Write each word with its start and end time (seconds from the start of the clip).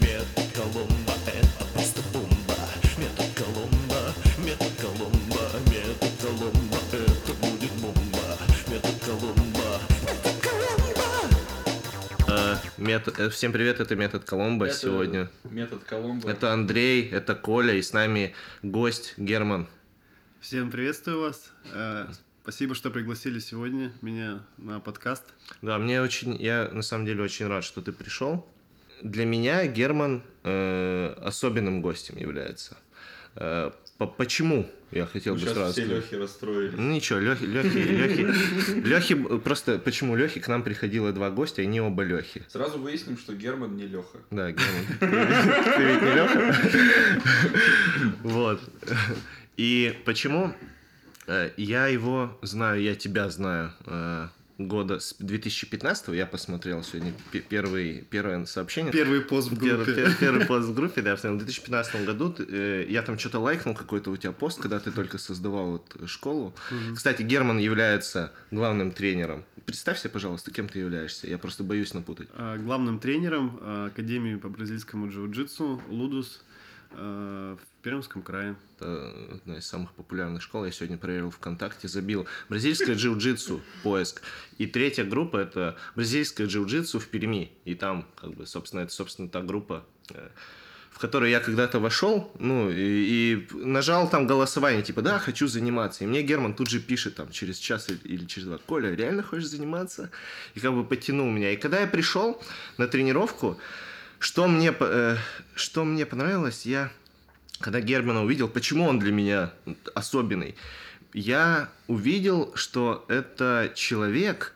Метод 0.00 0.44
Колумба 0.54 1.12
это 1.26 1.64
просто 1.72 2.02
бомба 2.12 2.54
Метод 2.98 3.26
Колумба, 3.36 4.14
метод 4.44 4.72
Колумба 4.80 5.50
Метод 5.70 6.10
Колумба 6.20 6.76
это 6.92 7.32
будет 7.34 7.72
бомба 7.80 8.38
Метод 8.68 8.94
Колумба, 9.04 9.80
метод 10.06 10.42
Колумба 10.42 11.08
Э, 12.28 12.56
мет- 12.76 13.18
э, 13.18 13.28
Всем 13.30 13.52
привет, 13.52 13.80
это 13.80 13.96
Метод 13.96 14.24
Коломбо 14.24 14.66
Это 14.66 14.76
сегодня. 14.76 15.30
Метод 15.44 15.82
Коломбо. 15.84 16.28
Это 16.30 16.52
Андрей, 16.52 17.08
это 17.10 17.34
Коля, 17.34 17.74
и 17.74 17.80
с 17.82 17.92
нами 17.92 18.34
гость 18.62 19.14
Герман. 19.16 19.66
Всем 20.40 20.70
приветствую 20.70 21.20
вас. 21.20 21.50
Э, 21.72 22.06
Спасибо, 22.42 22.74
что 22.74 22.90
пригласили 22.90 23.40
сегодня 23.40 23.92
меня 24.00 24.40
на 24.56 24.80
подкаст. 24.80 25.22
Да, 25.60 25.76
мне 25.78 26.00
очень, 26.00 26.34
я 26.40 26.68
на 26.72 26.80
самом 26.80 27.04
деле 27.04 27.22
очень 27.22 27.46
рад, 27.46 27.62
что 27.62 27.82
ты 27.82 27.92
пришел. 27.92 28.46
Для 29.02 29.24
меня 29.24 29.66
Герман 29.66 30.22
э, 30.44 31.14
особенным 31.22 31.80
гостем 31.82 32.16
является. 32.18 32.76
Э, 33.36 33.70
по- 33.98 34.06
почему? 34.06 34.68
Я 34.90 35.04
хотел 35.04 35.34
Ну, 35.34 35.40
бы 35.40 35.44
сейчас 35.44 35.54
сразу 35.56 35.72
все. 35.72 35.84
Лехи 35.84 36.14
расстроились. 36.14 36.74
Ну 36.78 36.90
ничего, 36.92 37.18
Лехи, 37.18 37.44
Лехи, 37.44 37.76
Лехи, 37.76 38.80
Лехи, 38.88 39.14
просто 39.38 39.78
почему 39.78 40.16
Лехи 40.16 40.40
к 40.40 40.48
нам 40.48 40.62
приходило 40.62 41.12
два 41.12 41.30
гостя, 41.30 41.60
и 41.60 41.66
они 41.66 41.80
оба 41.80 42.02
Лехи. 42.04 42.42
Сразу 42.48 42.78
выясним, 42.78 43.18
что 43.18 43.34
Герман 43.34 43.76
не 43.76 43.86
Леха. 43.86 44.18
Да, 44.30 44.50
Герман. 44.50 44.86
Ты 44.98 45.06
ты 45.76 45.84
ведь 45.84 46.02
не 46.02 46.14
Леха? 46.14 46.54
Вот. 48.22 48.60
И 49.58 49.94
почему 50.06 50.54
э, 51.26 51.50
я 51.56 51.88
его 51.88 52.38
знаю, 52.42 52.80
я 52.80 52.94
тебя 52.94 53.28
знаю 53.28 53.72
э, 53.86 54.28
года 54.58 54.98
с 54.98 55.14
2015 55.20 56.08
я 56.08 56.26
посмотрел 56.26 56.82
сегодня 56.82 57.12
пе- 57.30 57.40
первый, 57.40 58.04
первое 58.10 58.44
сообщение. 58.44 58.92
Первый 58.92 59.20
пост 59.20 59.50
в 59.52 59.58
Первый, 59.58 59.84
группе. 59.84 60.02
пер- 60.02 60.14
первый 60.18 60.46
пост 60.46 60.68
в 60.68 60.74
группе, 60.74 61.00
да, 61.00 61.14
в 61.16 61.20
2015 61.22 62.04
году 62.04 62.34
э, 62.38 62.84
я 62.88 63.02
там 63.02 63.18
что-то 63.18 63.38
лайкнул, 63.38 63.74
какой-то 63.74 64.10
у 64.10 64.16
тебя 64.16 64.32
пост, 64.32 64.60
когда 64.60 64.80
ты 64.80 64.90
только 64.90 65.18
создавал 65.18 65.70
вот 65.72 65.96
школу. 66.10 66.54
Кстати, 66.94 67.22
Герман 67.22 67.58
является 67.58 68.32
главным 68.50 68.90
тренером. 68.90 69.44
Представься, 69.64 70.08
пожалуйста, 70.08 70.50
кем 70.50 70.68
ты 70.68 70.78
являешься. 70.80 71.28
Я 71.28 71.38
просто 71.38 71.62
боюсь 71.62 71.94
напутать. 71.94 72.28
Э, 72.36 72.56
Главным 72.58 72.98
тренером 72.98 73.58
э, 73.60 73.86
Академии 73.92 74.36
по 74.36 74.48
бразильскому 74.48 75.06
джиу-джитсу 75.08 75.80
Лудус 75.88 76.42
в 76.90 77.58
Пермском 77.82 78.22
крае. 78.22 78.56
Это 78.76 79.12
одна 79.32 79.58
из 79.58 79.66
самых 79.66 79.92
популярных 79.92 80.42
школ. 80.42 80.64
Я 80.64 80.70
сегодня 80.70 80.96
проверил 80.98 81.30
ВКонтакте, 81.30 81.88
забил 81.88 82.26
бразильское 82.48 82.94
джиу-джитсу, 82.94 83.60
поиск. 83.82 84.22
И 84.58 84.66
третья 84.66 85.04
группа– 85.04 85.36
это 85.38 85.76
бразильское 85.94 86.46
джиу-джитсу 86.46 86.98
в 86.98 87.08
Перми. 87.08 87.52
И 87.64 87.74
там, 87.74 88.06
как 88.16 88.34
бы, 88.34 88.46
собственно, 88.46 88.80
это, 88.80 88.92
собственно, 88.92 89.28
та 89.28 89.42
группа, 89.42 89.84
э, 90.10 90.28
в 90.90 90.98
которую 90.98 91.30
я 91.30 91.40
когда-то 91.40 91.78
вошел, 91.78 92.32
ну, 92.38 92.70
и, 92.70 92.74
и 92.74 93.48
нажал 93.54 94.10
там 94.10 94.26
голосование, 94.26 94.82
типа, 94.82 95.02
да, 95.02 95.18
хочу 95.18 95.46
заниматься. 95.46 96.04
И 96.04 96.06
мне 96.06 96.22
Герман 96.22 96.54
тут 96.54 96.68
же 96.68 96.80
пишет 96.80 97.14
там 97.16 97.30
через 97.30 97.58
час 97.58 97.88
или, 97.88 97.98
или 97.98 98.24
через 98.26 98.48
два, 98.48 98.58
Коля, 98.58 98.94
реально 98.94 99.22
хочешь 99.22 99.48
заниматься? 99.48 100.10
И 100.54 100.60
как 100.60 100.74
бы 100.74 100.84
подтянул 100.84 101.30
меня. 101.30 101.52
И 101.52 101.56
когда 101.56 101.80
я 101.80 101.86
пришел 101.86 102.42
на 102.78 102.88
тренировку, 102.88 103.58
что 104.18 104.48
мне, 104.48 104.74
э, 104.78 105.16
что 105.54 105.84
мне 105.84 106.06
понравилось, 106.06 106.66
я 106.66 106.90
когда 107.60 107.80
Германа 107.80 108.24
увидел, 108.24 108.48
почему 108.48 108.86
он 108.86 108.98
для 108.98 109.12
меня 109.12 109.50
особенный, 109.94 110.54
я 111.12 111.68
увидел, 111.86 112.52
что 112.54 113.04
это 113.08 113.72
человек, 113.74 114.54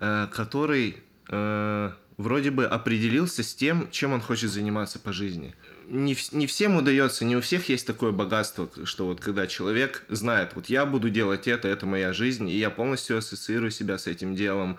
э, 0.00 0.28
который 0.32 1.02
э, 1.28 1.90
вроде 2.16 2.50
бы 2.50 2.66
определился 2.66 3.42
с 3.42 3.54
тем, 3.54 3.90
чем 3.90 4.12
он 4.12 4.20
хочет 4.20 4.50
заниматься 4.50 4.98
по 4.98 5.12
жизни. 5.12 5.54
Не, 5.88 6.16
не 6.32 6.46
всем 6.46 6.76
удается, 6.76 7.24
не 7.24 7.36
у 7.36 7.40
всех 7.40 7.68
есть 7.68 7.86
такое 7.86 8.12
богатство, 8.12 8.68
что 8.84 9.06
вот 9.06 9.20
когда 9.20 9.46
человек 9.46 10.04
знает, 10.08 10.52
вот 10.54 10.66
я 10.66 10.86
буду 10.86 11.10
делать 11.10 11.46
это, 11.46 11.68
это 11.68 11.84
моя 11.84 12.12
жизнь, 12.12 12.48
и 12.48 12.56
я 12.56 12.70
полностью 12.70 13.18
ассоциирую 13.18 13.70
себя 13.70 13.98
с 13.98 14.06
этим 14.06 14.34
делом. 14.34 14.78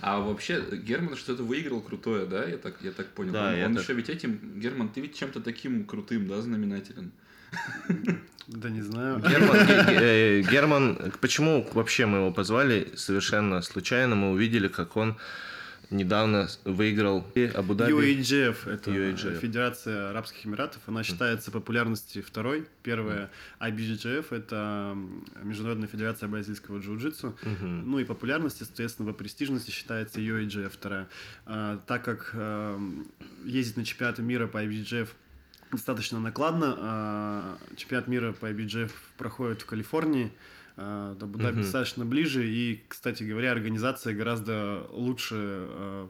А 0.00 0.20
вообще, 0.20 0.62
Герман 0.72 1.16
что-то 1.16 1.42
выиграл 1.42 1.80
крутое, 1.80 2.26
да? 2.26 2.44
Я 2.44 2.56
так, 2.58 2.74
я 2.82 2.92
так 2.92 3.06
понял. 3.08 3.32
Да, 3.32 3.48
он 3.50 3.56
я 3.56 3.66
он 3.66 3.74
так- 3.74 3.82
еще 3.84 3.92
ведь 3.94 4.08
этим, 4.08 4.38
Герман, 4.60 4.88
ты 4.88 5.00
ведь 5.00 5.16
чем-то 5.18 5.40
таким 5.40 5.84
крутым, 5.84 6.26
да, 6.28 6.40
знаменателен? 6.40 7.12
Да 8.48 8.68
не 8.70 8.82
знаю. 8.82 9.18
Герман, 9.20 9.66
Ге- 9.66 9.84
Ге- 9.88 10.40
э, 10.40 10.42
Герман, 10.42 11.12
почему 11.20 11.66
вообще 11.74 12.06
мы 12.06 12.18
его 12.18 12.32
позвали? 12.32 12.92
Совершенно 12.96 13.62
случайно 13.62 14.14
мы 14.16 14.30
увидели, 14.32 14.68
как 14.68 14.96
он 14.96 15.16
недавно 15.92 16.48
выиграл 16.64 17.24
Абу-Даби. 17.54 17.92
UAGF– 17.92 18.56
это 18.68 18.90
UAGF. 18.90 19.38
Федерация 19.38 20.10
Арабских 20.10 20.46
Эмиратов. 20.46 20.80
Она 20.86 21.02
считается 21.02 21.50
популярности 21.50 22.20
второй. 22.20 22.66
Первая 22.82 23.30
IBJJF– 23.60 24.26
это 24.30 24.96
Международная 25.42 25.88
Федерация 25.88 26.28
бразильского 26.28 26.78
джиу-джитсу. 26.78 27.34
Ну 27.60 27.98
и 27.98 28.04
популярности, 28.04 28.64
соответственно, 28.64 29.12
по 29.12 29.18
престижности 29.18 29.70
считается 29.70 30.20
UAGF 30.20 30.70
вторая. 30.70 31.08
А, 31.46 31.78
так 31.86 32.04
как 32.04 32.30
эм, 32.34 33.06
ездить 33.44 33.76
на 33.76 33.84
чемпионаты 33.84 34.22
мира 34.22 34.46
по 34.46 34.64
IBJJF 34.64 35.08
достаточно 35.70 36.20
накладно, 36.20 36.76
а, 36.78 37.58
чемпионат 37.76 38.08
мира 38.08 38.32
по 38.32 38.46
IBJJF 38.50 38.92
проходит 39.16 39.62
в 39.62 39.66
Калифорнии, 39.66 40.32
а, 40.76 41.14
до 41.14 41.26
Абу-Даби 41.26 41.52
Мгм. 41.56 41.62
достаточно 41.62 42.04
ближе, 42.04 42.46
и, 42.46 42.82
кстати 42.88 43.22
говоря, 43.22 43.52
организация 43.52 44.14
гораздо 44.14 44.86
лучше 44.92 45.34
а, 45.36 46.08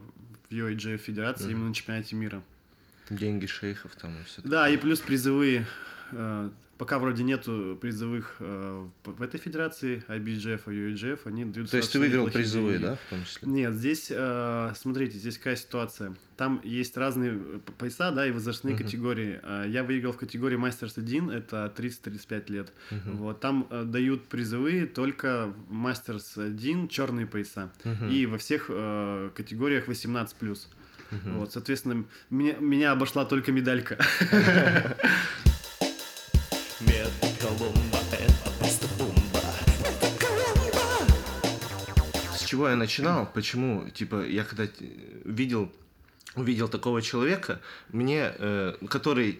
в 0.49 0.53
UAGF 0.53 0.97
федерации 0.97 1.45
Мгм. 1.45 1.51
именно 1.53 1.67
на 1.69 1.73
чемпионате 1.73 2.15
мира. 2.15 2.41
Деньги 3.09 3.45
шейхов 3.45 3.95
там 3.95 4.19
и 4.19 4.23
все. 4.23 4.41
Да, 4.43 4.69
и 4.69 4.77
плюс 4.77 4.99
призовые. 4.99 5.65
Э, 6.15 6.49
Пока 6.79 6.97
вроде 6.97 7.23
нету 7.23 7.77
призовых 7.79 8.35
э, 8.39 8.87
в 9.05 9.21
этой 9.21 9.39
федерации, 9.39 10.03
IBJF 10.09 10.61
и 10.65 10.93
UAGF, 10.93 11.19
они 11.25 11.45
дают 11.45 11.69
То 11.69 11.77
есть 11.77 11.91
ты 11.93 11.99
выиграл 11.99 12.27
призовые, 12.29 12.79
деньги. 12.79 12.89
да, 12.89 12.95
в 12.95 13.09
том 13.11 13.23
числе? 13.23 13.47
Нет, 13.47 13.73
здесь, 13.75 14.07
э, 14.09 14.73
смотрите, 14.75 15.17
здесь 15.19 15.37
какая 15.37 15.55
ситуация. 15.55 16.15
Там 16.35 16.59
есть 16.63 16.97
разные 16.97 17.39
пояса, 17.77 18.11
да, 18.11 18.25
и 18.27 18.31
возрастные 18.31 18.73
Мгм. 18.73 18.83
категории. 18.83 19.39
А 19.43 19.65
Я 19.65 19.83
выиграл 19.83 20.13
в 20.13 20.17
категории 20.17 20.57
Мастерс 20.57 20.97
1, 20.97 21.29
это 21.29 21.71
30-35 21.77 22.49
лет. 22.49 22.73
Мгм. 22.89 23.17
Вот, 23.17 23.39
там 23.39 23.67
дают 23.71 24.23
призовые 24.25 24.87
только 24.87 25.53
Мастерс 25.69 26.37
1, 26.37 26.87
черные 26.89 27.27
пояса. 27.27 27.71
Мгм. 27.83 28.09
И 28.09 28.25
во 28.25 28.37
всех 28.39 28.65
категориях 29.35 29.87
18+. 29.87 30.67
Мгм. 31.11 31.37
Вот, 31.37 31.53
соответственно, 31.53 32.03
меня, 32.31 32.55
меня 32.59 32.91
обошла 32.91 33.25
только 33.25 33.51
медалька. 33.51 33.97
Колумба 37.57 37.99
это 38.11 38.49
просто 38.57 38.87
бомба 38.97 39.41
Метод 39.77 40.11
Колумба 40.19 40.81
С 42.35 42.45
чего 42.45 42.69
я 42.69 42.75
начинал? 42.75 43.29
Почему? 43.31 43.89
Типа, 43.89 44.25
я 44.25 44.43
когда 44.43 44.63
э, 44.63 44.69
видел, 45.25 45.71
увидел 46.35 46.67
такого 46.67 47.01
человека, 47.01 47.59
мне, 47.89 48.31
э, 48.37 48.73
который 48.89 49.39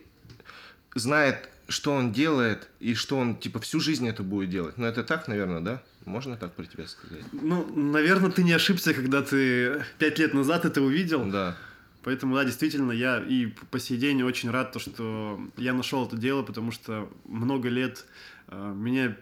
знает, 0.94 1.50
что 1.68 1.94
он 1.94 2.12
делает 2.12 2.68
и 2.80 2.94
что 2.94 3.18
он, 3.18 3.36
типа, 3.36 3.60
всю 3.60 3.80
жизнь 3.80 4.08
это 4.08 4.22
будет 4.22 4.50
делать. 4.52 4.78
Ну, 4.78 4.86
это 4.86 5.04
так, 5.04 5.28
наверное, 5.28 5.62
да? 5.62 5.82
Можно 6.06 6.38
так 6.38 6.54
про 6.54 6.66
тебя 6.66 6.88
сказать? 6.88 7.24
Ну, 7.32 7.66
наверное, 7.76 8.30
ты 8.30 8.44
не 8.44 8.52
ошибся, 8.52 8.94
когда 8.94 9.24
ты 9.24 9.84
пять 9.98 10.20
лет 10.20 10.36
назад 10.36 10.66
это 10.66 10.82
увидел. 10.82 11.26
Да. 11.26 11.58
Поэтому, 12.04 12.36
да, 12.36 12.44
действительно, 12.44 12.92
я 12.92 13.20
и 13.20 13.48
по 13.72 13.80
сей 13.80 13.98
день 13.98 14.24
очень 14.24 14.50
рад, 14.50 14.72
то, 14.72 14.80
что 14.80 15.40
я 15.58 15.74
нашел 15.74 16.06
это 16.06 16.18
дело, 16.18 16.44
потому 16.44 16.72
что 16.72 17.10
много 17.26 17.70
лет 17.70 18.06
э, 18.50 18.74
меня 18.76 19.16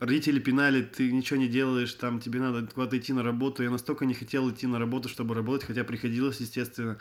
родители 0.00 0.40
пинали, 0.40 0.82
ты 0.82 1.12
ничего 1.12 1.38
не 1.38 1.48
делаешь, 1.48 1.94
там 1.94 2.20
тебе 2.20 2.40
надо 2.40 2.66
куда-то 2.66 2.98
идти 2.98 3.12
на 3.12 3.22
работу. 3.22 3.62
Я 3.62 3.70
настолько 3.70 4.04
не 4.04 4.14
хотел 4.14 4.50
идти 4.50 4.66
на 4.66 4.78
работу, 4.78 5.08
чтобы 5.08 5.34
работать, 5.34 5.66
хотя 5.66 5.84
приходилось, 5.84 6.40
естественно. 6.40 6.98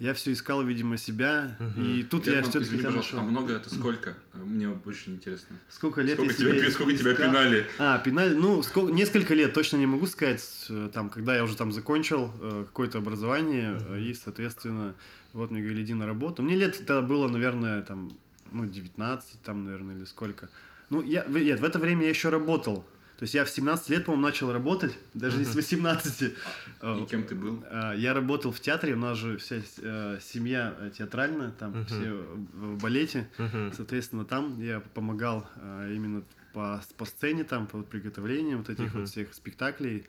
Я 0.00 0.14
все 0.14 0.32
искал, 0.32 0.62
видимо, 0.64 0.96
себя. 0.96 1.56
Мгм. 1.60 1.84
И 1.84 2.02
тут 2.04 2.26
я 2.26 2.40
извини, 2.40 2.64
тебя 2.64 2.84
пожалуйста, 2.86 3.16
нашел. 3.16 3.18
а 3.18 3.22
много 3.22 3.52
это 3.52 3.72
сколько? 3.72 4.16
Мне 4.32 4.70
очень 4.86 5.16
интересно. 5.16 5.56
Сколько 5.68 6.00
лет 6.00 6.14
Сколько 6.14 6.32
я 6.32 6.38
тебя, 6.38 6.58
себя 6.58 6.70
сколько 6.70 6.96
тебя 6.96 7.12
искал? 7.12 7.28
пинали? 7.28 7.66
А, 7.78 7.98
пинали, 7.98 8.34
ну, 8.34 8.62
сколько, 8.62 8.90
несколько 8.92 9.34
лет, 9.34 9.52
точно 9.52 9.76
не 9.76 9.84
могу 9.84 10.06
сказать, 10.06 10.42
э, 10.70 10.88
там, 10.94 11.10
когда 11.10 11.36
я 11.36 11.44
уже 11.44 11.54
там 11.54 11.70
закончил 11.70 12.32
э, 12.40 12.64
какое-то 12.66 12.96
образование, 12.96 13.78
э, 13.90 14.00
и, 14.00 14.14
соответственно, 14.14 14.94
вот 15.34 15.50
мне 15.50 15.60
говорили, 15.60 15.84
иди 15.84 15.92
на 15.92 16.06
работу. 16.06 16.42
Мне 16.42 16.56
лет 16.56 16.78
тогда 16.78 17.02
было, 17.02 17.28
наверное, 17.28 17.82
там, 17.82 18.10
ну, 18.52 18.64
19, 18.64 19.42
там, 19.42 19.66
наверное, 19.66 19.96
или 19.96 20.04
сколько. 20.06 20.48
Ну, 20.88 21.02
я, 21.02 21.26
нет, 21.28 21.60
в 21.60 21.64
это 21.64 21.78
время 21.78 22.04
я 22.04 22.08
еще 22.08 22.30
работал. 22.30 22.86
То 23.20 23.24
есть 23.24 23.34
я 23.34 23.44
в 23.44 23.50
17 23.50 23.90
лет, 23.90 24.06
по-моему, 24.06 24.26
начал 24.26 24.50
работать, 24.50 24.96
даже 25.12 25.36
не 25.36 25.44
с 25.44 25.54
18. 25.54 26.32
Э, 26.80 26.98
И 27.02 27.06
кем 27.06 27.22
ты 27.22 27.34
был? 27.34 27.62
а, 27.70 27.92
Я 27.94 28.14
работал 28.14 28.50
в 28.50 28.58
театре, 28.60 28.94
у 28.94 28.98
нас 28.98 29.18
же 29.18 29.36
вся 29.36 29.56
э, 29.82 30.18
семья 30.22 30.74
э, 30.80 30.90
театральная, 30.96 31.50
там 31.50 31.84
все 31.84 32.12
в 32.54 32.78
балете. 32.82 33.28
Соответственно, 33.76 34.24
там 34.24 34.58
я 34.62 34.80
помогал 34.94 35.46
а, 35.56 35.86
именно 35.92 36.22
по, 36.54 36.82
по 36.96 37.04
сцене, 37.04 37.44
там, 37.44 37.66
по 37.66 37.82
приготовлению 37.82 38.56
вот 38.58 38.70
этих 38.70 38.94
вот 38.94 39.08
всех 39.10 39.34
спектаклей 39.34 40.06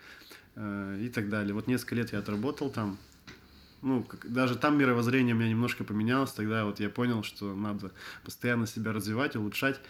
э, 0.55 0.97
и 1.01 1.09
так 1.09 1.27
далее. 1.29 1.53
Вот 1.53 1.67
несколько 1.67 1.95
лет 1.95 2.13
я 2.13 2.19
отработал 2.19 2.69
там. 2.69 2.97
ну, 3.81 4.03
как- 4.03 4.31
даже 4.31 4.55
там 4.55 4.77
мировоззрение 4.77 5.35
у 5.35 5.37
меня 5.37 5.49
немножко 5.49 5.83
поменялось, 5.83 6.31
тогда 6.31 6.63
вот 6.63 6.79
я 6.79 6.89
понял, 6.89 7.23
что 7.23 7.53
надо 7.53 7.91
постоянно 8.23 8.67
себя 8.67 8.93
развивать, 8.93 9.35
улучшать. 9.35 9.81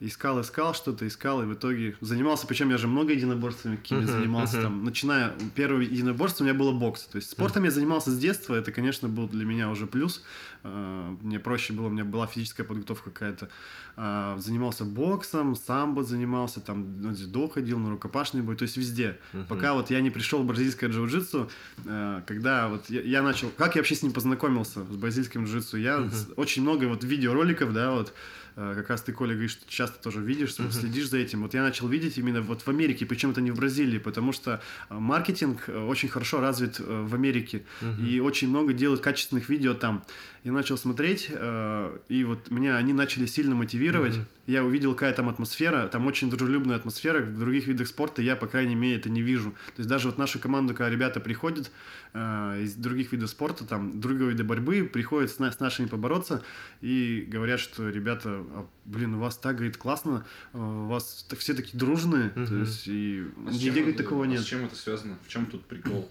Искал, 0.00 0.40
искал 0.40 0.74
что-то, 0.74 1.06
искал, 1.06 1.42
и 1.42 1.46
в 1.46 1.54
итоге 1.54 1.96
занимался, 2.00 2.46
причем 2.48 2.68
я 2.70 2.78
же 2.78 2.88
много 2.88 3.12
единоборствами 3.12 3.76
какими 3.76 4.00
Мгм, 4.00 4.08
занимался, 4.12 4.54
мгм. 4.56 4.62
там, 4.64 4.84
начиная, 4.84 5.32
первое 5.54 5.82
единоборство 5.84 6.42
у 6.42 6.46
меня 6.46 6.58
было 6.58 6.72
бокс, 6.72 7.02
то 7.04 7.16
есть 7.16 7.30
спортом 7.30 7.62
я 7.64 7.70
занимался 7.70 8.10
с 8.10 8.18
детства, 8.18 8.54
это, 8.56 8.72
конечно, 8.72 9.08
был 9.08 9.28
для 9.28 9.44
меня 9.44 9.70
уже 9.70 9.86
плюс, 9.86 10.22
Э, 10.66 11.14
мне 11.20 11.38
проще 11.38 11.74
было, 11.74 11.86
у 11.88 11.90
меня 11.90 12.04
была 12.06 12.26
физическая 12.26 12.66
подготовка 12.66 13.10
какая-то, 13.10 13.48
А, 13.96 14.36
занимался 14.38 14.84
боксом, 14.84 15.54
самбо 15.54 16.02
занимался, 16.02 16.60
там, 16.60 17.00
на 17.00 17.12
дзюдо 17.12 17.48
ходил, 17.48 17.78
на 17.78 17.90
рукопашный 17.90 18.42
бой, 18.42 18.56
то 18.56 18.64
есть 18.64 18.76
везде, 18.76 19.18
Мгм. 19.32 19.46
пока 19.46 19.74
вот 19.74 19.90
я 19.90 20.00
не 20.00 20.10
пришел 20.10 20.42
в 20.42 20.46
бразильское 20.46 20.90
джиу-джитсу, 20.90 21.48
э, 21.84 22.22
когда 22.26 22.68
вот 22.68 22.90
я, 22.90 23.02
я 23.02 23.22
начал, 23.22 23.50
как 23.56 23.76
я 23.76 23.80
вообще 23.82 23.94
с 23.94 24.02
ним 24.02 24.12
познакомился, 24.12 24.80
с 24.84 24.96
бразильским 24.96 25.44
джиу-джитсу, 25.44 25.78
я 25.78 26.08
с- 26.08 26.28
очень 26.36 26.62
много 26.62 26.86
вот 26.86 27.04
видеороликов, 27.04 27.72
да, 27.72 27.92
вот, 27.92 28.12
как 28.54 28.90
раз 28.90 29.02
ты, 29.02 29.12
Коля, 29.12 29.32
говоришь, 29.32 29.52
что 29.52 29.64
часто 29.68 30.02
тоже 30.02 30.20
видишь, 30.20 30.58
Мгм. 30.58 30.70
следишь 30.70 31.08
за 31.08 31.18
этим. 31.18 31.42
Вот 31.42 31.54
я 31.54 31.62
начал 31.62 31.88
видеть 31.88 32.18
именно 32.18 32.40
вот 32.40 32.62
в 32.62 32.68
Америке, 32.68 33.04
причем 33.06 33.30
это 33.30 33.40
не 33.40 33.50
в 33.50 33.56
Бразилии, 33.56 33.98
потому 33.98 34.32
что 34.32 34.60
э, 34.90 34.94
маркетинг 34.94 35.64
э, 35.68 35.78
очень 35.78 36.08
хорошо 36.08 36.40
развит 36.40 36.78
э, 36.80 37.02
в 37.06 37.14
Америке, 37.14 37.62
Мгм. 37.80 38.06
и 38.06 38.20
очень 38.20 38.48
много 38.48 38.72
делают 38.72 39.00
качественных 39.00 39.48
видео 39.48 39.74
там. 39.74 40.04
Я 40.44 40.52
начал 40.52 40.76
смотреть, 40.76 41.28
э, 41.30 41.98
и 42.08 42.24
вот 42.24 42.50
меня 42.50 42.76
они 42.76 42.92
начали 42.92 43.26
сильно 43.26 43.54
мотивировать. 43.54 44.16
Мгм. 44.16 44.26
Я 44.46 44.62
увидел, 44.62 44.92
какая 44.92 45.14
там 45.14 45.30
атмосфера, 45.30 45.88
там 45.88 46.06
очень 46.06 46.28
дружелюбная 46.28 46.76
атмосфера, 46.76 47.22
в 47.22 47.38
других 47.38 47.66
видах 47.66 47.88
спорта 47.88 48.20
я, 48.20 48.36
по 48.36 48.46
крайней 48.46 48.74
мере, 48.74 48.96
это 48.96 49.08
не 49.08 49.22
вижу. 49.22 49.52
То 49.74 49.78
есть 49.78 49.88
даже 49.88 50.08
вот 50.08 50.18
нашу 50.18 50.38
команду, 50.38 50.74
когда 50.74 50.90
ребята 50.90 51.18
приходят 51.18 51.70
э, 52.12 52.60
из 52.62 52.74
других 52.74 53.12
видов 53.12 53.30
спорта, 53.30 53.64
там, 53.64 53.98
другого 54.00 54.28
вида 54.30 54.44
борьбы, 54.44 54.84
приходят 54.84 55.30
с, 55.30 55.36
с 55.36 55.60
нашими 55.60 55.86
побороться 55.86 56.42
и 56.82 57.24
говорят, 57.26 57.58
что 57.58 57.88
ребята, 57.88 58.43
блин, 58.84 59.14
у 59.14 59.18
вас 59.20 59.36
так, 59.36 59.56
говорит, 59.56 59.76
классно, 59.76 60.24
э, 60.52 60.58
у 60.58 60.86
вас 60.86 61.24
так- 61.28 61.38
все 61.38 61.54
такие 61.54 61.78
дружные, 61.78 62.30
то 62.30 62.40
Мгм. 62.40 62.60
есть 62.62 62.86
и 62.88 63.24
А 63.46 63.50
нигде, 63.50 63.64
чем 63.66 63.74
говорит, 63.74 63.96
такого 63.96 64.24
а 64.24 64.26
нет. 64.26 64.40
С 64.40 64.44
чем 64.44 64.64
это 64.64 64.76
связано? 64.76 65.16
В 65.24 65.28
чем 65.28 65.46
тут 65.46 65.64
прикол? 65.66 66.10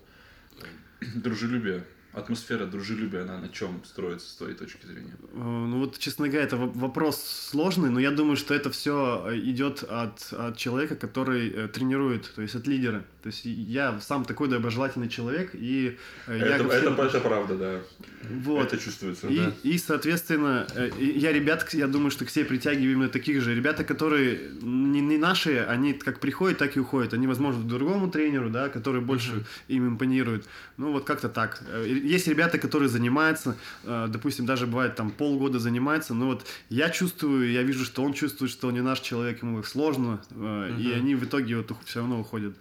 Дружелюбие. 1.15 1.85
Атмосфера 2.13 2.65
дружелюбия, 2.65 3.23
она 3.23 3.39
на 3.39 3.49
чем 3.49 3.81
строится 3.85 4.29
с 4.29 4.35
твоей 4.35 4.53
точки 4.53 4.85
зрения? 4.85 5.13
Э, 5.33 5.37
Ну 5.37 5.79
вот, 5.79 5.97
честно 5.97 6.27
говоря, 6.27 6.43
это 6.45 6.57
во- 6.57 6.67
вопрос 6.67 7.49
сложный, 7.51 7.89
но 7.89 7.99
я 7.99 8.11
думаю, 8.11 8.37
что 8.37 8.53
это 8.53 8.69
все 8.69 9.25
идет 9.33 9.83
от, 9.83 10.31
от 10.31 10.57
человека, 10.57 10.95
который 10.95 11.49
э, 11.49 11.67
тренирует, 11.67 12.31
то 12.35 12.41
есть 12.41 12.55
от 12.55 12.67
лидера. 12.67 13.03
То 13.23 13.27
есть 13.27 13.45
я 13.45 13.99
сам 14.01 14.25
такой 14.25 14.47
доброжелательный 14.49 15.09
человек, 15.09 15.51
и 15.53 15.97
э, 16.27 16.37
я 16.37 16.57
это, 16.57 16.65
это, 16.65 17.03
это 17.03 17.19
правда, 17.19 17.55
да. 17.55 17.79
вот. 18.29 18.67
Это 18.67 18.77
чувствуется. 18.77 19.27
И, 19.27 19.37
да. 19.37 19.53
и, 19.63 19.77
соответственно, 19.77 20.67
э, 20.75 20.91
я 20.99 21.31
ребят, 21.31 21.73
я 21.73 21.87
думаю, 21.87 22.11
что 22.11 22.25
к 22.25 22.29
себе 22.29 22.45
притягиваю 22.45 22.91
именно 22.91 23.09
таких 23.09 23.41
же. 23.41 23.55
Ребята, 23.55 23.83
которые 23.83 24.51
не, 24.61 25.01
не 25.01 25.17
наши, 25.17 25.57
они 25.57 25.93
как 25.93 26.19
приходят, 26.19 26.59
так 26.59 26.77
и 26.77 26.79
уходят. 26.79 27.13
Они, 27.13 27.25
возможно, 27.25 27.63
к 27.63 27.67
другому 27.67 28.11
тренеру, 28.11 28.49
да, 28.49 28.69
который 28.69 29.01
больше 29.01 29.45
им 29.67 29.87
импонирует. 29.87 30.45
Ну, 30.77 30.91
вот 30.91 31.05
как-то 31.05 31.29
так. 31.29 31.63
Э, 32.03 32.05
Есть 32.05 32.27
ребята, 32.27 32.57
которые 32.57 32.89
занимаются, 32.89 33.55
э, 33.83 34.07
допустим, 34.09 34.45
даже 34.45 34.67
бывает 34.67 34.95
там 34.95 35.11
полгода 35.11 35.59
занимается, 35.59 36.13
но 36.13 36.27
вот 36.27 36.45
я 36.69 36.89
чувствую, 36.89 37.51
я 37.51 37.63
вижу, 37.63 37.85
что 37.85 38.03
он 38.03 38.13
чувствует, 38.13 38.51
что 38.51 38.67
он 38.67 38.73
не 38.73 38.81
наш 38.81 38.99
человек, 38.99 39.41
ему 39.41 39.63
сложно, 39.63 40.21
э, 40.31 40.75
и 40.79 40.91
они 40.91 41.15
в 41.15 41.23
итоге 41.23 41.57
вот 41.57 41.71
все 41.85 41.99
равно 41.99 42.19
уходят. 42.19 42.55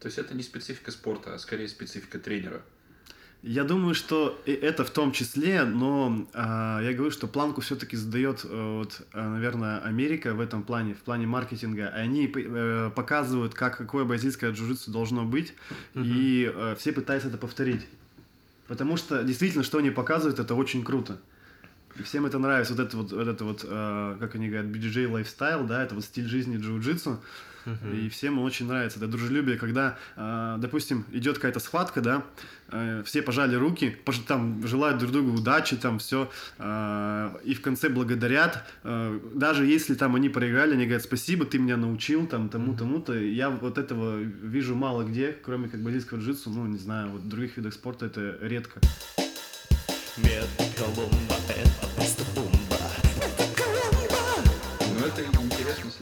То 0.00 0.06
есть 0.06 0.18
это 0.18 0.34
не 0.34 0.42
специфика 0.42 0.90
спорта, 0.90 1.34
а 1.34 1.38
скорее 1.38 1.68
специфика 1.68 2.18
тренера. 2.18 2.62
Я 3.42 3.62
думаю, 3.62 3.94
что 3.94 4.42
это 4.44 4.84
в 4.84 4.90
том 4.90 5.12
числе, 5.12 5.64
но 5.64 6.26
а, 6.32 6.80
я 6.82 6.92
говорю, 6.94 7.12
что 7.12 7.28
планку 7.28 7.60
все-таки 7.60 7.96
задает, 7.96 8.44
э, 8.44 8.78
вот, 8.78 9.02
а, 9.12 9.28
наверное, 9.28 9.78
Америка 9.80 10.34
в 10.34 10.40
этом 10.40 10.64
плане, 10.64 10.94
в 10.94 11.02
плане 11.02 11.26
маркетинга. 11.26 11.88
Они 11.90 12.32
э, 12.34 12.90
показывают, 12.94 13.54
как 13.54 13.76
какое 13.76 14.04
бразильское 14.04 14.50
джиу-джитсу 14.50 14.90
должно 14.90 15.24
быть, 15.24 15.54
и 15.94 16.50
э, 16.52 16.74
все 16.76 16.92
пытаются 16.92 17.28
это 17.28 17.38
повторить. 17.38 17.86
Потому 18.68 18.96
что 18.96 19.22
действительно, 19.22 19.64
что 19.64 19.78
они 19.78 19.90
показывают, 19.90 20.38
это 20.38 20.54
очень 20.54 20.84
круто. 20.84 21.18
И 21.98 22.02
всем 22.02 22.26
это 22.26 22.38
нравится, 22.38 22.74
вот 22.74 22.86
это 22.86 22.96
вот, 22.96 23.12
вот 23.12 23.28
это 23.28 23.44
вот, 23.44 23.64
э, 23.66 24.16
как 24.20 24.34
они 24.34 24.48
говорят, 24.48 24.66
BJJ 24.66 25.10
лайфстайл, 25.10 25.66
да, 25.66 25.82
это 25.82 25.94
вот 25.94 26.04
стиль 26.04 26.26
жизни 26.26 26.58
джиу-джитсу. 26.58 27.18
И 27.92 28.08
всем 28.08 28.38
очень 28.38 28.66
нравится. 28.66 28.98
Это 28.98 29.08
дружелюбие, 29.08 29.56
когда, 29.56 29.98
э, 30.16 30.56
допустим, 30.58 31.04
идет 31.12 31.36
какая-то 31.36 31.60
схватка, 31.60 32.00
да, 32.00 32.24
э, 32.68 33.02
все 33.04 33.22
пожали 33.22 33.54
руки, 33.56 33.96
там 34.26 34.66
желают 34.66 34.98
друг 34.98 35.12
другу 35.12 35.32
удачи, 35.32 35.76
там 35.76 35.98
все, 35.98 36.30
и 36.58 37.54
в 37.54 37.60
конце 37.62 37.88
благодарят. 37.88 38.64
Э, 38.84 39.18
даже 39.34 39.66
если 39.66 39.94
там 39.94 40.14
они 40.14 40.28
проиграли, 40.28 40.74
они 40.74 40.84
говорят, 40.84 41.02
спасибо, 41.02 41.44
ты 41.44 41.58
меня 41.58 41.76
научил, 41.76 42.26
там, 42.26 42.48
тому, 42.48 42.74
тому-то. 42.74 43.14
Я 43.14 43.50
вот 43.50 43.78
этого 43.78 44.18
вижу 44.18 44.74
мало 44.74 45.02
где, 45.04 45.32
кроме 45.32 45.68
как 45.68 45.80
бразильского 45.82 46.18
джитсу, 46.18 46.50
ну, 46.50 46.66
не 46.66 46.78
знаю, 46.78 47.10
вот 47.10 47.22
в 47.22 47.28
других 47.28 47.56
видах 47.56 47.74
спорта 47.74 48.06
это 48.06 48.38
редко. 48.40 48.80
Метод 50.16 50.48
Колумба 50.78 51.36
это 51.48 52.00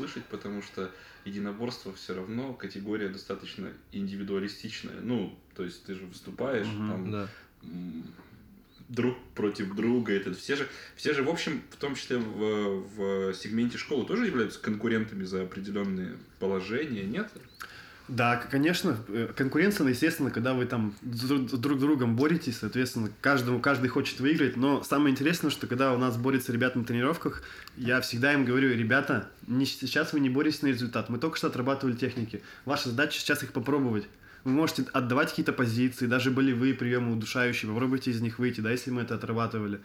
интересно 0.04 0.14
слышать, 0.14 0.24
потому 0.28 0.62
что 0.62 0.90
единоборство 1.24 1.92
все 1.92 2.14
равно 2.14 2.52
категория 2.54 3.08
достаточно 3.08 3.72
индивидуалистичная. 3.92 5.00
Ну, 5.00 5.38
то 5.54 5.64
есть 5.64 5.84
ты 5.84 5.94
же 5.94 6.04
выступаешь, 6.06 6.66
Мгм. 6.66 6.88
там, 6.90 7.10
Да. 7.10 7.28
друг 8.88 9.16
против 9.34 9.74
друга. 9.74 10.12
Это 10.12 10.34
все 10.34 10.56
же, 10.56 10.68
все 10.96 11.14
же, 11.14 11.22
в 11.22 11.28
общем, 11.30 11.62
в 11.70 11.76
том 11.76 11.94
числе 11.94 12.18
в, 12.18 12.86
в 12.96 13.34
сегменте 13.34 13.78
школы 13.78 14.04
тоже 14.06 14.26
являются 14.26 14.60
конкурентами 14.60 15.24
за 15.24 15.42
определенные 15.42 16.16
положения, 16.38 17.04
нет? 17.04 17.30
Да, 18.06 18.36
конечно, 18.36 18.98
э, 19.08 19.30
конкуренция, 19.34 19.88
естественно, 19.88 20.30
когда 20.30 20.52
вы 20.52 20.66
там 20.66 20.94
друг, 21.00 21.48
с 21.48 21.52
друг 21.52 21.78
другом 21.78 22.16
боретесь, 22.16 22.58
соответственно, 22.58 23.08
каждому, 23.22 23.60
каждый 23.60 23.88
хочет 23.88 24.20
выиграть, 24.20 24.56
но 24.56 24.82
самое 24.82 25.12
интересное, 25.12 25.50
что 25.50 25.66
когда 25.66 25.94
у 25.94 25.98
нас 25.98 26.18
борются 26.18 26.52
ребята 26.52 26.78
на 26.78 26.84
тренировках, 26.84 27.42
я 27.78 28.02
всегда 28.02 28.34
им 28.34 28.44
говорю, 28.44 28.76
ребята, 28.76 29.30
не, 29.46 29.64
сейчас 29.64 30.12
вы 30.12 30.20
не 30.20 30.28
боретесь 30.28 30.60
на 30.60 30.66
результат, 30.66 31.08
мы 31.08 31.18
только 31.18 31.38
что 31.38 31.46
отрабатывали 31.46 31.96
техники, 31.96 32.42
ваша 32.66 32.90
задача 32.90 33.18
сейчас 33.18 33.42
их 33.42 33.52
попробовать. 33.52 34.06
Вы 34.44 34.52
можете 34.52 34.84
отдавать 34.92 35.30
какие-то 35.30 35.54
позиции, 35.54 36.06
даже 36.06 36.30
болевые 36.30 36.74
приемы 36.74 37.12
удушающие, 37.12 37.70
попробуйте 37.72 38.10
из 38.10 38.20
них 38.20 38.38
выйти, 38.38 38.60
да, 38.60 38.70
если 38.70 38.90
мы 38.90 39.00
это 39.00 39.14
отрабатывали. 39.14 39.80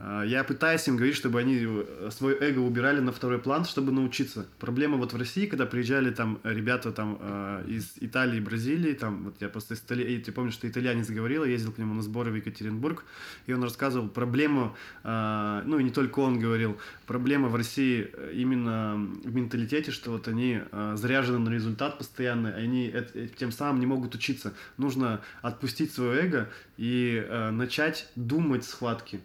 А, 0.00 0.22
Я 0.24 0.44
пытаюсь 0.44 0.86
им 0.88 0.96
говорить, 0.96 1.16
чтобы 1.16 1.40
они 1.40 1.58
э, 1.62 2.10
свое 2.12 2.36
эго 2.38 2.58
убирали 2.58 3.00
на 3.00 3.12
второй 3.12 3.38
план, 3.38 3.64
чтобы 3.64 3.92
научиться. 3.92 4.46
Проблема 4.58 4.98
вот 4.98 5.14
в 5.14 5.16
России, 5.16 5.46
когда 5.46 5.64
приезжали 5.64 6.10
там 6.10 6.38
ребята 6.44 6.92
там 6.92 7.18
э, 7.18 7.64
из 7.68 7.94
Италии, 8.00 8.40
Бразилии, 8.40 8.92
там 8.92 9.24
вот 9.24 9.36
я 9.40 9.48
просто 9.48 9.72
из 9.72 9.80
Италии, 9.80 10.18
ты 10.18 10.32
помнишь, 10.32 10.52
что 10.52 10.68
итальянец 10.68 11.08
говорил, 11.08 11.44
я 11.44 11.52
ездил 11.52 11.72
к 11.72 11.78
нему 11.78 11.94
на 11.94 12.02
сборы 12.02 12.30
в 12.30 12.34
Екатеринбург, 12.34 13.04
и 13.46 13.54
он 13.54 13.62
рассказывал 13.62 14.08
проблему, 14.08 14.76
э, 15.02 15.62
ну 15.64 15.78
и 15.78 15.82
не 15.82 15.90
только 15.90 16.18
он 16.20 16.38
говорил, 16.38 16.76
проблема 17.06 17.48
в 17.48 17.56
России 17.56 18.10
именно 18.34 18.96
в 19.24 19.34
менталитете, 19.34 19.92
что 19.92 20.10
вот 20.10 20.28
они 20.28 20.60
заряжены 20.94 21.38
на 21.38 21.48
результат 21.48 21.96
постоянно, 21.96 22.50
они 22.50 22.92
тем 23.38 23.50
самым 23.50 23.80
не 23.80 23.86
могут 23.86 23.93
учиться. 24.14 24.54
Нужно 24.76 25.20
отпустить 25.42 25.92
свое 25.92 26.22
эго 26.26 26.50
и 26.76 27.24
э, 27.26 27.50
начать 27.50 28.08
думать 28.16 28.64
схватки 28.64 29.20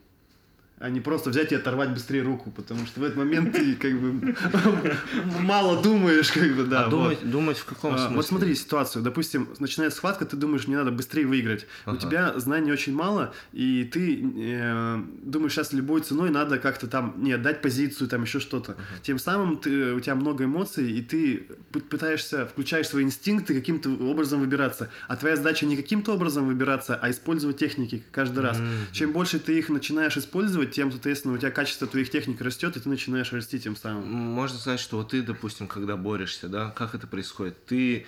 а 0.80 0.90
не 0.90 1.02
просто 1.02 1.30
взять 1.30 1.52
и 1.52 1.56
оторвать 1.56 1.90
быстрее 1.92 2.22
руку, 2.22 2.52
потому 2.52 2.86
что 2.86 3.02
в 3.02 3.04
этот 3.04 3.18
момент 3.18 3.54
ты 3.54 3.76
как 3.76 4.00
бы 4.00 4.36
мало 5.42 5.82
думаешь, 5.84 6.32
как 6.32 6.56
бы, 6.56 6.64
да. 6.64 6.82
а 6.86 6.90
вот. 6.90 6.92
думать, 6.92 7.30
думать 7.32 7.58
в 7.58 7.66
каком 7.66 7.94
А, 7.96 7.98
смысле? 7.98 8.16
Вот 8.16 8.26
смотри 8.26 8.56
ситуацию. 8.56 9.04
Допустим, 9.04 9.50
начинается 9.60 9.98
схватка, 9.98 10.26
ты 10.26 10.38
думаешь, 10.38 10.68
мне 10.68 10.78
надо 10.78 10.92
быстрее 10.92 11.26
выиграть. 11.26 11.68
У 11.86 11.92
Ага. 11.92 12.00
тебя 12.00 12.40
знаний 12.40 12.72
очень 12.72 12.94
мало, 12.94 13.34
и 13.52 13.84
ты 13.92 14.22
э, 14.38 15.04
думаешь, 15.24 15.54
сейчас 15.54 15.74
любой 15.74 16.02
ценой 16.02 16.30
надо 16.30 16.58
как-то 16.60 16.88
там 16.88 17.16
не 17.18 17.34
отдать 17.34 17.62
позицию, 17.62 18.08
там 18.08 18.24
еще 18.24 18.40
что-то. 18.40 18.76
Тем 19.02 19.20
самым 19.20 19.58
ты, 19.58 19.94
у 19.94 20.00
тебя 20.00 20.16
много 20.16 20.46
эмоций, 20.46 20.92
и 20.92 21.02
ты 21.02 21.48
пытаешься, 21.90 22.46
включаешь 22.46 22.88
свои 22.88 23.04
инстинкты 23.04 23.54
каким-то 23.54 23.90
образом 23.90 24.40
выбираться. 24.40 24.90
А 25.08 25.16
твоя 25.16 25.36
задача 25.36 25.66
не 25.66 25.76
каким-то 25.76 26.14
образом 26.14 26.48
выбираться, 26.48 26.96
а 27.02 27.10
использовать 27.10 27.58
техники 27.58 28.04
каждый 28.12 28.40
раз. 28.40 28.58
Чем 28.92 29.12
больше 29.12 29.40
ты 29.40 29.58
их 29.58 29.70
начинаешь 29.70 30.18
использовать, 30.18 30.69
тем, 30.70 30.92
соответственно, 30.92 31.34
у 31.34 31.38
тебя 31.38 31.52
качество 31.52 31.88
твоих 31.88 32.10
техник 32.10 32.42
растет, 32.42 32.78
и 32.78 32.80
ты 32.80 32.90
начинаешь 32.90 33.34
расти 33.34 33.60
тем 33.60 33.76
самым. 33.76 34.10
Можно 34.10 34.58
сказать, 34.58 34.80
что 34.80 34.98
вот 34.98 35.10
ты, 35.10 35.22
допустим, 35.22 35.68
когда 35.68 35.98
борешься, 35.98 36.48
да, 36.48 36.72
как 36.72 36.96
это 36.96 37.08
происходит? 37.08 37.66
Ты 37.66 38.06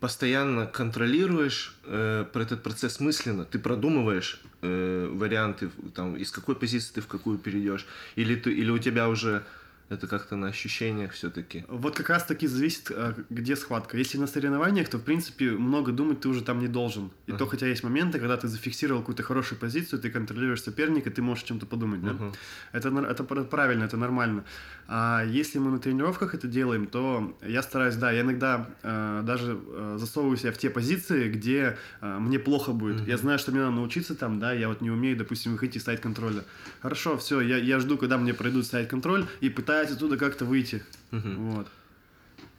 постоянно 0.00 0.66
контролируешь 0.66 1.74
э, 1.84 2.26
этот 2.34 2.62
процесс 2.62 3.00
мысленно, 3.00 3.44
ты 3.44 3.58
продумываешь 3.58 4.40
э, 4.60 5.08
варианты, 5.12 5.70
там, 5.94 6.16
из 6.16 6.30
какой 6.30 6.56
позиции 6.56 6.94
ты 6.94 7.00
в 7.00 7.06
какую 7.06 7.38
перейдешь, 7.38 7.86
или, 8.16 8.34
ты, 8.34 8.52
или 8.52 8.70
у 8.70 8.78
тебя 8.78 9.08
уже 9.08 9.44
Это 9.92 10.06
как-то 10.06 10.36
на 10.36 10.48
ощущениях 10.48 11.12
все-таки. 11.12 11.64
Вот 11.68 11.96
как 11.96 12.08
раз 12.08 12.24
таки 12.24 12.46
зависит, 12.46 12.90
э, 12.90 13.12
где 13.30 13.56
схватка. 13.56 13.98
Если 13.98 14.18
на 14.18 14.26
соревнованиях, 14.26 14.88
то, 14.88 14.96
в 14.98 15.02
принципе, 15.02 15.50
много 15.50 15.92
думать 15.92 16.20
ты 16.20 16.28
уже 16.28 16.40
там 16.42 16.60
не 16.60 16.68
должен. 16.68 17.10
И 17.26 17.32
то, 17.32 17.36
Ага. 17.44 17.46
хотя 17.50 17.66
есть 17.66 17.84
моменты, 17.84 18.18
когда 18.18 18.36
ты 18.36 18.48
зафиксировал 18.48 19.00
какую-то 19.00 19.22
хорошую 19.22 19.58
позицию, 19.58 20.00
ты 20.00 20.10
контролируешь 20.10 20.62
соперника, 20.62 21.10
ты 21.10 21.20
можешь 21.20 21.44
о 21.44 21.46
чем-то 21.48 21.66
подумать, 21.66 22.02
да? 22.02 22.12
Мгм. 22.12 22.32
Это, 22.72 22.88
это 23.10 23.24
пр- 23.24 23.44
правильно, 23.44 23.84
это 23.84 23.96
нормально. 23.98 24.44
А 24.88 25.24
если 25.24 25.58
мы 25.60 25.70
на 25.70 25.78
тренировках 25.78 26.34
это 26.34 26.48
делаем, 26.48 26.86
то 26.86 27.36
я 27.46 27.62
стараюсь, 27.62 27.96
да, 27.96 28.10
я 28.12 28.22
иногда 28.22 28.66
э, 28.82 29.22
даже 29.24 29.58
э, 29.66 29.96
засовываю 30.00 30.36
себя 30.38 30.52
в 30.52 30.58
те 30.58 30.70
позиции, 30.70 31.28
где 31.28 31.76
э, 32.00 32.18
мне 32.18 32.38
плохо 32.38 32.72
будет. 32.72 32.96
Мгм. 33.00 33.06
Я 33.10 33.16
знаю, 33.18 33.38
что 33.38 33.52
мне 33.52 33.60
надо 33.60 33.72
научиться 33.76 34.14
там, 34.14 34.40
да, 34.40 34.52
я 34.52 34.68
вот 34.68 34.80
не 34.80 34.90
умею, 34.90 35.16
допустим, 35.16 35.52
выходить 35.52 35.76
из 35.76 35.84
сайт-контроля. 35.84 36.44
Хорошо, 36.80 37.16
все, 37.18 37.40
я, 37.40 37.56
я 37.58 37.78
жду, 37.78 37.98
когда 37.98 38.16
мне 38.18 38.32
пройдут 38.34 38.66
сайт-контроль 38.66 39.26
и 39.40 39.48
пытаюсь 39.50 39.81
оттуда 39.90 40.16
как-то 40.16 40.44
выйти. 40.44 40.82
Мгм. 41.10 41.50
Вот. 41.50 41.68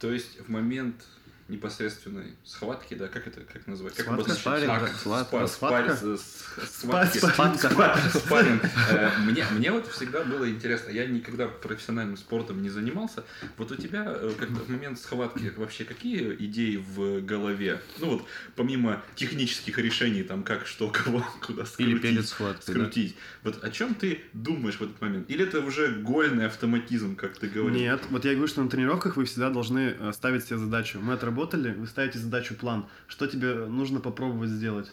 То 0.00 0.12
есть 0.12 0.40
в 0.40 0.48
момент 0.50 1.04
непосредственной 1.48 2.34
схватки, 2.44 2.94
да, 2.94 3.08
как 3.08 3.26
это, 3.26 3.40
как 3.42 3.66
назвать? 3.66 3.94
Как 3.94 4.06
Схватка? 4.06 4.32
Спарринг, 4.34 4.70
А, 4.70 4.80
да, 4.80 4.88
схватка. 4.88 5.46
спарринг, 5.46 5.92
с- 5.98 6.44
схватки. 6.80 7.18
Спа- 7.18 7.56
Спа- 7.58 8.18
спарринг. 8.18 8.64
Э, 8.90 9.10
Мне, 9.26 9.44
мне 9.52 9.70
вот 9.70 9.86
всегда 9.88 10.22
было 10.24 10.48
интересно, 10.48 10.90
я 10.90 11.06
никогда 11.06 11.46
профессиональным 11.48 12.16
спортом 12.16 12.62
не 12.62 12.70
занимался. 12.70 13.24
Вот 13.58 13.70
у 13.72 13.76
тебя 13.76 14.04
э, 14.06 14.32
как 14.38 14.48
в 14.50 14.70
момент 14.70 14.98
схватки 14.98 15.52
вообще 15.56 15.84
какие 15.84 16.34
идеи 16.46 16.76
в 16.76 17.20
голове? 17.20 17.80
Ну 17.98 18.06
вот, 18.10 18.26
помимо 18.56 19.02
технических 19.14 19.78
решений, 19.78 20.22
там, 20.22 20.42
как, 20.44 20.66
что, 20.66 20.88
кого, 20.88 21.24
куда 21.46 21.66
скрутить. 21.66 21.92
Или 21.94 21.98
перед 21.98 22.26
схваткой, 22.26 22.74
да. 22.74 22.80
скрутить. 22.80 23.16
Вот 23.42 23.62
о 23.62 23.70
чем 23.70 23.94
ты 23.94 24.22
думаешь 24.32 24.76
в 24.76 24.82
этот 24.82 25.00
момент? 25.00 25.28
Или 25.30 25.44
это 25.46 25.60
уже 25.60 25.88
гольный 25.88 26.46
автоматизм, 26.46 27.16
как 27.16 27.36
ты 27.36 27.48
говоришь? 27.48 27.78
Нет, 27.78 28.00
вот 28.10 28.24
я 28.24 28.32
говорю, 28.32 28.48
что 28.48 28.62
на 28.62 28.70
тренировках 28.70 29.16
вы 29.16 29.24
всегда 29.26 29.50
должны 29.50 29.94
э, 29.98 30.12
ставить 30.14 30.44
себе 30.44 30.56
задачу. 30.58 31.00
Мы 31.02 31.12
отработали, 31.12 31.33
вы 31.34 31.86
ставите 31.86 32.18
задачу 32.18 32.54
план. 32.54 32.86
Что 33.06 33.26
тебе 33.26 33.66
нужно 33.66 34.00
попробовать 34.00 34.50
сделать? 34.50 34.90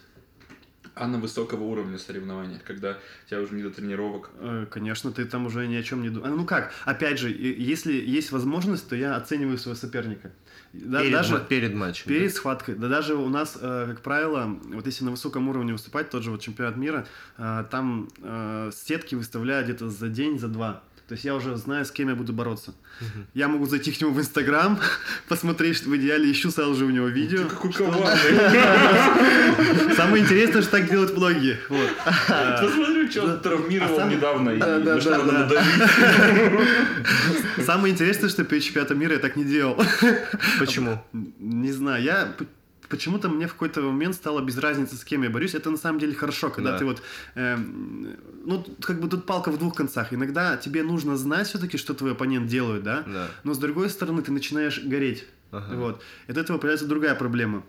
А 0.94 1.06
на 1.06 1.18
высокого 1.18 1.62
уровня 1.62 1.96
соревнования, 1.96 2.60
когда 2.66 2.98
тебя 3.28 3.40
уже 3.40 3.54
не 3.54 3.62
до 3.62 3.70
тренировок. 3.70 4.28
Э, 4.38 4.66
Конечно, 4.70 5.10
ты 5.10 5.24
там 5.24 5.46
уже 5.46 5.66
ни 5.66 5.74
о 5.74 5.82
чем 5.82 6.02
не 6.02 6.10
думаешь. 6.10 6.34
Ну 6.36 6.44
как, 6.44 6.70
опять 6.84 7.18
же, 7.18 7.30
если 7.30 7.94
есть 7.94 8.30
возможность, 8.30 8.88
то 8.88 8.94
я 8.94 9.16
оцениваю 9.16 9.56
своего 9.56 9.78
соперника. 9.78 10.32
Да- 10.74 11.00
перед, 11.00 11.12
даже 11.12 11.46
перед 11.48 11.74
матчем. 11.74 12.04
да? 12.06 12.12
перед 12.14 12.34
схваткой. 12.34 12.74
Да 12.74 12.88
даже 12.88 13.14
у 13.14 13.28
нас, 13.30 13.56
э, 13.58 13.86
как 13.88 14.02
правило, 14.02 14.58
вот 14.64 14.84
если 14.84 15.04
на 15.04 15.12
высоком 15.12 15.48
уровне 15.48 15.72
выступать, 15.72 16.10
тот 16.10 16.22
же 16.24 16.30
вот 16.30 16.42
чемпионат 16.42 16.76
мира, 16.76 17.06
э, 17.38 17.64
там 17.70 18.08
э, 18.18 18.70
сетки 18.74 19.14
выставляют 19.14 19.68
где-то 19.68 19.88
за 19.88 20.08
день, 20.08 20.38
за 20.38 20.48
два. 20.48 20.82
То 21.12 21.14
есть 21.14 21.26
я 21.26 21.34
уже 21.34 21.54
знаю, 21.56 21.84
с 21.84 21.90
кем 21.90 22.08
я 22.08 22.14
буду 22.14 22.32
бороться. 22.32 22.72
Мгм. 22.98 23.26
Я 23.34 23.48
могу 23.48 23.66
зайти 23.66 23.92
к 23.92 24.00
нему 24.00 24.12
в 24.14 24.18
Инстаграм, 24.18 24.80
посмотреть, 25.28 25.76
что 25.76 25.90
в 25.90 25.96
идеале 25.98 26.32
ищу 26.32 26.50
сразу 26.50 26.74
же 26.74 26.86
у 26.86 26.90
него 26.90 27.08
видео. 27.08 27.42
Ты 27.42 27.50
какой 27.50 27.70
коварный. 27.70 28.06
Самое 29.94 30.22
интересное, 30.22 30.62
что 30.62 30.70
так 30.70 30.88
делают 30.88 31.14
блоги. 31.14 31.58
Вот. 31.68 31.90
Посмотрю, 32.62 33.10
что 33.10 33.24
он 33.24 33.40
травмировал 33.40 33.94
а 33.94 33.96
сам- 33.98 34.08
недавно. 34.08 34.50
и 34.52 34.58
Да, 34.58 34.78
да, 34.78 35.48
да. 35.50 35.62
Самое 37.62 37.92
интересное, 37.92 38.30
что 38.30 38.44
перед 38.44 38.62
чемпионатом 38.62 38.98
мира 38.98 39.12
я 39.12 39.18
так 39.18 39.36
не 39.36 39.44
делал. 39.44 39.78
Почему? 40.58 41.04
Не 41.12 41.72
знаю, 41.72 42.02
я 42.02 42.32
почему-то 42.92 43.30
мне 43.30 43.46
в 43.46 43.54
какой-то 43.54 43.80
момент 43.80 44.14
стало 44.14 44.42
без 44.42 44.58
разницы, 44.58 44.96
с 44.96 45.04
кем 45.04 45.22
я 45.22 45.30
борюсь. 45.30 45.54
Это 45.54 45.70
на 45.70 45.78
самом 45.78 45.98
деле 45.98 46.12
хорошо, 46.12 46.50
когда 46.50 46.72
Да. 46.72 46.78
ты 46.78 46.84
вот, 46.84 47.02
эм, 47.36 48.16
ну, 48.44 48.64
как 48.82 49.00
бы 49.00 49.08
тут 49.08 49.24
палка 49.24 49.50
в 49.50 49.58
двух 49.58 49.74
концах. 49.74 50.12
Иногда 50.12 50.58
тебе 50.58 50.82
нужно 50.82 51.16
знать 51.16 51.48
все-таки, 51.48 51.78
что 51.78 51.94
твой 51.94 52.12
оппонент 52.12 52.48
делает, 52.48 52.82
да? 52.82 53.02
Да. 53.06 53.28
Но 53.44 53.54
с 53.54 53.58
другой 53.58 53.88
стороны, 53.88 54.20
ты 54.20 54.30
начинаешь 54.30 54.82
гореть. 54.84 55.24
Ага. 55.52 55.74
Вот. 55.76 56.02
И 56.28 56.32
от 56.32 56.36
этого 56.36 56.58
появляется 56.58 56.86
другая 56.86 57.14
проблема. 57.14 57.62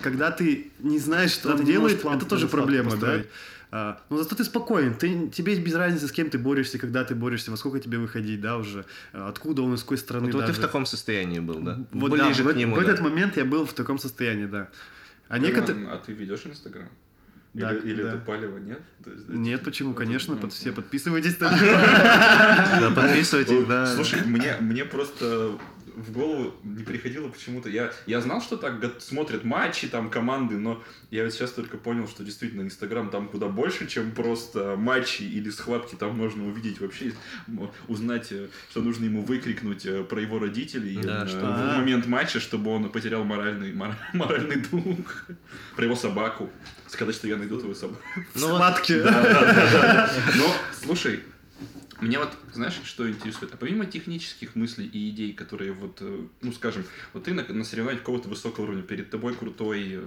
Когда 0.00 0.30
ты 0.30 0.70
не 0.78 0.98
знаешь, 0.98 1.32
что 1.32 1.52
он 1.52 1.64
делает, 1.64 2.02
это 2.04 2.24
тоже 2.24 2.48
проблема, 2.48 2.96
да? 2.96 3.22
А, 3.74 3.98
но 4.10 4.18
зато 4.18 4.36
ты 4.36 4.44
спокоен, 4.44 4.94
ты, 4.94 5.30
тебе 5.30 5.58
без 5.58 5.74
разницы, 5.74 6.06
с 6.06 6.12
кем 6.12 6.28
ты 6.28 6.38
борешься, 6.38 6.78
когда 6.78 7.04
ты 7.04 7.14
борешься, 7.14 7.50
во 7.50 7.56
сколько 7.56 7.80
тебе 7.80 7.96
выходить, 7.96 8.38
да, 8.38 8.58
уже, 8.58 8.84
а, 9.14 9.30
откуда 9.30 9.62
он, 9.62 9.72
из 9.72 9.80
какой 9.80 9.96
страны 9.96 10.26
Вот, 10.26 10.34
вот 10.34 10.40
ты 10.42 10.46
даже. 10.48 10.58
в 10.58 10.62
таком 10.62 10.84
состоянии 10.84 11.38
был, 11.38 11.58
да? 11.60 11.78
Вот 11.90 12.14
да, 12.14 12.26
Ближе 12.26 12.44
в, 12.44 12.52
к 12.52 12.54
нему. 12.54 12.76
в 12.76 12.78
да. 12.78 12.84
этот 12.84 13.00
момент 13.00 13.38
я 13.38 13.46
был 13.46 13.64
в 13.64 13.72
таком 13.72 13.98
состоянии, 13.98 14.44
да. 14.44 14.68
А 15.28 15.38
некоторые... 15.38 15.88
А 15.88 15.96
ты 15.96 16.12
ведешь 16.12 16.42
Инстаграм? 16.44 16.90
Да, 17.54 17.72
Или, 17.72 17.92
или 17.92 18.02
да. 18.02 18.08
это 18.10 18.18
палево, 18.18 18.58
нет? 18.58 18.80
То 19.04 19.10
есть, 19.10 19.26
да, 19.26 19.34
Нет, 19.34 19.60
типа, 19.60 19.70
почему? 19.70 19.94
Конечно, 19.94 20.34
под, 20.34 20.44
ну, 20.44 20.50
все 20.50 20.68
ну. 20.70 20.76
подписывайтесь. 20.76 21.36
Да, 21.40 22.92
подписывайтесь, 22.94 23.52
Ну, 23.60 23.66
да. 23.66 23.86
Слушай, 23.86 24.22
мне, 24.24 24.56
мне 24.60 24.84
просто 24.86 25.58
в 25.96 26.12
голову 26.12 26.54
не 26.64 26.84
приходило 26.84 27.28
почему-то. 27.28 27.68
Я, 27.68 27.92
я 28.06 28.20
знал, 28.20 28.40
что 28.42 28.56
так 28.56 28.74
смотрят 29.00 29.44
матчи, 29.44 29.88
там 29.88 30.10
команды, 30.10 30.56
но 30.58 30.82
я 31.10 31.24
вот 31.24 31.32
сейчас 31.32 31.52
только 31.52 31.76
понял, 31.76 32.08
что 32.08 32.24
действительно 32.24 32.62
Инстаграм 32.62 33.10
там 33.10 33.28
куда 33.28 33.48
больше, 33.48 33.86
чем 33.86 34.12
просто 34.12 34.76
матчи 34.76 35.22
или 35.22 35.50
схватки. 35.50 35.94
Там 35.94 36.16
можно 36.16 36.46
увидеть 36.46 36.80
вообще, 36.80 37.12
узнать, 37.88 38.32
э, 38.32 38.48
что 38.70 38.80
нужно 38.82 39.04
ему 39.06 39.22
выкрикнуть 39.22 39.86
э, 39.86 40.02
про 40.04 40.20
его 40.20 40.38
родителей 40.38 40.98
Да, 41.02 41.24
э, 41.24 41.28
что- 41.28 41.40
в 41.40 41.76
момент 41.78 42.06
матча, 42.06 42.40
чтобы 42.40 42.70
он 42.70 42.88
потерял 42.90 43.24
моральный, 43.24 43.72
мор- 43.72 43.96
моральный 44.12 44.56
дух. 44.70 45.26
Про 45.76 45.84
его 45.84 45.96
собаку. 45.96 46.50
Сказать, 46.88 47.14
что 47.14 47.26
я 47.28 47.36
найду 47.36 47.58
твою 47.58 47.74
собаку. 47.74 48.02
Ну 48.34 48.40
Схватки. 48.48 48.92
Но, 50.36 50.54
слушай, 50.82 51.20
мне 52.02 52.18
вот, 52.18 52.30
знаешь, 52.52 52.74
что 52.84 53.08
интересует? 53.08 53.54
А 53.54 53.56
помимо 53.56 53.86
технических 53.86 54.54
мыслей 54.56 54.86
и 54.86 55.08
идей, 55.10 55.32
которые 55.32 55.72
вот, 55.72 55.98
э, 56.00 56.26
ну, 56.40 56.52
скажем, 56.52 56.84
вот 57.12 57.24
ты 57.24 57.32
на, 57.32 57.44
на 57.44 57.64
соревнованиях 57.64 58.00
какого-то 58.02 58.28
высокого 58.28 58.64
уровня, 58.64 58.82
перед 58.82 59.08
тобой 59.10 59.34
крутой 59.34 59.84
э, 59.92 60.02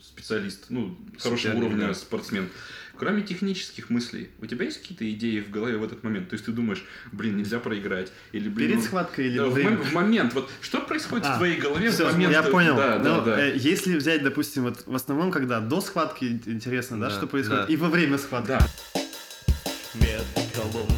специалист, 0.00 0.66
ну, 0.68 0.96
хорошего 1.18 1.56
уровня 1.56 1.88
да. 1.88 1.94
спортсмен. 1.94 2.48
Кроме 2.96 3.22
технических 3.22 3.88
мыслей, 3.88 4.28
у 4.40 4.46
тебя 4.46 4.66
есть 4.66 4.82
какие-то 4.82 5.10
идеи 5.10 5.40
в 5.40 5.50
голове 5.50 5.78
в 5.78 5.82
этот 5.84 6.04
момент? 6.04 6.28
То 6.28 6.34
есть 6.34 6.44
ты 6.44 6.52
думаешь, 6.52 6.84
блин, 7.12 7.38
нельзя 7.38 7.58
проиграть? 7.58 8.12
Или, 8.32 8.48
блин, 8.50 8.68
Перед 8.68 8.80
ну, 8.80 8.84
схваткой 8.84 9.26
или 9.26 9.38
да, 9.38 9.46
в, 9.46 9.54
в 9.54 9.92
момент, 9.94 10.34
вот 10.34 10.50
что 10.60 10.80
происходит 10.80 11.24
А, 11.26 11.34
в 11.34 11.38
твоей 11.38 11.56
голове 11.58 11.90
Всё, 11.90 12.08
в 12.08 12.12
момент? 12.12 12.32
я 12.32 12.42
понял. 12.42 12.76
Да, 12.76 12.98
да, 12.98 13.16
Ну, 13.16 13.24
да. 13.24 13.40
э, 13.46 13.56
Если 13.56 13.96
взять, 13.96 14.22
допустим, 14.22 14.64
вот 14.64 14.82
в 14.86 14.94
основном, 14.94 15.30
когда 15.30 15.60
до 15.60 15.80
схватки 15.80 16.26
ин- 16.26 16.42
интересно, 16.46 17.00
да, 17.00 17.08
Да, 17.08 17.16
что 17.16 17.26
происходит, 17.26 17.66
да. 17.68 17.72
и 17.72 17.76
во 17.76 17.88
время 17.88 18.18
схватки. 18.18 18.48
Да. 18.48 18.68
Метод 19.94 20.89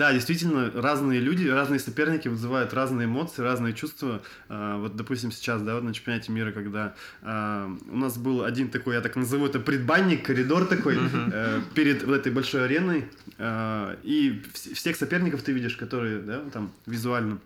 Да, 0.00 0.14
действительно, 0.14 0.70
разные 0.74 1.20
люди, 1.20 1.46
разные 1.46 1.78
соперники 1.78 2.26
вызывают 2.26 2.72
разные 2.72 3.04
эмоции, 3.04 3.42
разные 3.42 3.74
чувства. 3.74 4.22
А, 4.48 4.78
Вот, 4.78 4.96
допустим, 4.96 5.30
сейчас, 5.30 5.60
да, 5.60 5.74
вот 5.74 5.84
на 5.84 5.92
чемпионате 5.92 6.32
мира, 6.32 6.52
когда 6.52 6.94
а, 7.20 7.70
у 7.86 7.96
нас 7.98 8.16
был 8.16 8.42
один 8.42 8.70
такой, 8.70 8.94
я 8.94 9.02
так 9.02 9.14
назову 9.16 9.44
это 9.44 9.60
предбанник, 9.60 10.24
коридор 10.24 10.64
такой 10.64 10.96
э, 10.98 11.60
перед 11.74 12.02
вот 12.04 12.14
этой 12.14 12.32
большой 12.32 12.64
ареной, 12.64 13.10
а, 13.36 13.98
и 14.02 14.40
вс- 14.54 14.72
всех 14.72 14.96
соперников 14.96 15.42
ты 15.42 15.52
видишь, 15.52 15.76
которые, 15.76 16.20
да, 16.20 16.40
там 16.50 16.72
визуально. 16.86 17.38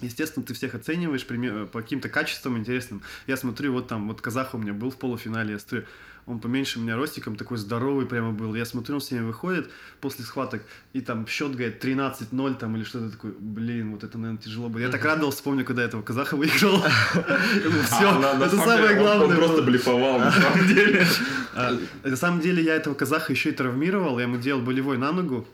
Естественно, 0.00 0.42
ты 0.46 0.54
всех 0.54 0.74
оцениваешь 0.74 1.26
по 1.70 1.82
каким-то 1.82 2.08
качествам 2.08 2.56
интересным. 2.56 3.02
Я 3.26 3.36
смотрю, 3.36 3.74
вот 3.74 3.88
там, 3.88 4.08
вот 4.08 4.22
казах 4.22 4.54
у 4.54 4.58
меня 4.58 4.72
был 4.72 4.90
в 4.90 4.96
полуфинале, 4.96 5.52
я 5.52 5.58
смотрю, 5.58 5.84
он 6.30 6.38
поменьше 6.40 6.78
меня 6.78 6.96
ростиком, 6.96 7.36
такой 7.36 7.58
здоровый 7.58 8.06
прямо 8.06 8.30
был. 8.32 8.54
Я 8.54 8.64
смотрю, 8.64 8.94
он 8.96 9.00
с 9.00 9.10
ними 9.10 9.24
выходит 9.24 9.68
после 10.00 10.24
схваток, 10.24 10.62
и 10.92 11.00
там 11.00 11.26
счет, 11.26 11.52
говорит, 11.54 11.84
13-0 11.84 12.54
там 12.54 12.76
или 12.76 12.84
что-то 12.84 13.10
такое. 13.10 13.32
Блин, 13.38 13.90
вот 13.92 14.04
это, 14.04 14.16
наверное, 14.18 14.40
тяжело 14.42 14.68
было. 14.68 14.80
Я 14.80 14.88
так 14.88 15.04
радовался, 15.04 15.42
помню, 15.42 15.64
когда 15.64 15.82
этого 15.82 16.02
казаха 16.02 16.36
выиграл. 16.36 16.82
Все, 16.82 18.08
А, 18.08 18.36
на 18.38 18.44
это 18.44 18.56
самое 18.56 18.96
главное. 18.96 19.26
Он 19.26 19.34
просто 19.36 19.62
блефовал, 19.62 20.18
на 20.18 20.30
самом 20.40 20.66
деле. 20.66 21.06
А, 21.54 21.76
На 22.04 22.16
самом 22.16 22.40
деле 22.40 22.62
я 22.62 22.74
этого 22.76 22.94
казаха 22.94 23.32
еще 23.32 23.50
и 23.50 23.52
травмировал, 23.52 24.18
я 24.18 24.24
ему 24.24 24.36
делал 24.36 24.60
болевой 24.62 24.98
на 24.98 25.12
ногу. 25.12 25.46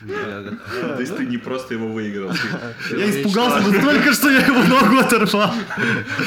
То 0.00 1.00
есть 1.00 1.16
ты 1.16 1.26
не 1.26 1.38
просто 1.38 1.74
его 1.74 1.88
выиграл. 1.88 2.32
Я 2.90 3.10
испугался 3.10 3.68
настолько, 3.68 4.12
что 4.12 4.30
я 4.30 4.46
его 4.46 4.62
ногу 4.62 4.98
оторвал. 4.98 5.52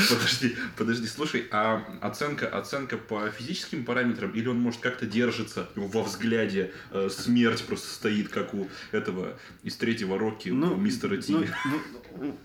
Подожди, 0.10 0.56
подожди, 0.78 1.08
слушай, 1.08 1.48
а 1.52 1.84
оценка, 2.02 2.48
оценка 2.48 2.98
по 2.98 3.30
физическим 3.30 3.77
параметрам, 3.84 4.32
или 4.32 4.48
он 4.48 4.60
может 4.60 4.82
как-то 4.82 5.06
держится 5.06 5.70
во 5.76 6.04
взгляде, 6.04 6.72
э, 6.92 7.10
смерть 7.12 7.64
просто 7.66 7.88
стоит, 7.94 8.30
как 8.30 8.54
у 8.54 8.68
этого 8.92 9.38
из 9.64 9.76
третьего 9.76 10.18
Рокки, 10.18 10.50
у 10.50 10.76
мистера 10.78 11.18
Ти. 11.18 11.34
ну, 11.34 11.46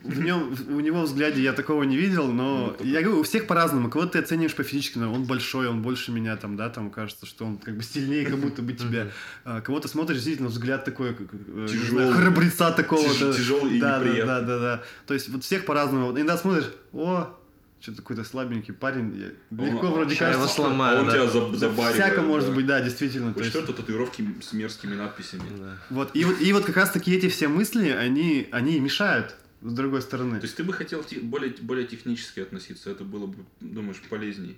в, 0.04 0.10
в 0.14 0.20
нем, 0.22 0.54
у 0.68 0.80
него 0.80 1.02
взгляде 1.02 1.42
я 1.42 1.52
такого 1.52 1.82
не 1.84 1.96
видел, 1.96 2.26
но 2.30 2.76
Ну, 2.78 2.84
я 2.84 3.00
говорю, 3.02 3.20
у 3.20 3.22
всех 3.22 3.46
по-разному. 3.46 3.88
Кого-то 3.90 4.12
ты 4.12 4.18
оцениваешь 4.18 4.54
по 4.54 4.62
физически, 4.62 4.98
он 4.98 5.24
большой, 5.24 5.68
он 5.68 5.82
больше 5.82 6.12
меня 6.12 6.36
там, 6.36 6.56
да, 6.56 6.68
там 6.68 6.90
кажется, 6.90 7.26
что 7.26 7.44
он 7.46 7.56
как 7.58 7.76
бы 7.76 7.82
сильнее 7.82 8.26
как 8.26 8.36
будто 8.38 8.62
бы 8.62 8.72
тебя. 8.74 9.08
А 9.44 9.60
Кого-то 9.60 9.88
смотришь, 9.88 10.16
действительно, 10.18 10.48
взгляд 10.48 10.84
такой, 10.84 11.14
как, 11.14 11.28
э, 11.32 11.66
Тяжелый. 11.68 11.88
знаю, 11.88 12.12
храбреца 12.12 12.70
такого. 12.72 13.02
Тяж- 13.02 13.36
тяжелый 13.36 13.76
и 13.76 13.80
да, 13.80 13.98
да, 13.98 14.04
неприятный. 14.04 14.26
да, 14.26 14.40
да, 14.42 14.58
да. 14.58 14.82
То 15.06 15.14
есть 15.14 15.28
вот 15.30 15.42
всех 15.44 15.64
по-разному. 15.64 16.10
Иногда 16.12 16.36
смотришь, 16.36 16.70
о, 16.92 17.38
что-то 17.82 17.98
какой-то 18.02 18.24
слабенький 18.24 18.72
парень. 18.72 19.14
Я- 19.16 19.64
Легко 19.66 19.88
он- 19.88 19.92
вроде 19.94 20.14
кажется, 20.14 20.40
его 20.40 20.48
сломают. 20.48 20.98
А 21.00 21.02
он 21.02 21.08
да. 21.08 21.12
тебя 21.14 21.24
заб- 21.24 21.56
забаривает. 21.56 21.94
Всяко 21.94 22.22
может 22.22 22.48
да. 22.50 22.54
быть, 22.54 22.66
да, 22.66 22.80
действительно. 22.80 23.34
есть- 23.36 23.50
что 23.50 23.58
это 23.58 23.72
татуировки 23.72 24.24
с 24.40 24.52
мерзкими 24.52 24.94
надписями. 24.94 25.42
Да. 25.58 25.76
Вот, 25.90 26.10
и 26.14 26.24
вот, 26.24 26.40
и 26.40 26.52
вот 26.52 26.64
как 26.64 26.76
раз 26.76 26.90
таки 26.92 27.12
эти 27.14 27.28
все 27.28 27.48
мысли, 27.48 27.88
они, 27.90 28.48
они 28.52 28.78
мешают 28.78 29.34
с 29.62 29.72
другой 29.72 30.00
стороны. 30.02 30.38
То 30.38 30.44
есть 30.44 30.56
ты 30.56 30.62
бы 30.64 30.72
хотел 30.72 31.02
те- 31.02 31.18
более, 31.20 31.54
более 31.60 31.86
технически 31.86 32.40
относиться, 32.40 32.90
это 32.90 33.02
было 33.04 33.26
бы, 33.26 33.36
думаешь, 33.60 34.00
полезней? 34.08 34.56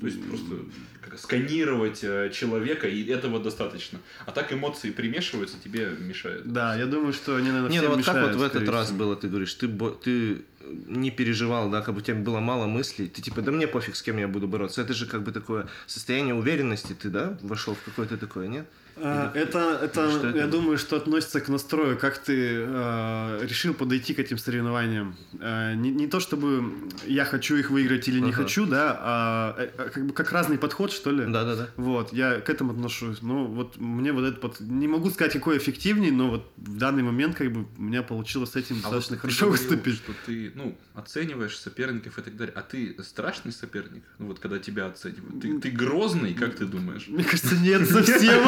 То 0.00 0.06
есть 0.06 0.26
просто 0.26 0.56
как, 1.00 1.18
сканировать 1.18 2.02
э, 2.02 2.30
человека, 2.32 2.88
и 2.88 3.04
этого 3.06 3.40
достаточно. 3.40 3.98
А 4.26 4.32
так 4.32 4.52
эмоции 4.52 4.90
примешиваются, 4.90 5.56
тебе 5.62 5.90
мешает. 5.98 6.50
Да, 6.50 6.76
я 6.76 6.86
думаю, 6.86 7.12
что 7.12 7.36
они, 7.36 7.48
наверное, 7.48 7.70
Не, 7.70 7.78
всем 7.78 7.90
ну 7.90 7.96
вот 7.96 8.04
как 8.04 8.14
мешают, 8.14 8.36
вот 8.36 8.42
в 8.42 8.56
этот 8.56 8.68
раз 8.68 8.86
всего. 8.86 8.98
было, 8.98 9.16
ты 9.16 9.28
говоришь, 9.28 9.54
ты, 9.54 9.68
ты 10.02 10.42
не 10.86 11.10
переживал, 11.10 11.70
да, 11.70 11.82
как 11.82 11.94
бы 11.94 12.00
у 12.00 12.02
тебя 12.02 12.16
было 12.16 12.40
мало 12.40 12.66
мыслей, 12.66 13.08
ты 13.08 13.20
типа, 13.20 13.42
да 13.42 13.52
мне 13.52 13.66
пофиг, 13.66 13.96
с 13.96 14.02
кем 14.02 14.18
я 14.18 14.28
буду 14.28 14.48
бороться. 14.48 14.80
Это 14.80 14.94
же 14.94 15.06
как 15.06 15.22
бы 15.22 15.32
такое 15.32 15.68
состояние 15.86 16.34
уверенности, 16.34 16.94
ты, 16.94 17.10
да, 17.10 17.38
вошел 17.42 17.74
в 17.74 17.82
какое-то 17.82 18.16
такое, 18.16 18.48
нет? 18.48 18.66
А, 18.96 19.32
Это, 19.34 19.78
это, 19.82 20.10
Что 20.10 20.28
это? 20.28 20.38
я 20.38 20.46
думаю, 20.46 20.78
что 20.78 20.96
относится 20.96 21.40
к 21.40 21.48
настрою, 21.48 21.96
как 21.98 22.18
ты 22.18 22.34
э, 22.66 23.38
решил 23.42 23.74
подойти 23.74 24.14
к 24.14 24.18
этим 24.18 24.38
соревнованиям. 24.38 25.16
Э, 25.40 25.74
не, 25.74 25.90
не 25.90 26.06
то, 26.06 26.20
чтобы 26.20 26.64
я 27.06 27.24
хочу 27.24 27.56
их 27.56 27.70
выиграть 27.70 28.06
или 28.08 28.20
не 28.20 28.30
Ага. 28.30 28.42
хочу, 28.42 28.66
да, 28.66 28.98
а 29.00 29.54
э, 29.58 29.88
как 29.92 30.06
бы 30.06 30.12
как 30.12 30.30
разный 30.32 30.58
подход, 30.58 30.92
что 30.92 31.10
ли. 31.10 31.24
Да-да-да. 31.26 31.68
Вот, 31.76 32.12
я 32.12 32.40
к 32.40 32.50
этому 32.50 32.72
отношусь. 32.72 33.22
Ну, 33.22 33.46
вот 33.46 33.78
мне 33.78 34.12
вот 34.12 34.24
этот 34.24 34.40
под... 34.40 34.60
Не 34.60 34.88
могу 34.88 35.10
сказать, 35.10 35.32
какой 35.32 35.58
эффективнее, 35.58 36.12
но 36.12 36.30
вот 36.30 36.52
в 36.56 36.76
данный 36.76 37.02
момент 37.02 37.34
как 37.36 37.50
бы 37.52 37.66
у 37.78 37.82
меня 37.82 38.02
получилось 38.02 38.50
с 38.50 38.56
этим 38.56 38.76
А 38.84 38.88
вот 38.88 38.96
достаточно 38.96 39.16
ты 39.16 39.20
хорошо 39.22 39.46
говорил, 39.46 39.68
выступить. 39.68 39.96
что 39.96 40.12
ты, 40.26 40.52
ну, 40.54 40.76
оцениваешь 40.94 41.56
соперников 41.58 42.18
и 42.18 42.22
так 42.22 42.36
далее. 42.36 42.52
А 42.56 42.62
ты 42.62 42.96
страшный 43.02 43.52
соперник? 43.52 44.04
Ну, 44.18 44.26
вот 44.26 44.38
когда 44.38 44.58
тебя 44.58 44.86
оценивают. 44.86 45.40
Ты, 45.40 45.58
ты 45.60 45.70
грозный, 45.70 46.34
как 46.34 46.54
ты 46.56 46.66
думаешь? 46.66 47.06
Мне 47.08 47.24
кажется, 47.24 47.56
нет, 47.56 47.88
совсем. 47.88 48.42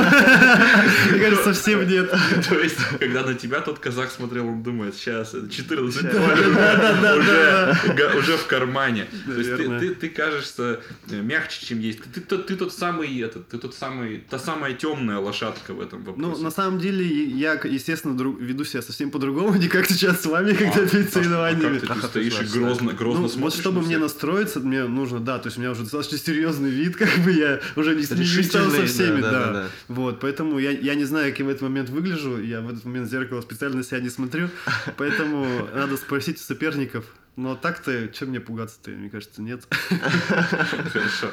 Мне 1.11 1.21
кажется, 1.21 1.55
совсем 1.55 1.89
нет. 1.89 2.11
То 2.49 2.59
есть, 2.59 2.77
когда 2.99 3.23
на 3.23 3.35
тебя 3.35 3.61
тот 3.61 3.79
казах 3.79 4.11
смотрел, 4.11 4.49
он 4.49 4.63
думает, 4.63 4.95
сейчас 4.95 5.35
14 5.51 6.01
Щас. 6.03 6.13
долларов 6.13 6.55
Да-да-да. 6.55 8.17
уже, 8.19 8.37
в 8.37 8.47
кармане. 8.47 9.07
То 9.27 9.33
есть 9.33 9.57
ты, 9.57 9.79
ты, 9.79 9.95
ты 9.95 10.09
кажешься 10.09 10.81
э, 11.11 11.21
мягче, 11.21 11.67
чем 11.67 11.81
есть. 11.81 12.01
Ты, 12.13 12.21
тот- 12.21 12.47
ты 12.47 12.57
самый, 12.71 13.21
этот, 13.21 13.49
ты 13.49 13.59
тот 13.59 13.75
самый, 13.75 14.19
та 14.29 14.39
самая 14.39 14.75
темная 14.75 15.19
лошадка 15.19 15.75
в 15.75 15.81
этом 15.81 16.05
Ну, 16.05 16.13
вопросе. 16.13 16.43
на 16.43 16.51
самом 16.51 16.79
деле, 16.79 17.05
я, 17.25 17.55
естественно, 17.65 18.15
веду 18.41 18.65
себя 18.65 18.83
совсем 18.83 19.11
по-другому, 19.11 19.55
не 19.57 19.69
как 19.69 19.87
сейчас 19.87 20.23
с 20.23 20.27
вами, 20.27 20.53
когда 20.53 20.83
А, 20.83 20.87
перед 20.87 21.09
а 21.09 21.13
соревнованиями. 21.13 21.79
ты, 21.79 21.87
А 21.87 21.95
ты 21.95 22.01
как 22.01 22.11
стоишь 22.11 22.35
ты 22.35 22.45
и 22.45 22.49
грозно, 22.49 22.93
грозно 22.93 23.21
Ну, 23.21 23.27
вот 23.27 23.33
смотришь 23.33 23.61
чтобы 23.61 23.81
на 23.81 23.87
мне 23.87 23.99
настроиться, 23.99 24.61
мне 24.61 24.85
нужно, 24.85 25.21
да, 25.21 25.39
то 25.39 25.49
есть 25.49 25.59
у 25.59 25.61
меня 25.61 25.71
уже 25.71 25.83
достаточно 25.83 26.19
серьезный 26.19 26.71
вид, 26.71 26.97
как 27.05 27.11
бы 27.25 27.33
я 27.33 27.61
уже 27.77 27.95
не, 27.95 28.03
встречал 28.03 28.71
со 28.71 28.87
всеми, 28.87 29.21
да. 29.21 29.69
Вот, 29.89 30.21
поэтому 30.25 30.59
я, 30.59 30.71
я 30.71 30.95
не 30.95 31.05
знаю, 31.05 31.31
как 31.31 31.41
я 31.41 31.45
в 31.45 31.49
этот 31.51 31.61
момент 31.61 31.91
выгляжу, 31.91 32.41
я 32.41 32.63
в 32.63 32.71
этот 32.71 32.87
момент 32.87 33.09
в 33.09 33.11
зеркало 33.11 33.43
специально 33.43 33.77
на 33.77 33.83
себя 33.85 34.01
не 34.01 34.09
смотрю, 34.09 34.49
поэтому 34.97 35.69
надо 35.75 35.99
спросить 35.99 36.37
у 36.37 36.41
соперников. 36.41 37.05
Но 37.37 37.55
так-то, 37.57 38.09
чем 38.09 38.31
мне 38.31 38.41
пугаться-то, 38.41 38.91
мне 38.91 39.11
кажется, 39.11 39.43
нет. 39.43 39.65
Хорошо. 39.91 41.31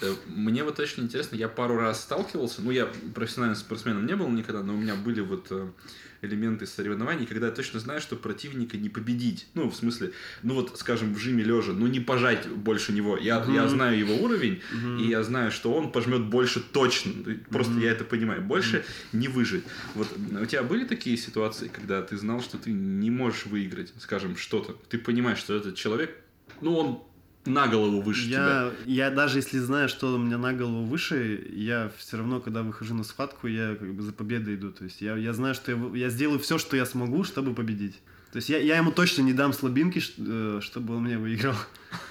Э, 0.00 0.14
Мне 0.26 0.64
вот 0.64 0.78
очень 0.80 1.04
интересно, 1.04 1.36
я 1.36 1.48
пару 1.48 1.76
раз 1.76 2.02
сталкивался, 2.02 2.62
ну, 2.62 2.70
я 2.70 2.90
профессиональным 3.14 3.56
спортсменом 3.56 4.06
не 4.06 4.16
был 4.16 4.28
никогда, 4.28 4.62
но 4.62 4.74
у 4.74 4.76
меня 4.76 4.94
были 4.94 5.20
вот 5.20 5.48
э, 5.50 5.68
элементы 6.22 6.66
соревнований, 6.66 7.26
когда 7.26 7.46
я 7.46 7.52
точно 7.52 7.80
знаю, 7.80 8.00
что 8.00 8.16
противника 8.16 8.76
не 8.76 8.88
победить. 8.88 9.46
Ну, 9.54 9.70
в 9.70 9.74
смысле, 9.74 10.12
ну 10.42 10.54
вот, 10.54 10.78
скажем, 10.78 11.14
в 11.14 11.18
жиме 11.18 11.42
лежа, 11.42 11.72
ну 11.72 11.86
не 11.86 12.00
пожать 12.00 12.48
больше 12.48 12.92
него. 12.92 13.16
Я, 13.16 13.44
я 13.48 13.68
знаю 13.68 13.98
его 13.98 14.14
уровень, 14.16 14.60
и 14.98 15.08
я 15.08 15.22
знаю, 15.22 15.50
что 15.50 15.72
он 15.72 15.92
пожмет 15.92 16.22
больше 16.22 16.60
точно. 16.60 17.12
Просто 17.50 17.78
я 17.80 17.90
это 17.92 18.04
понимаю. 18.04 18.42
Больше 18.42 18.84
не 19.12 19.28
выжить. 19.28 19.64
Вот 19.94 20.08
у 20.40 20.44
тебя 20.46 20.62
были 20.62 20.84
такие 20.84 21.16
ситуации, 21.16 21.68
когда 21.68 22.02
ты 22.02 22.16
знал, 22.16 22.40
что 22.42 22.58
ты 22.58 22.70
не 22.70 23.10
можешь 23.10 23.46
выиграть, 23.46 23.92
скажем, 23.98 24.36
что-то. 24.36 24.76
Ты 24.88 24.98
понимаешь, 24.98 25.38
что 25.38 25.54
этот 25.56 25.74
человек, 25.74 26.16
ну, 26.60 26.76
он 26.76 27.02
на 27.46 27.68
голову 27.68 28.02
выше 28.02 28.26
тебя. 28.26 28.72
Я, 28.86 29.06
я 29.06 29.10
даже 29.10 29.38
если 29.38 29.58
знаю, 29.58 29.88
что 29.88 30.14
у 30.14 30.18
меня 30.18 30.38
на 30.38 30.52
голову 30.52 30.84
выше, 30.84 31.48
я 31.52 31.90
все 31.96 32.18
равно, 32.18 32.40
когда 32.40 32.62
выхожу 32.62 32.94
на 32.94 33.04
схватку, 33.04 33.46
я 33.46 33.76
как 33.76 33.94
бы 33.94 34.02
за 34.02 34.12
победой 34.12 34.56
иду. 34.56 34.70
То 34.70 34.84
есть 34.84 35.00
я, 35.00 35.16
я 35.16 35.32
знаю, 35.32 35.54
что 35.54 35.72
я, 35.72 35.78
я 35.94 36.10
сделаю 36.10 36.38
все, 36.38 36.58
что 36.58 36.76
я 36.76 36.84
смогу, 36.84 37.24
чтобы 37.24 37.54
победить. 37.54 37.98
То 38.32 38.36
есть 38.36 38.48
я, 38.48 38.58
я 38.58 38.76
ему 38.76 38.92
точно 38.92 39.22
не 39.22 39.32
дам 39.32 39.52
слабинки, 39.52 40.02
э, 40.18 40.60
чтобы 40.62 40.96
он 40.96 41.04
меня 41.04 41.18
выиграл. 41.18 41.54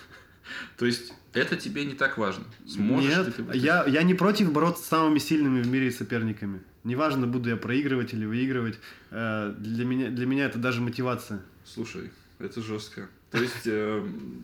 То 0.78 0.86
есть 0.86 1.14
это 1.34 1.56
тебе 1.56 1.86
не 1.86 1.94
так 1.94 2.18
важно. 2.18 2.44
Сможешь 2.68 3.10
Нет, 3.10 3.36
ты... 3.36 3.58
я, 3.58 3.86
я 3.86 4.04
не 4.04 4.16
против 4.16 4.52
бороться 4.52 4.84
с 4.84 4.88
самыми 4.88 5.20
сильными 5.20 5.62
в 5.62 5.68
мире 5.68 5.92
соперниками. 5.92 6.62
Неважно, 6.84 7.28
буду 7.28 7.50
я 7.50 7.56
проигрывать 7.56 8.14
или 8.14 8.26
выигрывать. 8.26 8.80
Э, 9.12 9.54
Для 9.58 9.86
меня, 9.86 10.10
для 10.10 10.26
меня 10.26 10.46
это 10.46 10.58
даже 10.58 10.82
мотивация. 10.82 11.42
Слушай, 11.64 12.12
это 12.40 12.62
жестко. 12.62 13.10
То 13.32 13.38
есть, 13.42 13.66
эм, 13.66 14.44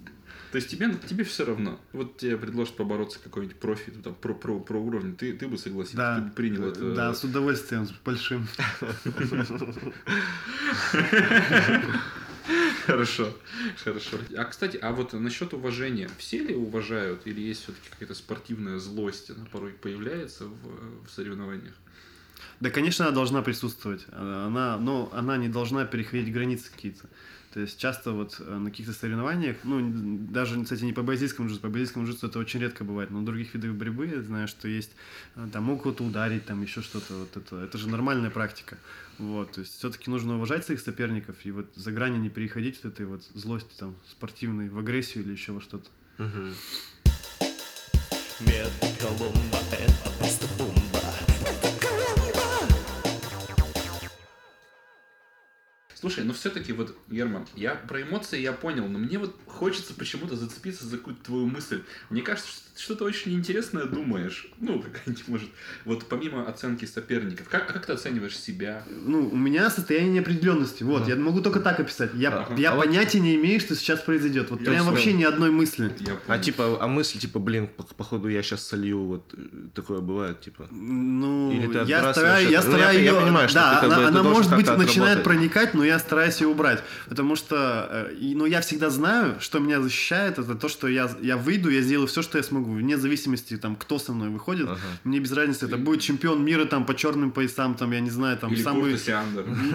то 0.52 0.58
есть 0.58 0.70
тебе, 0.70 0.94
тебе 1.08 1.24
все 1.24 1.46
равно. 1.46 1.80
Вот 1.92 2.18
тебе 2.18 2.38
предложат 2.38 2.76
побороться 2.76 3.20
какой-нибудь 3.20 3.58
профи, 3.58 3.92
там, 3.92 4.16
про, 4.16 4.34
про, 4.34 4.60
про 4.60 4.78
уровень, 4.80 5.16
ты, 5.16 5.34
ты 5.34 5.48
бы 5.48 5.58
согласился, 5.58 5.98
Да, 5.98 6.16
ты 6.16 6.22
бы 6.22 6.30
принял 6.32 6.64
это. 6.66 6.94
да, 6.96 7.14
с 7.14 7.24
удовольствием, 7.24 7.86
с 7.88 7.92
большим. 8.04 8.48
Хорошо, 12.86 13.36
хорошо. 13.84 14.18
А, 14.38 14.44
кстати, 14.46 14.78
а 14.78 14.92
вот 14.92 15.14
насчет 15.14 15.54
уважения. 15.54 16.08
Все 16.20 16.44
ли 16.44 16.54
уважают 16.54 17.26
или 17.26 17.42
есть 17.42 17.64
все-таки 17.64 17.90
какая-то 17.90 18.14
спортивная 18.14 18.78
злость, 18.78 19.32
она 19.32 19.46
порой 19.52 19.72
появляется 19.72 20.46
в, 20.46 21.06
в 21.08 21.10
соревнованиях? 21.10 21.74
Да, 22.60 22.70
конечно, 22.70 23.06
она 23.08 23.16
должна 23.16 23.42
присутствовать. 23.42 24.06
Она, 24.12 24.78
но 24.78 25.10
она 25.14 25.38
не 25.38 25.50
должна 25.50 25.86
переходить 25.86 26.32
границы 26.32 26.70
какие-то. 26.72 27.08
То 27.56 27.62
есть 27.62 27.80
часто 27.80 28.12
вот 28.12 28.36
э, 28.42 28.58
на 28.58 28.70
каких-то 28.70 28.92
соревнованиях, 28.92 29.56
ну, 29.64 29.80
даже, 30.30 30.62
кстати, 30.62 30.84
не 30.84 30.92
по 30.92 31.04
бразильскому 31.04 31.48
джитсу, 31.48 31.62
по 31.62 31.70
бразильскому 31.70 32.06
джитсу 32.06 32.28
это 32.28 32.38
очень 32.38 32.60
редко 32.60 32.84
бывает, 32.84 33.12
но 33.12 33.20
у 33.20 33.22
других 33.22 33.54
видов 33.54 33.76
борьбы 33.76 34.08
я 34.08 34.22
знаю, 34.22 34.50
что 34.50 34.68
есть, 34.68 34.92
э, 35.38 35.48
там 35.54 35.64
могут 35.64 35.84
кого-то 35.84 36.04
ударить, 36.04 36.46
там 36.46 36.62
еще 36.62 36.82
что-то, 36.82 37.14
вот 37.14 37.38
это, 37.38 37.56
это 37.64 37.78
же 37.78 37.88
нормальная 37.88 38.30
практика. 38.30 38.78
Вот, 39.20 39.54
то 39.54 39.62
есть 39.62 39.78
все-таки 39.78 40.10
нужно 40.10 40.36
уважать 40.36 40.66
своих 40.66 40.82
соперников 40.82 41.38
и 41.46 41.52
вот 41.52 41.68
за 41.76 41.94
грани 41.94 42.18
не 42.18 42.30
переходить 42.30 42.78
вот 42.84 42.92
этой 42.92 43.06
вот 43.06 43.24
злости 43.34 43.72
там 43.80 43.96
спортивной 44.06 44.68
в 44.68 44.78
агрессию 44.78 45.24
или 45.24 45.32
еще 45.32 45.54
во 45.54 45.62
что-то. 45.62 45.90
Мгм. 46.18 46.54
Метод 48.42 48.98
Колумба— 49.00 49.60
это 49.72 50.26
Слушай, 56.06 56.24
ну 56.24 56.34
все-таки 56.34 56.72
вот, 56.72 56.96
Герман, 57.10 57.48
я 57.56 57.74
про 57.74 58.00
эмоции 58.00 58.40
я 58.40 58.54
понял, 58.54 58.88
но 58.88 59.00
мне 59.00 59.18
вот 59.18 59.36
хочется 59.48 59.92
почему-то 59.96 60.36
зацепиться 60.36 60.86
за 60.86 60.98
какую-то 60.98 61.24
твою 61.26 61.48
мысль. 61.48 61.82
Мне 62.12 62.22
кажется, 62.22 62.48
что 62.52 62.60
ты 62.76 62.82
что-то 62.84 63.06
очень 63.06 63.34
интересное 63.34 63.86
думаешь. 63.86 64.48
Ну, 64.60 64.80
какая-нибудь, 64.84 65.28
может, 65.28 65.50
вот 65.84 66.06
помимо 66.08 66.48
оценки 66.48 66.86
соперников. 66.86 67.48
Как, 67.50 67.68
а 67.68 67.74
как 67.74 67.88
ты 67.88 67.94
оцениваешь 67.94 68.38
себя? 68.38 68.84
Ну, 68.88 69.30
у 69.30 69.36
меня 69.36 69.72
состояние 69.72 70.12
неопределенности. 70.16 70.84
Вот, 70.84 71.08
я 71.08 71.16
могу 71.16 71.42
только 71.42 71.60
так 71.60 71.80
описать. 71.80 72.12
Я, 72.14 72.30
Ага. 72.30 72.54
я 72.56 72.74
А 72.74 72.76
вот- 72.76 72.86
понятия 72.86 73.20
не 73.20 73.34
имею, 73.38 73.60
что 73.60 73.76
сейчас 73.76 74.02
произойдет. 74.02 74.52
Вот 74.52 74.60
Я 74.62 74.68
прям 74.72 74.86
вообще 74.86 75.14
ни 75.14 75.24
одной 75.24 75.50
мысли. 75.50 75.92
Я 76.02 76.20
А 76.28 76.38
типа, 76.38 76.78
а 76.80 76.88
мысль, 76.88 77.18
типа, 77.18 77.40
блин, 77.40 77.68
по- 77.68 77.84
походу 77.84 78.28
я 78.28 78.44
сейчас 78.44 78.68
солью, 78.68 79.06
вот 79.06 79.34
э, 79.34 79.40
такое 79.74 80.02
бывает, 80.02 80.42
типа. 80.42 80.68
Ну, 80.70 81.52
Или 81.52 81.66
ты 81.68 81.80
я 81.90 82.14
стараюсь, 82.14 82.50
я 82.52 82.60
это? 82.60 82.68
Ну, 82.70 82.74
я- 82.74 82.80
стараюсь 82.80 83.04
я 83.06 83.14
понимаю, 83.16 83.50
что 83.50 83.56
да, 83.60 83.70
ты 83.80 83.88
как 83.88 83.98
она, 83.98 83.98
бы 83.98 84.08
она 84.20 84.24
может 84.24 84.56
быть 84.56 84.68
начинает 84.78 85.24
проникать, 85.24 85.74
но 85.74 85.84
я 85.86 85.95
стараюсь 86.00 86.42
ее 86.42 86.48
убрать, 86.48 86.84
потому 87.10 87.36
что, 87.36 87.88
э, 88.12 88.34
ну, 88.36 88.46
я 88.46 88.62
всегда 88.62 88.90
знаю, 88.90 89.36
что 89.40 89.60
меня 89.60 89.82
защищает, 89.82 90.40
это 90.40 90.56
то, 90.56 90.68
что 90.70 90.88
я, 90.88 91.10
я 91.22 91.38
выйду, 91.38 91.70
я 91.70 91.82
сделаю 91.82 92.08
все, 92.08 92.22
что 92.22 92.38
я 92.38 92.44
смогу, 92.44 92.74
вне 92.74 92.98
зависимости, 92.98 93.58
там, 93.58 93.76
кто 93.76 94.00
со 94.00 94.14
мной 94.14 94.30
выходит, 94.30 94.68
Ага. 94.68 94.80
мне 95.04 95.20
без 95.20 95.32
разницы, 95.32 95.66
это 95.66 95.78
будет 95.78 96.02
чемпион 96.02 96.44
мира, 96.44 96.66
там, 96.66 96.86
по 96.86 96.94
черным 96.96 97.32
поясам, 97.32 97.76
там, 97.76 97.92
я 97.92 98.00
не 98.00 98.10
знаю, 98.10 98.38
там, 98.38 98.52
Или 98.54 98.62
самый... 98.62 98.92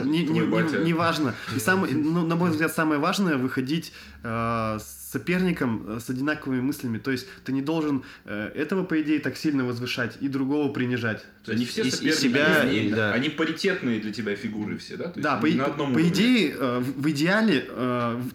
Не, 0.04 0.24
не, 0.24 0.26
не- 0.26 0.84
не 0.84 0.92
важно. 0.94 1.34
И 1.56 1.58
самое, 1.60 1.94
ну, 1.94 2.26
на 2.26 2.36
мой 2.36 2.50
взгляд, 2.50 2.72
самое 2.74 3.00
важное 3.00 3.36
выходить 3.36 3.92
э, 4.22 4.78
с 4.80 4.99
соперником 5.12 5.84
э, 5.88 5.98
с 6.00 6.08
одинаковыми 6.10 6.60
мыслями. 6.60 6.98
То 6.98 7.10
есть 7.10 7.26
ты 7.44 7.52
не 7.52 7.62
должен 7.62 8.02
э, 8.24 8.52
этого, 8.54 8.84
по 8.84 9.00
идее, 9.00 9.18
так 9.20 9.36
сильно 9.36 9.64
возвышать 9.64 10.16
и 10.20 10.28
другого 10.28 10.72
принижать. 10.72 11.24
То 11.44 11.52
есть 11.52 11.68
все 11.70 11.82
и- 11.82 11.88
и 11.88 11.90
соперники, 11.90 12.20
себя, 12.20 12.60
они, 12.60 12.78
и- 12.86 12.90
да. 12.90 13.12
они 13.12 13.28
паритетные 13.28 14.00
для 14.00 14.12
тебя 14.12 14.36
фигуры 14.36 14.76
все, 14.78 14.96
да? 14.96 15.04
То 15.04 15.18
есть 15.18 15.22
Да, 15.22 15.36
по, 15.36 15.46
на 15.48 15.64
одном 15.66 15.92
по 15.92 15.96
уровне. 15.98 16.08
идее, 16.08 16.54
э, 16.58 16.78
в 16.78 17.02
в 17.02 17.10
идеале 17.10 17.66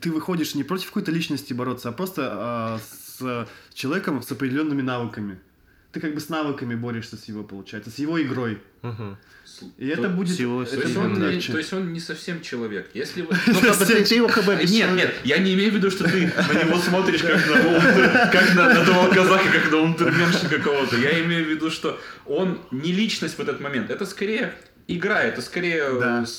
ты 0.01 0.11
выходишь 0.11 0.55
не 0.55 0.63
против 0.63 0.87
какой-то 0.87 1.11
личности 1.11 1.53
бороться, 1.53 1.89
а 1.89 1.91
просто 1.91 2.79
с 3.17 3.47
человеком 3.73 4.21
с 4.21 4.31
определенными 4.31 4.81
навыками. 4.81 5.37
Ты 5.95 6.01
как 6.01 6.13
бы 6.13 6.19
с 6.19 6.27
навыками 6.27 6.75
борешься 6.75 7.15
с 7.15 7.23
его, 7.29 7.41
получается, 7.41 7.89
с 7.89 7.99
его 7.99 8.21
игрой. 8.21 8.61
Мгм. 8.81 9.17
И 9.77 9.87
это 9.87 10.09
будет... 10.09 10.35
всего 10.35 10.61
это 10.61 10.93
То 10.93 10.99
он 10.99 11.13
не, 11.13 11.39
то 11.39 11.57
есть 11.57 11.71
он 11.71 11.93
не 11.93 12.01
совсем 12.01 12.41
человек. 12.41 12.89
Если 12.93 13.21
вы... 13.21 13.33
Ты, 13.45 14.15
его 14.15 14.27
как 14.27 14.43
бы 14.43 14.55
Нет, 14.55 14.91
нет, 14.91 15.15
я 15.23 15.37
не 15.37 15.53
имею 15.53 15.71
в 15.71 15.75
виду, 15.75 15.89
что 15.89 16.03
ты 16.03 16.25
на 16.35 16.63
него 16.65 16.77
смотришь 16.79 17.21
как 17.21 17.47
на, 17.47 18.29
как 18.31 18.55
на, 18.55 18.73
на 18.73 18.85
того 18.85 19.07
казаха, 19.07 19.49
как 19.49 19.71
на 19.71 19.77
унтерменша 19.77 20.49
какого-то. 20.49 20.97
Я 20.97 21.21
имею 21.21 21.45
в 21.45 21.49
виду, 21.49 21.71
что 21.71 21.97
он 22.25 22.59
не 22.71 22.91
личность 22.91 23.37
в 23.37 23.39
этот 23.39 23.61
момент. 23.61 23.89
Это 23.89 24.05
скорее 24.05 24.53
игра, 24.87 25.21
это 25.23 25.41
скорее... 25.41 25.99
Да. 25.99 26.19
э, 26.19 26.21
Это 26.21 26.31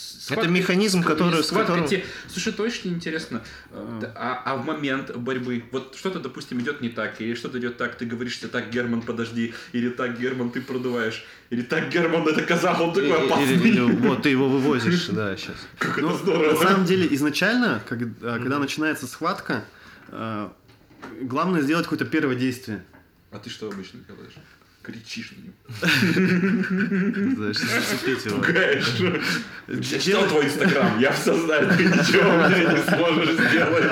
схватка- 0.43 0.49
механизм, 0.49 1.03
который- 1.03 1.43
схватка 1.43 1.73
которым- 1.73 1.89
те- 1.89 2.05
Слушай, 2.29 2.53
это 2.53 2.63
очень 2.63 2.93
интересно. 2.95 3.43
Э, 3.71 3.99
да, 4.01 4.13
А, 4.17 4.43
а 4.45 4.57
в 4.57 4.65
момент 4.65 5.15
борьбы, 5.17 5.65
вот 5.73 5.95
что-то, 5.97 6.21
допустим, 6.21 6.61
идет 6.61 6.81
не 6.81 6.89
так, 6.89 7.21
или 7.21 7.35
что-то 7.35 7.59
идет 7.59 7.77
так, 7.77 7.97
ты 7.97 8.07
говоришь 8.07 8.39
себе, 8.39 8.49
так, 8.49 8.71
Герман, 8.71 9.03
подожди, 9.03 9.55
или 9.73 9.89
так, 9.89 10.19
Герман, 10.19 10.51
ты 10.51 10.61
продуваешь, 10.61 11.25
или 11.51 11.63
так, 11.63 11.89
Герман, 11.91 12.27
это 12.27 12.43
казах, 12.43 12.81
он 12.81 12.93
такой 12.93 13.27
опасный. 13.27 13.55
или- 13.55 13.69
или 13.69 13.81
вот 13.81 14.23
ты 14.23 14.31
его 14.31 14.49
вывозишь, 14.49 15.07
да, 15.09 15.37
сейчас. 15.37 15.57
Как 15.79 15.97
Ну, 15.99 16.09
это 16.11 16.19
здорово. 16.19 16.53
на 16.53 16.57
самом 16.69 16.85
деле, 16.87 17.07
изначально, 17.15 17.83
как- 17.89 18.01
а, 18.23 18.39
когда 18.39 18.59
начинается 18.59 19.07
схватка, 19.07 19.65
главное 21.21 21.63
сделать 21.63 21.85
какое-то 21.85 22.05
первое 22.05 22.37
действие. 22.37 22.85
А 23.33 23.39
ты 23.39 23.51
что 23.51 23.69
обычно 23.69 24.01
делаешь? 24.07 24.33
Кричишь 24.87 25.33
на 25.33 25.43
него. 25.43 27.35
Знаешь, 27.35 27.57
зацепить 27.59 28.25
его. 28.25 28.37
Пугаешь. 28.37 28.95
Я 29.69 29.99
читал 29.99 30.29
твой 30.29 30.45
инстаграм, 30.47 30.99
я 31.01 31.11
все 31.13 31.35
знаю, 31.35 31.69
ты 31.77 31.85
ничего 31.87 32.31
мне 32.47 32.73
не 32.73 32.83
сможешь 32.95 33.35
сделать. 33.35 33.85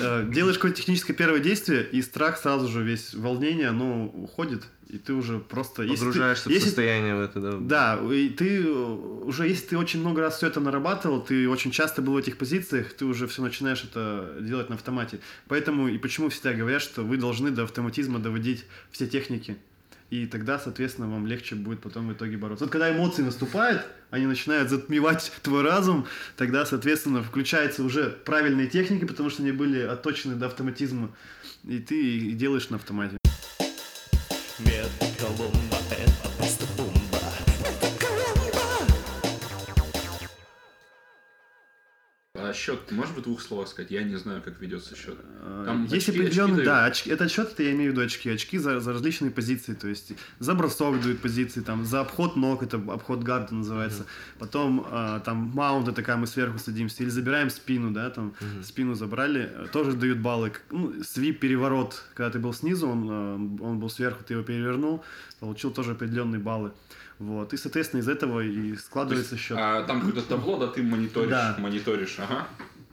э, 0.00 0.28
Делаешь 0.32 0.56
какое-то 0.56 0.78
техническое 0.78 1.12
первое 1.14 1.38
действие, 1.38 1.86
и 1.92 2.02
страх 2.02 2.38
сразу 2.38 2.66
же 2.68 2.82
весь 2.82 3.14
волнение, 3.14 3.68
оно 3.68 4.06
уходит, 4.06 4.64
и 4.88 4.98
ты 4.98 5.12
уже 5.12 5.38
просто... 5.38 5.82
если 5.82 5.96
ты- 5.96 6.06
Погружаешься 6.06 6.48
в 6.48 6.52
если- 6.52 6.66
состояние 6.66 7.14
в 7.14 7.20
это, 7.20 7.40
да. 7.40 7.52
Да, 7.60 8.12
и 8.12 8.28
ты 8.30 8.62
э, 8.64 8.68
уже, 8.70 9.46
если 9.46 9.66
ты 9.66 9.78
очень 9.78 10.00
много 10.00 10.22
раз 10.22 10.38
все 10.38 10.48
это 10.48 10.58
нарабатывал, 10.60 11.20
ты 11.22 11.48
очень 11.48 11.70
часто 11.70 12.02
был 12.02 12.14
в 12.14 12.16
этих 12.16 12.36
позициях, 12.36 12.92
ты 12.94 13.04
уже 13.04 13.28
все 13.28 13.42
начинаешь 13.42 13.84
это 13.84 14.38
делать 14.40 14.70
на 14.70 14.74
автомате. 14.74 15.20
Поэтому 15.46 15.86
и 15.88 15.98
почему 15.98 16.30
всегда 16.30 16.52
говорят, 16.52 16.82
что 16.82 17.02
вы 17.04 17.16
должны 17.16 17.50
до 17.52 17.62
автоматизма 17.64 18.18
доводить 18.18 18.64
все 18.90 19.06
техники. 19.06 19.56
И 20.10 20.26
тогда, 20.26 20.58
соответственно, 20.58 21.08
вам 21.08 21.26
легче 21.26 21.54
будет 21.54 21.80
потом 21.80 22.08
в 22.08 22.12
итоге 22.14 22.38
бороться. 22.38 22.64
Вот 22.64 22.72
когда 22.72 22.90
эмоции 22.90 23.22
наступают, 23.22 23.86
они 24.10 24.26
начинают 24.26 24.70
затмевать 24.70 25.32
твой 25.42 25.62
разум, 25.62 26.06
тогда, 26.36 26.64
соответственно, 26.64 27.22
включаются 27.22 27.82
уже 27.82 28.10
правильные 28.24 28.68
техники, 28.68 29.04
потому 29.04 29.28
что 29.28 29.42
они 29.42 29.52
были 29.52 29.80
отточены 29.80 30.34
до 30.34 30.46
автоматизма, 30.46 31.10
и 31.64 31.78
ты 31.78 32.32
делаешь 32.32 32.70
на 32.70 32.76
автомате. 32.76 33.18
Метод 34.58 35.67
А 42.48 42.54
счет, 42.54 42.86
ты 42.86 42.94
можешь 42.94 43.12
в 43.14 43.20
двух 43.22 43.42
словах 43.42 43.68
сказать? 43.68 43.90
Я 43.90 44.02
не 44.02 44.16
знаю, 44.16 44.40
как 44.42 44.60
ведется 44.60 44.96
счет. 44.96 45.16
Э, 45.42 45.64
Там 45.66 45.84
Есть 45.84 46.08
очки- 46.08 46.20
определенные, 46.20 46.54
очки 46.56 46.64
да, 46.64 46.84
очки, 46.86 47.10
это 47.10 47.28
счет, 47.28 47.52
это 47.52 47.62
я 47.62 47.72
имею 47.72 47.90
в 47.90 47.94
виду 47.94 48.04
очки. 48.06 48.30
Очки 48.30 48.58
за, 48.58 48.80
за 48.80 48.92
различные 48.92 49.30
позиции, 49.30 49.74
то 49.74 49.88
есть 49.88 50.12
за 50.38 50.54
бросок 50.54 51.00
дают 51.02 51.20
позиции, 51.20 51.60
там, 51.60 51.84
за 51.84 52.00
обход 52.00 52.36
ног, 52.36 52.62
это 52.62 52.76
обход 52.76 53.22
гарда 53.22 53.54
называется. 53.54 54.06
Потом 54.38 54.86
э, 54.90 55.20
там 55.24 55.50
маунт, 55.54 55.88
это 55.88 56.02
когда 56.02 56.16
мы 56.16 56.26
сверху 56.26 56.58
садимся, 56.58 57.02
или 57.02 57.10
забираем 57.10 57.50
спину, 57.50 57.90
да, 57.90 58.08
там, 58.10 58.34
спину 58.62 58.94
забрали, 58.94 59.50
тоже 59.72 59.92
дают 59.92 60.18
баллы. 60.18 60.52
Ну, 60.70 61.02
свип, 61.02 61.40
переворот, 61.40 62.02
когда 62.14 62.30
ты 62.30 62.38
был 62.38 62.54
снизу, 62.54 62.88
он, 62.88 63.08
э, 63.10 63.64
он 63.64 63.78
был 63.78 63.90
сверху, 63.90 64.24
ты 64.24 64.34
его 64.34 64.42
перевернул, 64.42 65.04
получил 65.40 65.70
тоже 65.70 65.92
определенные 65.92 66.40
баллы. 66.40 66.72
Вот, 67.18 67.52
и, 67.52 67.56
соответственно, 67.56 68.00
из 68.00 68.08
этого 68.08 68.40
и 68.40 68.76
складывается 68.76 69.36
счет. 69.36 69.56
А 69.60 69.82
там 69.82 70.00
какое-то 70.00 70.22
табло, 70.28 70.56
да, 70.58 70.68
ты 70.68 70.82
мониторишь, 70.82 71.30
Да. 71.30 71.56
мониторишь, 71.58 72.16
ага. 72.18 72.46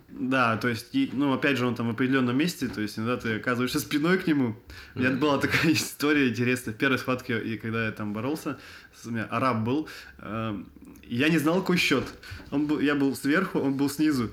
Да, 0.10 0.56
то 0.58 0.70
есть, 0.70 0.88
и, 0.94 1.10
ну, 1.12 1.34
опять 1.34 1.58
же, 1.58 1.66
он 1.68 1.76
там 1.76 1.88
в 1.90 1.92
определенном 1.92 2.38
месте, 2.38 2.68
то 2.70 2.80
есть, 2.82 2.98
иногда 2.98 3.18
ты 3.18 3.36
оказываешься 3.36 3.80
спиной 3.82 4.18
к 4.18 4.26
нему. 4.28 4.56
У 4.96 5.00
меня 5.00 5.12
была 5.12 5.38
такая 5.38 5.72
история 5.74 6.30
интересная. 6.30 6.74
В 6.74 6.78
первой 6.78 6.98
схватке, 6.98 7.38
и 7.40 7.58
когда 7.58 7.86
я 7.86 7.92
там 7.92 8.14
боролся, 8.14 8.58
у 9.06 9.10
меня 9.10 9.26
араб 9.26 9.64
был, 9.64 9.90
эм, 10.20 10.70
я 11.04 11.30
не 11.30 11.38
знал, 11.38 11.60
какой 11.60 11.78
счет. 11.78 12.06
Он 12.50 12.66
был, 12.66 12.80
я 12.80 12.96
был 12.96 13.14
сверху, 13.16 13.60
он 13.60 13.74
был 13.76 13.90
снизу. 13.90 14.32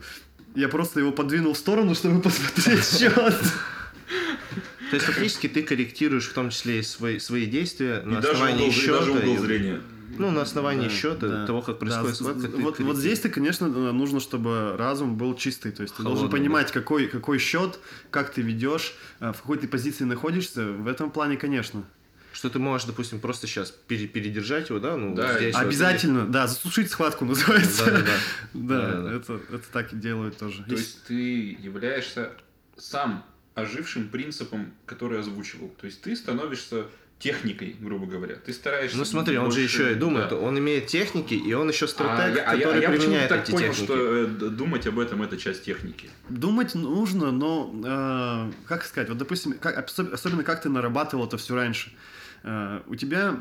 Я 0.55 0.69
просто 0.69 1.01
его 1.01 1.11
подвинул 1.13 1.53
в 1.55 1.59
сторону, 1.59 1.95
чтобы 1.95 2.21
посмотреть 2.23 2.85
счет. 2.99 3.35
То 4.93 4.97
есть 4.97 5.07
фактически 5.07 5.49
ты 5.49 5.63
корректируешь 5.63 6.27
в 6.29 6.35
том 6.35 6.51
числе 6.51 6.81
и 6.81 6.83
свои, 6.83 7.19
свои 7.19 7.47
действия 7.47 8.03
на 8.05 8.19
и 8.19 8.21
даже 8.21 8.29
основании 8.35 8.57
угол, 8.65 8.69
и 8.69 8.73
счета. 8.73 8.99
даже 8.99 9.11
угол 9.13 9.35
и- 9.35 9.39
зрения. 9.39 9.81
Ну, 10.19 10.31
на 10.31 10.43
основании 10.43 10.89
Да, 10.89 10.95
счета, 10.95 11.29
да. 11.29 11.47
того, 11.47 11.63
как 11.63 11.77
Да, 11.77 11.81
происходит 11.81 12.15
с- 12.17 12.19
схватка. 12.19 12.41
ты 12.43 12.49
Вот, 12.49 12.57
вот 12.57 12.63
корректируешь. 12.77 12.99
здесь-то, 12.99 13.29
конечно, 13.31 13.65
э, 13.65 13.93
нужно, 13.93 14.21
чтобы 14.21 14.77
разум 14.77 15.17
был 15.17 15.35
чистый. 15.35 15.73
То 15.73 15.83
есть 15.83 15.97
ты 15.97 16.03
должен 16.03 16.27
Холодный, 16.27 16.39
понимать, 16.39 16.71
какой, 16.71 17.07
какой 17.09 17.39
счет, 17.39 17.79
как 18.11 18.31
ты 18.35 18.43
ведешь, 18.43 18.93
э, 19.21 19.33
в 19.33 19.41
какой 19.41 19.57
ты 19.57 19.67
позиции 19.67 20.05
находишься. 20.05 20.67
В 20.67 20.87
этом 20.87 21.11
плане, 21.11 21.39
конечно. 21.39 21.85
Что 22.35 22.51
ты 22.51 22.59
можешь, 22.59 22.87
допустим, 22.87 23.21
просто 23.21 23.47
сейчас 23.47 23.71
пере- 23.71 24.07
передержать 24.07 24.69
его, 24.69 24.79
да? 24.81 24.99
Ну, 24.99 25.15
Да, 25.15 25.39
здесь 25.39 25.55
вот. 25.55 25.63
Обязательно, 25.65 26.27
да, 26.27 26.47
засушить 26.47 26.91
схватку 26.91 27.25
называется. 27.33 27.87
Да-да-да. 27.87 28.13
Да, 28.53 28.81
Да-да-да. 28.91 29.13
это, 29.17 29.41
это 29.51 29.65
так 29.73 29.95
и 29.95 29.97
делают 29.97 30.37
тоже. 30.37 30.63
То 30.65 30.75
есть 30.75 31.05
ты 31.05 31.57
являешься 31.59 32.33
сам 32.77 33.25
ожившим 33.55 34.09
принципом, 34.09 34.73
который 34.87 35.21
озвучивал. 35.21 35.69
То 35.81 35.87
есть 35.87 36.01
ты 36.03 36.17
становишься 36.17 36.87
техникой, 37.19 37.77
грубо 37.79 38.07
говоря. 38.07 38.35
Ты 38.35 38.53
стараешься... 38.53 38.97
Ну 38.97 39.05
смотри, 39.05 39.37
он 39.39 39.53
же 39.53 39.61
еще 39.61 39.93
и 39.93 39.95
думает, 39.95 40.31
Да. 40.31 40.37
он 40.37 40.59
имеет 40.59 40.89
техники, 40.89 41.35
и 41.35 41.53
он 41.53 41.69
еще 41.69 41.85
А 41.85 41.89
стратег, 41.89 42.37
я, 42.37 42.51
а 42.51 42.55
я- 42.55 42.61
который 42.61 42.79
а 42.79 42.83
я 42.83 42.89
почему-то 42.89 43.01
применяет 43.05 43.29
так 43.29 43.43
эти 43.45 43.51
понял, 43.53 43.69
техники. 43.69 43.85
что 43.85 44.17
э, 44.17 44.27
думать 44.51 44.87
об 44.89 44.99
этом 44.99 45.23
это 45.23 45.37
часть 45.37 45.65
техники. 45.65 46.11
Думать 46.29 46.75
нужно, 46.75 47.31
но, 47.31 47.73
э, 47.85 48.67
как 48.67 48.85
сказать, 48.85 49.09
вот, 49.09 49.19
допустим, 49.19 49.53
как- 49.53 49.79
особ- 49.89 50.13
особенно 50.13 50.43
как 50.43 50.63
ты 50.63 50.69
нарабатывал 50.69 51.27
это 51.27 51.37
все 51.37 51.55
раньше. 51.55 51.93
Э, 52.43 52.81
у 52.89 52.97
тебя, 52.97 53.37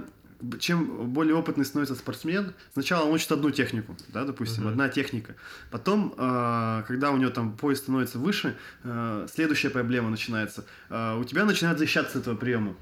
чем 0.59 1.11
более 1.11 1.35
опытный 1.35 1.65
становится 1.65 1.95
спортсмен, 1.95 2.53
сначала 2.73 3.05
он 3.05 3.13
учит 3.13 3.31
одну 3.31 3.51
технику, 3.51 3.95
да, 4.09 4.25
допустим, 4.25 4.67
одна 4.67 4.89
техника. 4.89 5.35
Потом, 5.69 6.13
э, 6.17 6.83
когда 6.87 7.11
у 7.11 7.17
него 7.17 7.31
там 7.31 7.57
пояс 7.57 7.79
становится 7.79 8.19
выше, 8.19 8.57
э, 8.83 9.27
следующая 9.31 9.69
проблема 9.69 10.09
начинается. 10.09 10.65
Э, 10.89 11.17
у 11.19 11.23
тебя 11.23 11.45
начинает 11.45 11.79
защищаться 11.79 12.19
этого 12.19 12.35
приема. 12.35 12.75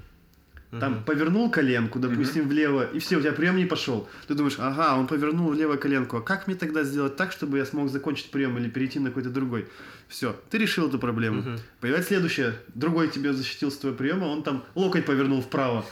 Там 0.78 1.02
повернул 1.02 1.50
коленку, 1.50 1.98
допустим, 1.98 2.48
влево, 2.48 2.84
и 2.84 3.00
все, 3.00 3.16
у 3.16 3.20
тебя 3.20 3.32
прием 3.32 3.56
не 3.56 3.66
пошел. 3.66 4.08
Ты 4.28 4.34
думаешь, 4.34 4.56
ага, 4.58 4.96
он 4.96 5.08
повернул 5.08 5.48
влево 5.48 5.76
коленку, 5.76 6.18
а 6.18 6.22
как 6.22 6.46
мне 6.46 6.54
тогда 6.54 6.84
сделать 6.84 7.16
так, 7.16 7.32
чтобы 7.32 7.58
я 7.58 7.64
смог 7.64 7.90
закончить 7.90 8.30
прием 8.30 8.56
или 8.56 8.70
перейти 8.70 9.00
на 9.00 9.08
какой-то 9.08 9.30
другой? 9.30 9.66
Все, 10.06 10.36
ты 10.48 10.58
решил 10.58 10.88
эту 10.88 10.98
проблему. 11.00 11.58
Появляется 11.80 12.10
следующее, 12.10 12.54
другой 12.74 13.08
тебе 13.08 13.32
защитил 13.32 13.72
с 13.72 13.78
твоего 13.78 13.96
приема, 13.96 14.26
он 14.26 14.44
там 14.44 14.64
локоть 14.76 15.06
повернул 15.06 15.42
вправо. 15.42 15.84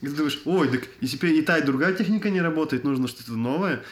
И 0.00 0.06
ты 0.06 0.12
думаешь, 0.12 0.40
ой, 0.44 0.68
так 0.68 0.88
и 1.00 1.06
теперь 1.06 1.34
и 1.34 1.42
та, 1.42 1.58
и 1.58 1.62
другая 1.62 1.94
техника 1.94 2.30
не 2.30 2.40
работает, 2.40 2.84
нужно 2.84 3.08
что-то 3.08 3.32
новое. 3.32 3.82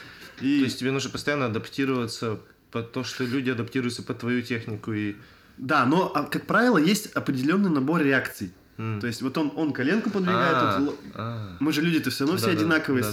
И... 0.41 0.59
То 0.59 0.65
есть 0.65 0.79
тебе 0.79 0.91
нужно 0.91 1.09
постоянно 1.09 1.45
адаптироваться 1.45 2.39
под 2.71 2.91
то, 2.91 3.03
что 3.03 3.23
люди 3.23 3.49
адаптируются 3.49 4.03
под 4.03 4.19
твою 4.19 4.41
технику 4.41 4.93
и... 4.93 5.15
Да, 5.57 5.85
но, 5.85 6.11
а, 6.13 6.23
как 6.23 6.45
правило, 6.45 6.77
есть 6.77 7.07
определенный 7.13 7.69
набор 7.69 8.01
реакций. 8.01 8.51
То 8.77 9.07
есть 9.07 9.21
вот 9.21 9.37
он, 9.37 9.51
он 9.55 9.71
коленку 9.71 10.09
подвигает, 10.09 10.55
А, 10.57 10.79
тут 10.79 10.99
а. 11.13 11.57
Мы 11.59 11.71
же 11.71 11.81
люди-то 11.81 12.09
все 12.09 12.25
равно 12.25 12.37
все 12.37 12.49
одинаковые. 12.51 13.05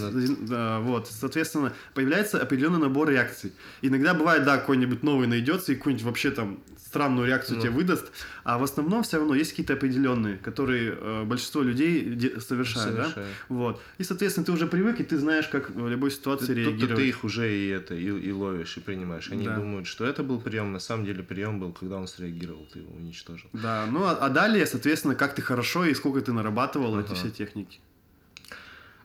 да, 0.49 0.81
вот, 0.81 1.09
соответственно, 1.09 1.73
появляется 1.95 2.41
определенный 2.43 2.79
набор 2.81 3.09
реакций. 3.11 3.53
Иногда 3.81 4.13
бывает, 4.15 4.45
да, 4.45 4.59
какой-нибудь 4.59 5.03
новый 5.03 5.29
найдется 5.29 5.73
и 5.73 5.77
какую-нибудь 5.77 6.05
вообще 6.07 6.31
там 6.33 6.59
странную 6.77 7.27
реакцию 7.27 7.57
Ну. 7.57 7.63
тебе 7.63 7.71
выдаст, 7.73 8.13
а 8.45 8.59
в 8.59 8.65
основном 8.65 9.03
все 9.03 9.17
равно 9.19 9.35
есть 9.35 9.51
какие-то 9.53 9.73
определенные, 9.75 10.37
которые 10.37 10.95
э, 11.01 11.25
большинство 11.25 11.63
людей 11.63 12.05
де- 12.17 12.39
совершают, 12.41 12.95
да? 12.97 13.25
Вот. 13.49 13.81
И, 13.97 14.05
соответственно, 14.05 14.45
ты 14.45 14.53
уже 14.53 14.67
привык, 14.67 15.01
и 15.01 15.05
ты 15.05 15.17
знаешь, 15.17 15.47
как 15.49 15.71
в 15.71 15.89
любой 15.89 16.11
ситуации 16.11 16.49
Тут-то 16.49 16.61
реагировать. 16.61 16.97
ты 16.97 17.09
их 17.09 17.25
уже 17.25 17.51
и 17.51 17.69
это 17.69 17.95
и, 17.95 18.05
и 18.09 18.31
ловишь, 18.33 18.77
и 18.77 18.81
принимаешь. 18.81 19.31
Они 19.31 19.47
Да. 19.47 19.57
думают, 19.57 19.87
что 19.87 20.05
это 20.05 20.23
был 20.23 20.39
прием, 20.39 20.73
на 20.73 20.81
самом 20.81 21.07
деле 21.07 21.23
прием 21.23 21.61
был, 21.61 21.73
когда 21.73 21.97
он 21.97 22.07
среагировал, 22.09 22.69
ты 22.71 22.81
его 22.81 22.93
уничтожил. 22.95 23.49
Да, 23.55 23.87
ну 23.91 24.05
а, 24.05 24.13
а 24.21 24.29
далее, 24.29 24.67
соответственно, 24.67 25.15
как 25.15 25.35
ты 25.35 25.41
хорошо 25.53 25.85
и 25.85 25.93
сколько 25.95 26.21
ты 26.23 26.33
нарабатывал 26.33 26.99
эти 26.99 27.09
Ага. 27.09 27.15
все 27.17 27.31
техники. 27.31 27.79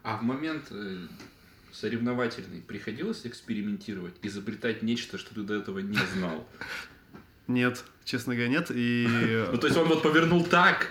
А 0.04 0.16
в 0.18 0.24
момент 0.24 0.68
э, 0.72 1.08
соревновательный 1.74 2.62
приходилось 2.62 3.26
экспериментировать, 3.26 4.14
изобретать 4.22 4.82
нечто, 4.82 5.18
что 5.18 5.36
ты 5.36 5.42
до 5.42 5.56
этого 5.56 5.80
не 5.80 6.00
знал? 6.16 6.48
Нет, 7.48 7.84
честно 8.06 8.34
говоря, 8.34 8.50
нет. 8.50 8.72
И 8.74 9.08
Ну, 9.52 9.58
то 9.58 9.68
есть 9.68 9.78
он 9.78 9.88
вот 9.90 10.02
повернул 10.04 10.46
так, 10.46 10.90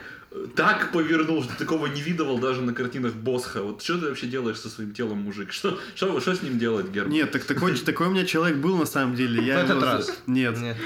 так 0.55 0.93
повернул, 0.93 1.43
что 1.43 1.57
такого 1.57 1.87
не 1.87 2.03
видывал 2.03 2.39
даже 2.39 2.61
на 2.61 2.75
картинах 2.75 3.15
Босха. 3.15 3.63
Вот 3.63 3.83
что 3.83 3.99
ты 3.99 4.07
вообще 4.09 4.27
делаешь 4.27 4.59
со 4.59 4.69
своим 4.69 4.93
телом, 4.93 5.19
мужик? 5.19 5.53
Что, 5.53 5.79
что, 5.95 6.21
что 6.21 6.35
с 6.35 6.43
ним 6.43 6.59
делать, 6.59 6.89
Герман? 6.91 7.11
Нет, 7.13 7.31
так 7.31 7.45
такой, 7.45 7.75
такой 7.87 8.09
у 8.09 8.11
меня 8.11 8.25
человек 8.27 8.59
был 8.59 8.77
на 8.77 8.87
самом 8.87 9.15
деле. 9.17 9.43
Я 9.45 9.61
В 9.61 9.65
этот 9.65 9.77
его- 9.77 9.85
раз? 9.87 10.19
Нет. 10.27 10.59
Нет. 10.61 10.77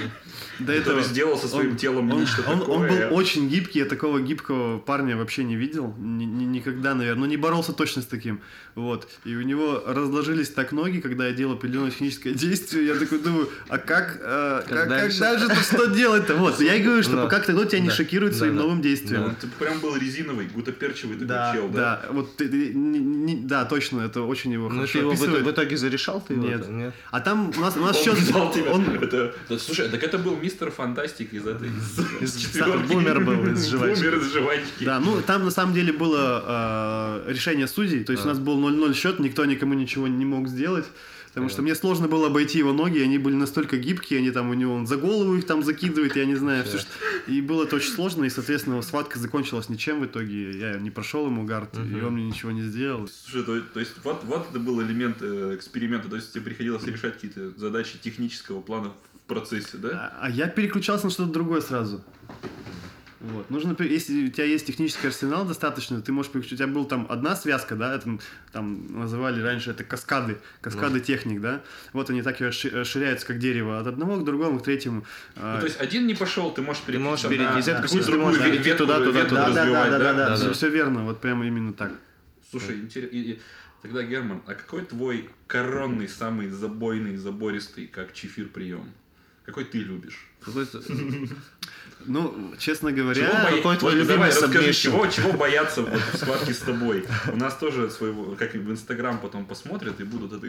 До 0.61 0.73
этого 0.73 1.03
сделал 1.03 1.37
со 1.39 1.49
своим 1.49 1.71
он- 1.73 1.77
телом 1.77 2.11
он, 2.13 2.21
нечто 2.21 2.43
он, 2.47 2.61
он 2.61 2.83
такое. 2.87 3.09
был 3.09 3.17
очень 3.17 3.49
гибкий, 3.49 3.79
я 3.81 3.87
такого 3.87 4.21
гибкого 4.21 4.79
парня 4.79 5.17
вообще 5.17 5.43
не 5.43 5.57
видел. 5.57 5.95
Ни- 5.99 6.25
ни- 6.25 6.45
никогда, 6.45 6.95
наверное. 6.95 7.21
Ну, 7.21 7.27
не 7.27 7.37
боролся 7.39 7.73
точно 7.73 8.03
с 8.03 8.07
таким. 8.07 8.41
Вот. 8.77 9.09
И 9.25 9.35
у 9.35 9.43
него 9.43 9.83
разложились 9.87 10.51
так 10.51 10.71
ноги, 10.73 11.01
когда 11.01 11.27
я 11.27 11.33
делал 11.33 11.55
определенное 11.55 11.91
техническое 11.91 12.35
действие. 12.35 12.87
Я 12.87 12.95
такой 12.95 13.19
думаю, 13.19 13.49
а 13.69 13.79
как, 13.79 14.19
э, 14.23 14.63
как, 14.69 14.79
как 14.79 14.89
дальше? 14.89 15.19
дальше 15.19 15.49
что 15.63 15.87
делать-то? 15.87 16.37
Вот. 16.37 16.61
Я 16.61 16.75
и 16.77 16.83
говорю, 16.83 17.03
что 17.03 17.17
пока 17.17 17.41
кто 17.41 17.65
тебя 17.65 17.81
не 17.81 17.91
шокирует 17.91 18.37
своим 18.37 18.57
новым 18.57 18.81
действием. 18.83 19.30
Он 19.31 19.37
типа 19.37 19.53
прям 19.65 19.81
был 19.81 19.97
резиновый, 19.97 20.47
гутоперчивый 20.49 21.15
такой 21.15 21.27
Да, 21.29 21.53
чел, 21.55 21.69
да, 21.69 22.03
Вот 22.11 22.37
ты- 22.37 22.49
ты- 22.49 22.75
не- 22.75 22.99
не- 22.99 23.37
да, 23.37 23.65
точно, 23.65 24.03
это 24.03 24.23
очень 24.23 24.53
его 24.53 24.69
Ну, 24.69 24.75
хорошо 24.77 24.93
ты 24.93 24.99
его 24.99 25.11
в, 25.11 25.13
описывает. 25.15 25.45
в 25.47 25.51
итоге 25.51 25.77
зарешал 25.77 26.21
ты 26.27 26.35
его? 26.35 26.45
Нет. 26.47 26.61
это? 26.61 26.71
Нет. 26.71 26.95
А 27.11 27.21
там 27.21 27.53
у 27.57 27.61
нас, 27.61 27.77
у 27.77 27.81
нас 27.81 27.97
Он 27.97 28.03
счет... 28.05 28.15
взял 28.19 28.53
тебя. 28.53 28.71
он- 28.73 28.85
Это, 29.03 29.35
да, 29.49 29.59
слушай, 29.59 29.89
так 29.89 30.03
это 30.03 30.19
был 30.19 30.37
мистер 30.37 30.71
Фантастик 30.71 31.33
из 31.33 31.47
этой 31.47 31.69
из, 31.69 31.99
Из- 32.57 32.89
бумер 32.89 33.21
был 33.25 33.47
из 33.53 33.67
жвачки. 33.71 34.01
Бумер 34.01 34.17
из 34.19 34.33
жвачки. 34.33 34.85
Да, 34.85 35.01
ну 35.01 35.21
там 35.23 35.45
на 35.45 35.51
самом 35.51 35.75
деле 35.75 35.93
было 35.93 37.23
э, 37.27 37.33
решение 37.33 37.67
судей, 37.69 38.05
то 38.05 38.13
есть 38.13 38.25
у 38.25 38.29
нас 38.29 38.39
был 38.39 38.59
0-0 38.61 38.95
счет, 38.95 39.19
никто 39.21 39.45
никому 39.45 39.75
ничего 39.75 40.09
не 40.09 40.25
мог 40.25 40.49
сделать. 40.49 40.87
Потому 41.31 41.49
что 41.49 41.63
мне 41.63 41.77
сложно 41.77 42.09
было 42.09 42.27
обойти 42.27 42.59
его 42.59 42.73
ноги, 42.73 42.99
они 42.99 43.17
были 43.17 43.35
настолько 43.35 43.77
гибкие, 43.77 44.19
они 44.19 44.33
там 44.33 44.51
у 44.51 44.55
него 44.55 44.75
он 44.75 44.89
за 44.89 44.97
голову 44.97 45.37
их 45.37 45.47
там 45.47 45.63
закидывает, 45.63 46.17
я 46.17 46.25
не 46.25 46.35
знаю, 46.35 46.65
все, 46.65 46.79
что... 46.79 46.91
И 47.29 47.41
было 47.41 47.65
это 47.65 47.77
очень 47.77 47.93
сложно, 47.93 48.25
и, 48.25 48.31
соответственно, 48.31 48.83
схватка 48.83 49.19
закончилась 49.19 49.69
ничем 49.69 50.01
в 50.01 50.07
итоге. 50.07 50.59
Я 50.59 50.79
не 50.79 50.91
прошел 50.91 51.27
ему 51.27 51.45
гард, 51.45 51.77
и 51.77 52.01
он 52.01 52.15
мне 52.15 52.25
ничего 52.25 52.51
не 52.51 52.63
сделал. 52.63 53.09
Слушай, 53.09 53.45
то, 53.45 53.61
то 53.61 53.81
есть 53.81 53.93
вот, 54.03 54.25
вот 54.25 54.49
это 54.51 54.59
был 54.59 54.83
элемент 54.83 55.19
э, 55.21 55.55
эксперимента, 55.55 56.09
то 56.09 56.17
есть 56.17 56.33
тебе 56.33 56.45
приходилось 56.45 56.85
решать 56.85 57.15
какие-то 57.15 57.51
задачи 57.57 57.99
технического 58.03 58.61
плана 58.61 58.93
в 59.15 59.29
процессе, 59.29 59.77
да? 59.77 60.13
А, 60.21 60.27
а 60.27 60.31
я 60.31 60.49
переключался 60.49 61.05
на 61.05 61.11
что-то 61.11 61.33
другое 61.33 61.61
сразу. 61.61 62.03
Вот. 63.21 63.51
Нужно, 63.51 63.77
если 63.81 64.29
у 64.29 64.31
тебя 64.31 64.45
есть 64.45 64.67
технический 64.67 65.07
арсенал 65.09 65.45
достаточно, 65.45 66.01
ты 66.01 66.11
можешь. 66.11 66.33
У 66.35 66.41
тебя 66.41 66.67
была 66.67 66.87
там 66.87 67.07
одна 67.11 67.37
связка, 67.37 67.77
да, 67.77 67.95
это, 67.95 68.19
там 68.51 68.99
называли 68.99 69.43
раньше 69.43 69.73
это 69.73 69.85
каскады, 69.85 70.39
каскады 70.63 71.01
техник, 71.01 71.41
да. 71.43 71.63
Вот 71.93 72.09
они 72.09 72.23
так 72.23 72.41
и 72.41 72.45
расши- 72.45 72.71
расширяются, 72.71 73.27
как 73.27 73.39
дерево, 73.39 73.79
от 73.79 73.87
одного 73.87 74.17
к 74.17 74.25
другому, 74.25 74.59
к 74.59 74.65
третьему. 74.65 75.05
А, 75.37 75.57
Ну, 75.57 75.61
то 75.61 75.67
есть 75.67 75.79
один 75.79 76.07
не 76.07 76.15
пошел, 76.15 76.51
ты 76.51 76.63
можешь 76.63 76.83
перейти 76.83 77.05
можешь 77.05 77.29
перейти 77.29 77.59
из 77.59 77.69
этого, 77.69 77.83
какую-то 77.83 78.07
другую 78.07 78.27
можешь 78.27 78.43
перейти 78.43 78.73
туда, 78.75 78.99
туда, 79.05 79.25
туда. 79.27 79.51
да, 79.51 79.55
да, 79.55 79.65
да, 79.65 79.91
да, 79.91 79.99
да, 79.99 80.13
да, 80.15 80.29
Да, 80.31 80.37
все, 80.37 80.47
да. 80.47 80.53
все 80.55 80.69
верно, 80.71 81.05
вот 81.05 81.21
прямо 81.21 81.47
именно 81.47 81.75
так. 81.75 81.93
Слушай, 82.51 82.77
интересно. 82.81 83.37
Тогда, 83.83 84.03
Герман, 84.03 84.43
а 84.47 84.55
какой 84.55 84.83
твой 84.83 85.29
коронный, 85.47 86.09
самый 86.09 86.49
забойный, 86.49 87.17
забористый, 87.17 87.87
как 87.87 88.13
чефир 88.15 88.49
прием? 88.49 88.93
Какой 89.45 89.65
ты 89.65 89.79
любишь? 89.79 90.27
Ну, 92.07 92.55
честно 92.59 92.93
Чего 92.93 93.03
говоря, 93.05 93.31
боя- 93.45 93.57
какой 93.57 93.77
твой 93.77 93.93
Вот 93.93 93.99
любимый 93.99 94.15
давай, 94.15 94.31
расскажи, 94.31 94.73
чего, 94.73 95.07
чего 95.07 95.33
боятся 95.33 95.83
вот 95.83 96.01
в 96.13 96.17
схватке 96.17 96.55
с 96.55 96.59
тобой? 96.59 97.05
У 97.33 97.37
нас 97.37 97.57
тоже 97.57 97.91
своего, 97.91 98.37
как 98.37 98.55
и 98.55 98.59
в 98.59 98.71
Инстаграм 98.71 99.19
потом 99.19 99.47
посмотрят 99.47 100.01
и 100.01 100.05
будут 100.05 100.33
это... 100.33 100.47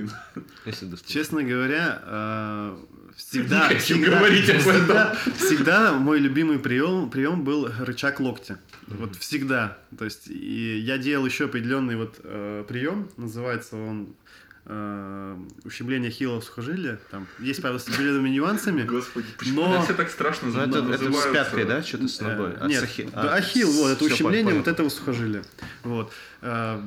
Если 0.66 0.86
доступно. 0.86 1.14
честно 1.14 1.44
говоря, 1.44 2.02
э, 2.04 2.78
всегда, 3.16 3.70
всегда, 3.78 4.20
об 4.20 4.26
всегда, 4.26 5.18
всегда 5.38 5.94
мой 5.94 6.20
любимый 6.20 6.60
прием, 6.60 7.10
прием 7.10 7.44
был 7.44 7.70
рычаг 7.80 8.20
локтя. 8.20 8.60
Вот 8.88 9.16
всегда. 9.16 9.78
То 9.98 10.06
есть 10.06 10.28
и 10.28 10.78
я 10.80 10.98
делал 10.98 11.26
еще 11.26 11.46
определенный 11.46 11.96
вот 11.96 12.20
э, 12.24 12.66
прием, 12.68 13.10
называется 13.18 13.78
он 13.78 14.16
э, 14.66 15.38
ущемление 15.66 16.12
хилого 16.12 16.42
сухожилия. 16.42 17.00
Там 17.10 17.28
есть, 17.40 17.62
правда, 17.62 17.80
с 17.80 17.88
определенными 17.88 18.30
нюансами. 18.30 18.84
Господи, 18.84 19.26
Но- 19.28 19.38
почему 19.38 19.82
все 19.84 19.94
так 19.94 20.10
страшно 20.10 20.50
Ну, 20.50 20.60
это, 20.62 20.80
это 20.94 21.12
с 21.14 21.26
пяткой, 21.34 21.66
да, 21.66 21.82
что-то 21.84 22.08
с 22.08 22.22
Э, 22.22 22.28
ногой? 22.28 22.54
А 22.60 22.68
Нет, 22.68 22.84
ахи- 22.84 23.10
а, 23.14 23.34
ахилл, 23.36 23.72
вот, 23.72 23.90
это 23.92 24.06
ущемление 24.06 24.46
понял. 24.46 24.58
вот 24.60 24.68
этого 24.68 24.90
сухожилия. 24.90 25.44
Вот. 25.84 26.12
Э, 26.42 26.82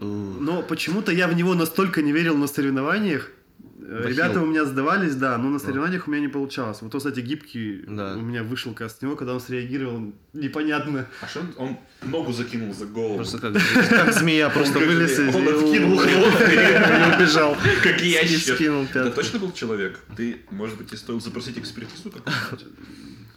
Но 0.00 0.62
почему-то 0.62 1.12
я 1.12 1.28
в 1.28 1.34
него 1.34 1.54
настолько 1.54 2.00
не 2.02 2.12
верил 2.12 2.36
на 2.36 2.46
соревнованиях. 2.46 3.28
В 3.90 4.06
Ребята 4.06 4.40
у 4.40 4.46
меня 4.46 4.64
сдавались, 4.64 5.16
да, 5.16 5.36
но 5.36 5.50
на 5.50 5.58
соревнованиях 5.58 6.06
у 6.06 6.10
меня 6.12 6.20
не 6.22 6.28
получалось. 6.28 6.78
Вот 6.80 6.94
он, 6.94 7.00
кстати, 7.00 7.18
гибкий 7.20 7.82
Да. 7.88 8.14
у 8.16 8.20
меня 8.20 8.44
вышел 8.44 8.70
как 8.72 8.82
раз 8.82 8.98
с 8.98 9.02
него, 9.02 9.16
когда 9.16 9.34
он 9.34 9.40
среагировал 9.40 10.12
непонятно. 10.32 11.06
А 11.20 11.26
что 11.26 11.40
он, 11.40 11.48
он 11.56 11.76
ногу 12.08 12.32
закинул 12.32 12.72
за 12.72 12.86
голову? 12.86 13.16
Просто 13.16 13.38
как, 13.38 13.54
как 13.88 14.12
змея 14.14 14.48
просто 14.50 14.78
вылез 14.78 15.18
из 15.18 15.34
Он 15.34 15.42
и 15.42 15.50
откинул 15.58 15.96
хвост 15.98 16.40
и 16.40 17.16
убежал. 17.16 17.56
Как 17.82 18.00
И 18.00 18.08
ящер. 18.10 18.54
скинул 18.54 18.84
Это 18.84 19.10
точно 19.10 19.40
был 19.40 19.50
человек? 19.52 19.98
Ты, 20.16 20.42
может 20.52 20.78
быть, 20.78 20.92
и 20.92 20.96
стоило 20.96 21.20
запросить 21.20 21.58
экспертизу 21.58 22.10
какую-то? 22.12 22.66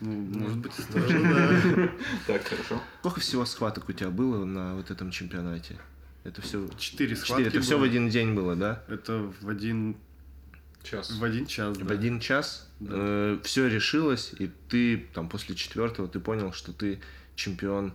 Ну, 0.02 0.12
может 0.40 0.58
быть, 0.58 0.74
и 0.78 0.82
стоило, 0.84 1.08
да. 1.78 1.90
Так, 2.28 2.44
хорошо. 2.48 2.82
Сколько 3.00 3.20
всего 3.22 3.46
схваток 3.46 3.90
у 3.90 3.92
тебя 3.94 4.10
было 4.10 4.46
на 4.46 4.76
вот 4.76 4.92
этом 4.92 5.10
чемпионате? 5.12 5.78
Это 6.24 6.42
все 6.42 6.68
Четыре 6.78 6.78
четыре. 6.78 7.16
схватки 7.16 7.48
Это 7.48 7.62
все 7.62 7.78
в 7.80 7.84
один 7.84 8.10
день 8.10 8.34
было, 8.36 8.56
да? 8.56 8.84
Это 8.88 9.30
в 9.42 9.50
один, 9.50 9.96
Час. 10.84 11.12
в 11.12 11.24
один 11.24 11.46
час, 11.48 11.78
В 11.78 11.86
да. 11.86 11.94
один 11.94 12.20
час 12.20 12.70
все 13.44 13.68
решилось, 13.70 14.34
и 14.40 14.52
ты 14.70 14.98
там 15.14 15.30
после 15.30 15.56
четвертого 15.56 16.08
ты 16.08 16.20
понял, 16.20 16.52
что 16.54 16.74
ты 16.74 17.00
чемпион 17.36 17.94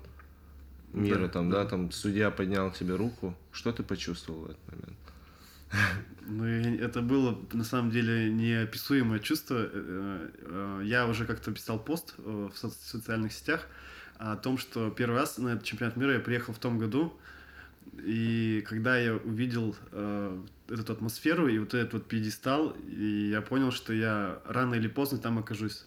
мира, 0.92 1.20
Да, 1.26 1.28
там, 1.28 1.50
да, 1.50 1.64
там 1.66 1.90
судья 1.92 2.30
поднял 2.30 2.72
тебе 2.72 2.96
руку. 2.96 3.34
Что 3.52 3.72
ты 3.72 3.82
почувствовал 3.82 4.40
в 4.40 4.50
этот 4.50 4.60
момент? 4.70 4.98
Ну, 6.26 6.44
это 6.44 7.02
было 7.02 7.38
на 7.52 7.64
самом 7.64 7.90
деле 7.90 8.30
неописуемое 8.32 9.18
чувство. 9.18 9.56
Э, 9.70 10.30
э, 10.40 10.82
Я 10.84 11.06
уже 11.06 11.26
как-то 11.26 11.52
писал 11.52 11.78
пост 11.78 12.14
э, 12.18 12.48
в 12.52 12.56
со- 12.56 12.70
социальных 12.70 13.32
сетях 13.32 13.66
о 14.16 14.36
том, 14.36 14.56
что 14.58 14.90
первый 14.90 15.16
раз 15.16 15.36
на 15.38 15.48
этот 15.50 15.64
чемпионат 15.64 15.96
мира 15.96 16.14
я 16.14 16.20
приехал 16.20 16.54
в 16.54 16.58
том 16.58 16.78
году, 16.78 17.12
и 18.02 18.64
когда 18.68 18.98
я 18.98 19.14
увидел 19.14 19.76
э, 19.92 20.42
эту 20.70 20.92
атмосферу 20.92 21.48
и 21.48 21.58
вот 21.58 21.74
этот 21.74 21.92
вот 21.94 22.06
пьедестал, 22.06 22.76
и 22.88 23.30
я 23.30 23.40
понял, 23.40 23.72
что 23.72 23.92
я 23.92 24.40
рано 24.46 24.74
или 24.74 24.88
поздно 24.88 25.18
там 25.18 25.38
окажусь. 25.38 25.84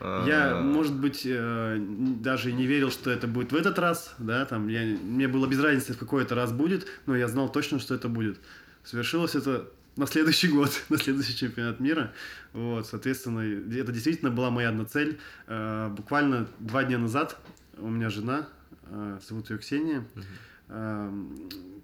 Я, 0.00 0.58
А, 0.58 0.62
может 0.62 0.94
быть, 0.94 1.22
э, 1.24 1.78
даже 1.80 2.52
не 2.52 2.66
верил, 2.66 2.90
что 2.90 3.10
это 3.10 3.26
будет 3.26 3.52
в 3.52 3.56
этот 3.56 3.78
раз, 3.78 4.14
да, 4.18 4.44
там, 4.44 4.68
я, 4.68 4.82
мне 4.82 5.26
было 5.26 5.46
без 5.46 5.58
разницы, 5.58 5.94
в 5.94 5.98
какой 5.98 6.22
это 6.22 6.34
раз 6.34 6.52
будет, 6.52 6.86
но 7.06 7.16
я 7.16 7.28
знал 7.28 7.50
точно, 7.50 7.78
что 7.78 7.94
это 7.94 8.08
будет. 8.08 8.38
Совершилось 8.84 9.34
это 9.34 9.70
на 9.96 10.06
следующий 10.06 10.48
год, 10.48 10.70
на 10.90 10.98
следующий 10.98 11.34
чемпионат 11.34 11.80
мира, 11.80 12.12
вот, 12.52 12.86
соответственно, 12.86 13.40
это 13.40 13.90
действительно 13.90 14.30
была 14.30 14.50
моя 14.50 14.68
одна 14.68 14.84
цель. 14.84 15.18
Э, 15.46 15.88
буквально 15.88 16.46
два 16.58 16.84
дня 16.84 16.98
назад 16.98 17.38
у 17.78 17.88
меня 17.88 18.10
жена, 18.10 18.48
э, 18.90 19.18
зовут 19.26 19.48
ее 19.48 19.58
Ксения, 19.58 20.04
э, 20.14 20.20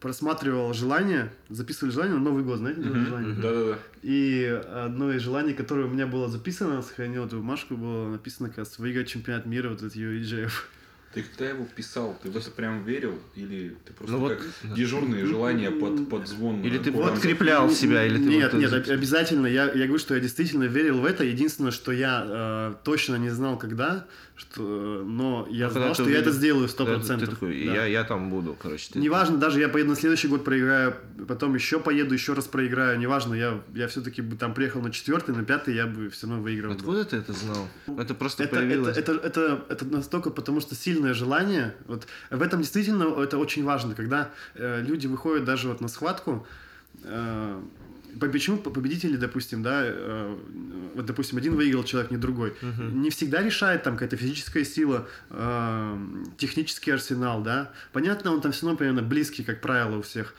просматривала 0.01 0.75
желания, 0.75 1.33
записывали 1.49 1.93
желания 1.93 2.15
на 2.15 2.21
Новый 2.21 2.43
год, 2.43 2.59
знаете, 2.59 2.81
Мгм. 2.81 3.07
желания? 3.07 3.35
Да-да-да. 3.35 3.79
И 4.03 4.45
одно 4.75 5.13
из 5.13 5.23
желаний, 5.23 5.55
которое 5.55 5.87
у 5.87 5.91
меня 5.91 6.07
было 6.07 6.29
записано, 6.29 6.83
сохранил 6.83 7.25
эту 7.25 7.37
бумажку, 7.37 7.77
было 7.77 8.11
написано, 8.11 8.49
как 8.49 8.59
раз, 8.59 8.79
выиграть 8.79 9.09
чемпионат 9.09 9.47
мира, 9.47 9.69
вот 9.71 9.79
этот 9.83 9.95
UEJF. 9.95 10.51
Ты 11.15 11.23
когда 11.23 11.51
его 11.51 11.67
писал, 11.77 12.19
ты 12.23 12.31
в 12.31 12.37
это 12.37 12.51
прям 12.51 12.85
верил? 12.85 13.19
Или 13.35 13.77
ты 13.85 13.93
просто 13.93 14.13
Ну 14.15 14.19
вот, 14.21 14.33
как 14.35 14.47
да. 14.63 14.75
дежурные 14.75 15.27
желания 15.27 15.71
под, 15.71 16.09
под 16.09 16.27
звон? 16.27 16.63
Или 16.63 16.79
э, 16.79 16.83
ты 16.83 16.91
курантов? 16.93 17.19
подкреплял 17.21 17.71
себя, 17.71 18.07
или 18.07 18.17
ты 18.17 18.25
Нет, 18.25 18.53
вот 18.53 18.59
нет, 18.61 18.73
это- 18.73 18.93
об- 18.93 18.99
обязательно. 18.99 19.47
Я, 19.47 19.65
я 19.65 19.85
говорю, 19.87 19.99
что 19.99 20.15
я 20.15 20.21
действительно 20.21 20.65
верил 20.65 21.01
в 21.01 21.05
это. 21.05 21.25
Единственное, 21.25 21.71
что 21.71 21.93
я 21.93 22.25
э, 22.27 22.75
точно 22.85 23.17
не 23.17 23.29
знал, 23.31 23.59
когда, 23.59 24.07
что, 24.37 25.03
но 25.07 25.47
я 25.51 25.67
когда 25.69 25.81
знал, 25.83 25.95
что 25.95 26.03
я 26.05 26.09
увидел- 26.09 26.23
это 26.23 26.31
сделаю 26.33 26.69
сто 26.69 26.85
Да, 26.87 26.95
процентов. 26.95 27.29
Ты 27.29 27.35
такой, 27.35 27.65
Да. 27.67 27.75
я, 27.75 27.85
я 27.87 28.05
там 28.05 28.31
буду, 28.31 28.57
короче. 28.61 28.91
ты- 28.93 28.99
Неважно, 28.99 29.37
даже 29.37 29.61
я 29.61 29.69
поеду 29.69 29.91
на 29.91 29.97
следующий 29.97 30.29
год, 30.29 30.45
проиграю, 30.45 30.95
потом 31.29 31.55
еще 31.55 31.79
поеду, 31.79 32.15
еще 32.15 32.33
раз 32.33 32.47
проиграю, 32.47 32.99
неважно, 32.99 33.35
я, 33.35 33.61
я 33.75 33.87
все-таки 33.89 34.23
бы 34.23 34.37
там 34.37 34.55
приехал 34.55 34.81
на 34.81 34.91
четвертый, 34.91 35.35
на 35.35 35.45
пятый, 35.45 35.75
я 35.75 35.87
бы 35.87 36.09
все 36.11 36.27
равно 36.27 36.43
выиграл. 36.43 36.71
бы. 36.73 36.77
Откуда 36.77 37.05
ты 37.05 37.17
это 37.17 37.33
знал? 37.35 37.69
Это 37.99 38.15
просто 38.15 38.45
Это, 38.45 38.57
это, 38.57 38.65
появилось. 38.67 38.97
это, 38.97 39.13
это, 39.13 39.65
это 39.69 39.85
настолько 39.87 40.31
потому 40.31 40.61
что 40.61 40.75
сильное 41.03 41.15
желание. 41.15 41.75
Вот 41.87 42.07
в 42.31 42.43
этом 42.43 42.61
действительно 42.61 43.21
это 43.23 43.39
очень 43.39 43.65
важно, 43.65 43.95
когда 43.95 44.31
э, 44.55 44.83
люди 44.83 45.07
выходят 45.09 45.45
даже 45.45 45.69
вот 45.69 45.81
на 45.81 45.89
схватку. 45.89 46.47
Э, 47.05 47.61
по- 48.21 48.29
почему 48.29 48.59
по- 48.59 48.71
победители, 48.71 49.17
допустим, 49.17 49.63
да, 49.63 49.83
э, 49.85 50.37
вот, 50.95 51.07
допустим, 51.07 51.39
один 51.39 51.57
выиграл 51.57 51.85
человек, 51.85 52.11
не 52.11 52.19
другой, 52.19 52.53
не 53.03 53.11
всегда 53.11 53.43
решает 53.43 53.83
там 53.83 53.95
какая-то 53.95 54.17
физическая 54.17 54.65
сила, 54.65 55.07
э, 55.31 55.99
технический 56.37 56.93
арсенал, 56.93 57.43
да. 57.43 57.71
Понятно, 57.93 58.33
он 58.33 58.41
там 58.41 58.53
все 58.53 58.67
равно 58.67 58.79
примерно 58.79 59.03
близкий, 59.03 59.43
как 59.45 59.61
правило, 59.61 59.97
у 59.99 60.03
всех. 60.03 60.35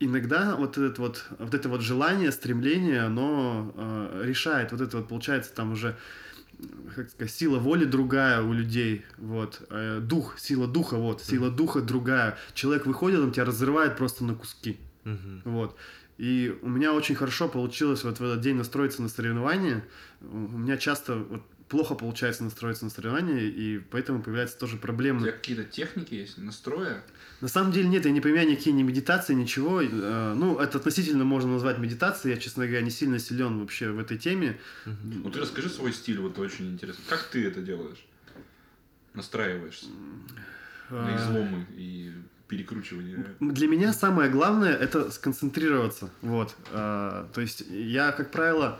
Иногда 0.00 0.56
вот, 0.56 0.78
этот 0.78 0.98
вот, 0.98 1.24
вот 1.38 1.54
это 1.54 1.68
вот 1.68 1.80
желание, 1.82 2.32
стремление, 2.32 3.02
оно 3.02 3.72
э, 3.76 4.22
решает. 4.24 4.72
Вот 4.72 4.80
это 4.80 4.96
вот 4.96 5.08
получается 5.08 5.52
там 5.54 5.72
уже 5.72 5.94
как 6.94 7.10
сказать, 7.10 7.32
сила 7.32 7.58
воли 7.58 7.84
другая 7.84 8.42
у 8.42 8.52
людей, 8.52 9.04
вот, 9.18 9.62
э, 9.70 10.00
дух, 10.00 10.38
сила 10.38 10.66
духа, 10.66 10.96
вот, 10.96 11.22
сила 11.22 11.50
духа 11.50 11.80
другая. 11.80 12.36
Человек 12.54 12.86
выходит, 12.86 13.20
он 13.20 13.32
тебя 13.32 13.44
разрывает 13.44 13.96
просто 13.96 14.24
на 14.24 14.34
куски, 14.34 14.78
Мгм. 15.04 15.42
вот. 15.44 15.76
И 16.18 16.56
у 16.62 16.68
меня 16.68 16.92
очень 16.92 17.14
хорошо 17.14 17.48
получилось 17.48 18.04
вот 18.04 18.18
в 18.20 18.22
этот 18.22 18.40
день 18.40 18.56
настроиться 18.56 19.02
на 19.02 19.08
соревнования. 19.08 19.82
У 20.20 20.36
меня 20.58 20.76
часто 20.76 21.16
вот 21.16 21.42
плохо 21.68 21.94
получается 21.94 22.44
настроиться 22.44 22.84
на 22.84 22.90
соревнования, 22.90 23.40
и 23.40 23.78
поэтому 23.78 24.22
появляются 24.22 24.58
тоже 24.58 24.76
У 24.76 24.78
проблемы. 24.78 25.20
тебя 25.22 25.32
какие-то 25.32 25.64
техники 25.64 26.14
есть, 26.14 26.36
настроя? 26.38 27.02
На 27.42 27.48
самом 27.48 27.72
деле 27.72 27.88
нет, 27.88 28.04
я 28.06 28.12
не 28.12 28.20
применяю 28.20 28.48
никакие 28.50 28.72
ни 28.72 28.84
медитации, 28.84 29.34
ничего. 29.34 29.82
Э, 29.82 30.32
Ну, 30.34 30.58
это 30.58 30.78
относительно 30.78 31.24
можно 31.24 31.50
назвать 31.52 31.78
медитацией. 31.78 32.36
Я, 32.36 32.40
честно 32.40 32.66
говоря, 32.66 32.82
не 32.82 32.90
сильно 32.90 33.18
силен 33.18 33.58
вообще 33.58 33.90
в 33.90 33.98
этой 33.98 34.16
теме. 34.16 34.60
Ну 34.86 35.28
ты 35.28 35.40
расскажи 35.40 35.68
свой 35.68 35.92
стиль, 35.92 36.20
вот 36.20 36.38
очень 36.38 36.70
интересно. 36.70 37.02
Как 37.08 37.24
ты 37.24 37.44
это 37.44 37.60
делаешь? 37.60 38.06
Настраиваешься 39.14 39.86
на 40.90 41.08
Э, 41.10 41.16
изломы 41.16 41.66
и 41.76 42.12
перекручивание. 42.46 43.24
Для 43.40 43.66
меня 43.66 43.92
самое 43.92 44.30
главное 44.30 44.74
это 44.76 45.10
сконцентрироваться. 45.10 46.10
Вот. 46.20 46.54
А, 46.70 47.28
То 47.34 47.40
есть 47.40 47.64
я, 47.70 48.12
как 48.12 48.30
правило, 48.30 48.78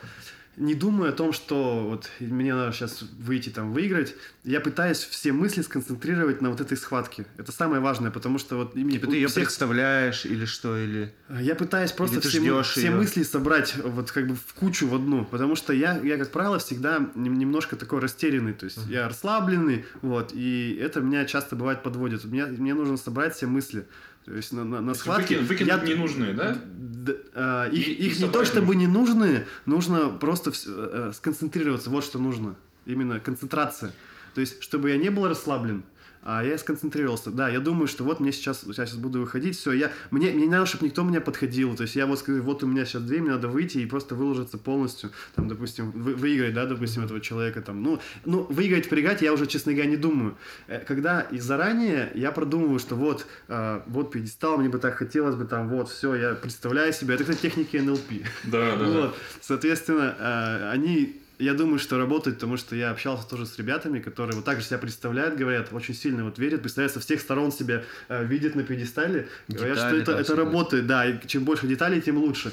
не 0.57 0.75
думаю 0.75 1.11
о 1.11 1.13
том, 1.13 1.33
что 1.33 1.89
вот 1.89 2.11
мне 2.21 2.55
надо 2.55 2.73
сейчас 2.73 3.03
выйти 3.19 3.49
там 3.49 3.73
выиграть. 3.73 4.15
Я 4.45 4.61
пытаюсь 4.61 4.99
все 4.99 5.33
мысли 5.33 5.63
сконцентрировать 5.63 6.43
на 6.43 6.51
вот 6.51 6.61
этой 6.61 6.77
схватке. 6.77 7.25
Это 7.39 7.53
самое 7.53 7.81
важное, 7.81 8.11
потому 8.11 8.39
что 8.39 8.57
вот 8.57 8.75
Типа 8.75 9.07
ты 9.07 9.17
ее 9.17 9.29
всех- 9.29 9.45
представляешь 9.45 10.27
или 10.27 10.45
что, 10.45 10.77
или... 10.77 11.15
Я 11.41 11.55
пытаюсь 11.55 11.93
просто 11.93 12.21
все, 12.21 12.41
мы- 12.41 12.63
все 12.63 12.91
мысли 12.91 13.23
собрать 13.23 13.77
вот 13.83 14.13
как 14.13 14.27
бы 14.27 14.35
в 14.35 14.55
кучу 14.55 14.87
в 14.87 14.95
одну, 14.95 15.25
потому 15.25 15.57
что 15.57 15.73
я, 15.73 15.99
я 16.03 16.19
как 16.19 16.31
правило, 16.31 16.59
всегда 16.59 16.99
нем- 17.15 17.39
немножко 17.39 17.77
такой 17.77 18.01
растерянный, 18.01 18.53
то 18.53 18.67
есть 18.67 18.79
я 18.89 19.09
расслабленный, 19.09 19.87
вот, 20.03 20.33
и 20.35 20.79
это 20.81 21.01
меня 21.01 21.25
часто 21.25 21.57
бывает 21.57 21.83
подводит. 21.83 22.25
Мне, 22.25 22.45
мне 22.47 22.75
нужно 22.75 22.97
собрать 22.99 23.35
все 23.35 23.47
мысли. 23.47 23.87
То 24.25 24.35
есть 24.35 24.53
на, 24.53 24.65
на, 24.65 24.81
на 24.81 24.95
схватке... 24.95 25.39
выкинуть- 25.39 25.49
выкинуть 25.49 25.89
я- 25.89 25.95
ненужные, 25.95 26.33
да? 26.35 26.57
Д- 26.65 27.17
а, 27.35 27.69
их 27.69 27.89
И- 27.89 27.93
и 27.93 28.07
их 28.09 28.21
не 28.21 28.29
то 28.29 28.45
чтобы 28.45 28.77
не 28.77 28.87
нужны, 28.87 29.47
нужно 29.67 30.09
просто 30.11 30.51
вс- 30.51 30.65
э, 30.69 31.13
сконцентрироваться, 31.13 31.91
вот 31.91 32.05
что 32.05 32.19
нужно. 32.19 32.55
Именно 32.87 33.19
концентрация. 33.21 33.93
То 34.35 34.41
есть, 34.41 34.63
чтобы 34.63 34.91
я 34.91 34.97
не 34.97 35.11
был 35.11 35.27
расслаблен, 35.29 35.83
а 36.23 36.45
я 36.45 36.57
сконцентрировался. 36.59 37.31
Да, 37.31 37.49
я 37.49 37.61
думаю, 37.61 37.87
что 37.89 38.05
вот 38.05 38.21
мне 38.21 38.33
сейчас, 38.33 38.65
я 38.67 38.73
сейчас 38.87 38.95
буду 38.97 39.21
выходить, 39.21 39.57
все, 39.57 39.73
я, 39.73 39.91
мне, 40.11 40.31
мне 40.31 40.47
не 40.47 40.51
надо, 40.53 40.67
чтобы 40.67 40.87
никто 40.87 41.03
меня 41.03 41.21
подходил. 41.21 41.75
То 41.77 41.83
есть 41.83 41.97
я 41.97 42.07
вот 42.07 42.19
скажу, 42.19 42.43
вот 42.43 42.63
у 42.63 42.67
меня 42.67 42.85
сейчас 42.85 43.03
две, 43.03 43.21
мне 43.21 43.31
надо 43.33 43.49
выйти 43.49 43.79
и 43.79 43.87
просто 43.87 44.15
выложиться 44.15 44.59
полностью, 44.59 45.11
там, 45.35 45.49
допустим, 45.49 45.91
вы- 45.91 46.15
выиграть, 46.15 46.55
да, 46.55 46.67
допустим, 46.67 47.05
этого 47.05 47.21
человека 47.21 47.61
там. 47.61 47.83
Ну, 47.83 47.99
ну, 48.25 48.43
выиграть, 48.51 48.89
проиграть, 48.89 49.23
я 49.23 49.33
уже, 49.33 49.47
честно 49.47 49.73
говоря, 49.73 49.91
не 49.91 49.97
думаю. 49.97 50.37
Э, 50.69 50.79
Когда 50.87 51.21
и 51.23 51.39
заранее 51.39 52.11
я 52.15 52.31
продумываю, 52.33 52.79
что 52.79 52.95
вот, 52.95 53.27
а, 53.49 53.83
вот 53.87 54.13
пьедестал, 54.13 54.59
мне 54.59 54.69
бы 54.69 54.79
так 54.79 54.95
хотелось 54.97 55.35
бы 55.35 55.45
там, 55.45 55.69
вот, 55.69 55.89
все, 55.89 56.15
я 56.15 56.35
представляю 56.35 56.93
себе. 56.93 57.15
Это, 57.15 57.25
кстати, 57.25 57.41
техники 57.43 57.77
НЛП. 57.79 58.11
Да, 58.45 58.77
да, 58.77 58.79
да. 58.79 58.85
Вот, 58.87 59.17
соответственно, 59.41 60.15
э, 60.19 60.71
они, 60.71 61.22
я 61.39 61.55
думаю, 61.55 61.79
что 61.79 61.99
работают, 61.99 62.37
потому 62.37 62.57
что 62.57 62.77
я 62.77 62.91
общался 62.91 63.29
тоже 63.29 63.47
с 63.47 63.59
ребятами, 63.59 64.01
которые 64.01 64.37
вот 64.37 64.45
так 64.45 64.61
же 64.61 64.67
себя 64.67 64.79
представляют, 64.79 65.37
говорят, 65.37 65.73
очень 65.73 65.95
сильно 65.95 66.25
вот 66.25 66.39
верят, 66.39 66.63
представляют, 66.63 66.93
со 66.93 67.01
всех 67.01 67.21
сторон 67.21 67.53
себя 67.53 67.85
э, 68.09 68.25
видят 68.25 68.55
на 68.55 68.63
пьедестале, 68.63 69.29
говорят, 69.49 69.79
что 69.79 69.97
это, 69.97 70.13
это 70.13 70.37
работает, 70.37 70.87
да, 70.87 71.07
и 71.07 71.27
чем 71.27 71.45
больше 71.45 71.67
деталей, 71.67 72.01
тем 72.01 72.19
лучше. 72.19 72.53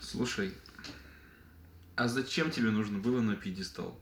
Слушай, 0.00 0.52
а 1.96 2.08
зачем 2.08 2.50
тебе 2.50 2.70
нужно 2.70 2.98
было 2.98 3.20
на 3.20 3.34
пьедестал? 3.34 3.98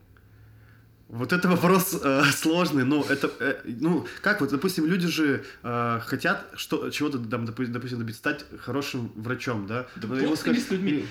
Вот 1.09 1.33
это 1.35 1.47
вопрос 1.47 1.95
э, 2.03 2.25
сложный, 2.33 2.85
но 2.85 3.05
это, 3.07 3.31
э, 3.39 3.61
ну, 3.65 4.07
как 4.23 4.41
вот, 4.41 4.51
допустим, 4.51 4.87
люди 4.87 5.07
же 5.09 5.45
э, 5.63 6.01
хотят 6.07 6.47
что, 6.55 6.89
чего-то, 6.89 7.19
там, 7.19 7.45
допустим, 7.45 7.73
добиться, 7.75 8.19
стать 8.19 8.47
хорошим 8.59 9.13
врачом, 9.15 9.67
да? 9.67 9.87
Да 9.97 10.09
Ну, 10.09 10.35
с 10.35 10.47
людьми. 10.71 11.07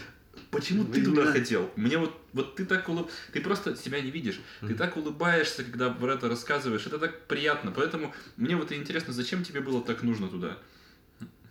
Почему 0.49 0.85
ты 0.85 1.03
туда 1.03 1.25
хотел? 1.25 1.69
Мне 1.75 1.97
вот, 1.97 2.19
вот 2.33 2.55
ты 2.55 2.65
так 2.65 2.87
улыб... 2.89 3.09
Ты 3.33 3.41
просто 3.41 3.75
себя 3.75 4.01
не 4.01 4.11
видишь. 4.11 4.39
Ты 4.61 4.75
так 4.75 4.97
улыбаешься, 4.97 5.63
когда 5.63 5.89
про 5.89 6.13
это 6.13 6.29
рассказываешь. 6.29 6.85
Это 6.85 6.99
так 6.99 7.27
приятно. 7.27 7.71
Поэтому 7.71 8.13
мне 8.37 8.55
вот 8.55 8.71
и 8.71 8.75
интересно, 8.75 9.13
зачем 9.13 9.43
тебе 9.43 9.61
было 9.61 9.81
так 9.81 10.03
нужно 10.03 10.27
туда? 10.27 10.57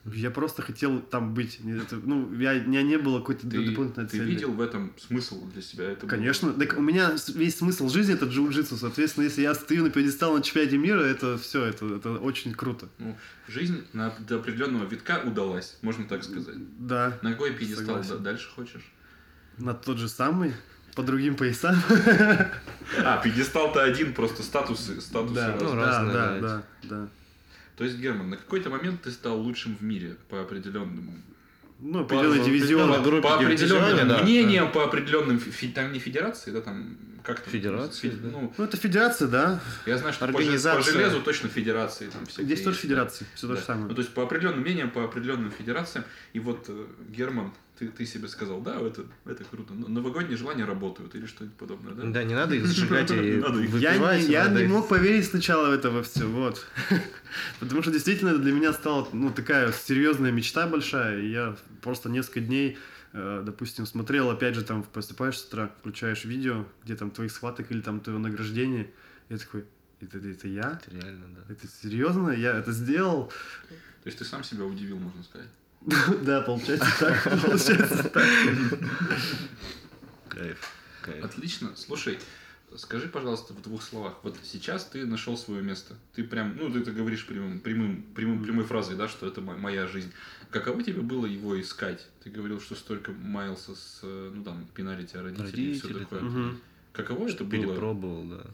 Я 0.07 0.31
просто 0.31 0.63
хотел 0.63 1.01
там 1.01 1.35
быть. 1.35 1.61
Ну, 1.63 2.33
я, 2.39 2.53
у 2.53 2.69
меня 2.69 2.83
не 2.83 2.97
было 2.97 3.19
какой-то 3.21 3.43
Ты, 3.43 3.63
дополнительной 3.69 4.07
ты 4.09 4.17
цели. 4.17 4.31
видел 4.31 4.53
в 4.53 4.61
этом 4.63 4.95
смысл 4.99 5.45
для 5.51 5.61
себя? 5.61 5.91
Это 5.91 6.01
было- 6.07 6.11
Конечно. 6.11 6.53
Так 6.55 6.79
у 6.79 6.81
меня 6.81 7.13
весь 7.35 7.59
смысл 7.59 7.89
жизни 7.91 8.15
это 8.15 8.25
джиу-джитсу. 8.25 8.77
Соответственно, 8.79 9.25
если 9.25 9.43
я 9.43 9.55
стою 9.55 9.85
на 9.85 9.91
пьедестал 9.91 10.35
на 10.35 10.43
чемпионате 10.43 10.79
мира, 10.79 11.01
это 11.03 11.37
все, 11.37 11.65
это, 11.67 11.97
это 11.97 12.13
очень 12.13 12.55
круто. 12.55 12.89
Ну, 12.99 13.15
жизнь 13.47 13.85
на, 13.93 14.11
до 14.27 14.37
определенного 14.37 14.89
витка 14.89 15.21
удалась, 15.23 15.77
можно 15.83 16.07
так 16.07 16.25
сказать. 16.25 16.57
Да. 16.79 17.19
На 17.21 17.33
какой 17.33 17.53
пьедестал 17.53 18.03
да- 18.03 18.17
дальше 18.17 18.49
хочешь? 18.49 18.91
На 19.59 19.75
тот 19.75 19.99
же 19.99 20.09
самый, 20.09 20.55
по 20.97 21.03
другим 21.03 21.37
поясам. 21.37 21.77
А, 23.05 23.19
пьедестал-то 23.23 23.83
один, 23.83 24.15
просто 24.15 24.43
статусы, 24.43 25.01
статусы 25.01 25.35
Да, 25.35 25.53
разные. 25.53 25.69
ну, 25.69 25.77
да, 25.77 25.87
разные, 25.87 26.13
да, 26.15 26.39
да, 26.41 26.41
да, 26.41 26.89
да. 26.89 27.09
То 27.81 27.85
есть, 27.85 27.97
Герман, 27.97 28.29
на 28.29 28.37
какой-то 28.37 28.69
момент 28.69 29.01
ты 29.01 29.11
стал 29.11 29.41
лучшим 29.41 29.75
в 29.75 29.83
мире 29.83 30.15
по 30.29 30.43
определенному 30.43 31.15
Ну, 31.79 32.01
определенный 32.01 32.41
по 32.41 32.45
дивизион. 32.45 33.03
группе 33.03 33.23
по 33.23 33.37
определенным 33.37 34.07
да, 34.07 34.23
мнениям, 34.23 34.71
по 34.71 34.85
определенным 34.85 35.41
там 35.75 35.91
не 35.91 35.99
федерации, 35.99 36.51
да, 36.51 36.61
там 36.61 36.99
как 37.23 37.41
там? 37.41 37.53
Федерации, 37.53 38.11
Фе- 38.11 38.17
да. 38.17 38.29
Ну, 38.33 38.53
Ну, 38.57 38.65
это 38.65 38.77
федерация, 38.77 39.29
да. 39.29 39.61
я 39.87 39.99
знаю, 39.99 40.13
что 40.13 40.21
по, 40.27 40.27
же- 40.29 40.33
по 40.33 40.39
Организация. 40.41 40.93
железу 40.93 41.21
точно 41.23 41.49
федерации 41.49 42.07
там 42.09 42.27
всякие 42.27 42.47
Здесь 42.47 42.59
тоже 42.61 42.71
есть, 42.77 42.81
федерация, 42.83 43.27
все 43.35 43.47
да. 43.47 43.55
то 43.55 43.61
же 43.61 43.67
самое. 43.67 43.87
Ну, 43.89 43.95
то 43.95 44.01
есть 44.01 44.13
по 44.15 44.23
определенным 44.23 44.61
мнениям, 44.61 44.91
по 44.91 45.05
определенным 45.05 45.51
федерациям. 45.51 46.05
И 46.33 46.41
вот 46.41 46.67
э, 46.69 46.87
Герман, 47.11 47.53
ты, 47.79 47.89
ты 47.89 48.05
себе 48.05 48.29
сказал, 48.29 48.61
да, 48.61 48.79
это, 48.81 49.05
это 49.25 49.43
круто. 49.45 49.73
Но 49.73 49.89
Новогодние 49.89 50.37
желания 50.37 50.65
работают 50.67 51.15
или 51.15 51.25
что-нибудь 51.27 51.57
подобное, 51.57 51.95
да? 51.95 52.03
Да, 52.05 52.25
не 52.25 52.35
надо 52.35 52.55
их 52.55 52.67
сжигать 52.67 53.11
и 53.11 53.43
Я, 53.79 53.95
я 54.15 54.49
не 54.49 54.65
мог 54.67 54.89
поверить 54.89 55.27
сначала 55.27 55.69
в 55.69 55.73
это 55.73 55.91
во 55.91 56.03
все, 56.03 56.27
вот. 56.27 56.67
Потому 57.61 57.83
что 57.83 57.91
действительно 57.91 58.37
для 58.39 58.53
меня 58.53 58.73
стала 58.73 59.09
ну, 59.13 59.31
такая 59.31 59.73
серьезная 59.73 60.31
мечта 60.33 60.67
большая, 60.67 61.21
и 61.21 61.31
я 61.31 61.57
просто 61.81 62.09
несколько 62.11 62.41
дней, 62.41 62.77
допустим, 63.13 63.87
смотрел, 63.87 64.31
опять 64.31 64.55
же, 64.55 64.63
там 64.63 64.83
просыпаешься 64.83 65.43
с 65.43 65.47
утра, 65.49 65.71
включаешь 65.81 66.25
видео, 66.25 66.65
где 66.85 66.97
там 66.97 67.11
твоих 67.11 67.33
схваток 67.33 67.71
или 67.71 67.81
там 67.81 68.01
твое 68.01 68.19
награждение, 68.19 68.91
я 69.29 69.39
такой, 69.39 69.65
это, 70.01 70.19
это 70.19 70.49
я? 70.49 70.81
Это 70.83 70.97
реально, 70.97 71.27
да. 71.35 71.53
Это 71.53 71.67
серьезно? 71.69 72.31
Я 72.31 72.57
это 72.57 72.73
сделал? 72.73 73.33
То 74.03 74.07
есть 74.07 74.19
ты 74.19 74.25
сам 74.25 74.45
себя 74.45 74.65
удивил, 74.65 74.99
можно 74.99 75.23
сказать. 75.23 75.49
Да, 76.25 76.43
получается 76.43 76.89
так. 76.99 77.43
Получается 77.43 78.05
так. 78.05 78.25
Кайф. 80.29 80.73
Отлично. 81.23 81.75
Слушай, 81.77 82.19
скажи, 82.77 83.09
пожалуйста, 83.09 83.53
в 83.55 83.63
двух 83.63 83.83
словах. 83.83 84.19
Вот 84.23 84.37
сейчас 84.43 84.85
ты 84.85 85.05
нашел 85.07 85.37
свое 85.37 85.63
место. 85.63 85.97
Ты 86.15 86.25
прям, 86.25 86.57
ну, 86.57 86.71
ты 86.73 86.81
это 86.81 86.93
говоришь 86.93 87.27
прямым, 87.27 87.61
прямым, 87.61 88.03
прямым, 88.15 88.43
прямой 88.43 88.65
фразой, 88.65 88.97
да, 88.97 89.09
что 89.09 89.27
это 89.27 89.41
мо- 89.41 89.57
моя 89.57 89.87
жизнь. 89.87 90.11
Каково 90.51 90.83
тебе 90.83 91.01
было 91.03 91.27
его 91.27 91.61
искать? 91.61 92.07
Ты 92.25 92.31
говорил, 92.31 92.61
что 92.61 92.75
столько 92.75 93.13
маялся 93.13 93.75
с, 93.75 94.01
э, 94.03 94.33
ну, 94.35 94.43
там, 94.45 94.67
пинали 94.75 95.07
тебя 95.07 95.23
родители, 95.23 95.61
и 95.63 95.75
все 95.79 95.89
такое. 95.95 96.21
Мгм. 96.23 96.61
Каково 96.93 97.29
это 97.29 97.45
было? 97.45 97.51
Перепробовал, 97.51 98.25
да. 98.25 98.47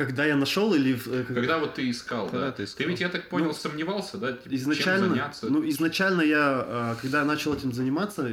Когда 0.00 0.24
я 0.24 0.34
нашел 0.34 0.72
или... 0.72 0.98
э, 1.06 1.24
Когда 1.28 1.58
вот 1.58 1.74
ты 1.74 1.90
искал, 1.90 2.28
Когда 2.30 2.46
да? 2.46 2.52
ты 2.52 2.64
искал? 2.64 2.86
ведь, 2.88 3.00
я 3.00 3.10
так 3.10 3.28
понял, 3.28 3.48
Ну, 3.48 3.52
сомневался, 3.52 4.16
да? 4.16 4.32
Типа, 4.32 4.54
Изначально, 4.54 5.06
Чем 5.08 5.14
заняться? 5.14 5.46
ну, 5.50 5.68
изначально 5.68 6.22
я, 6.22 6.38
а, 6.66 6.96
когда 7.02 7.18
я 7.18 7.24
начал 7.26 7.52
этим 7.52 7.72
заниматься, 7.74 8.26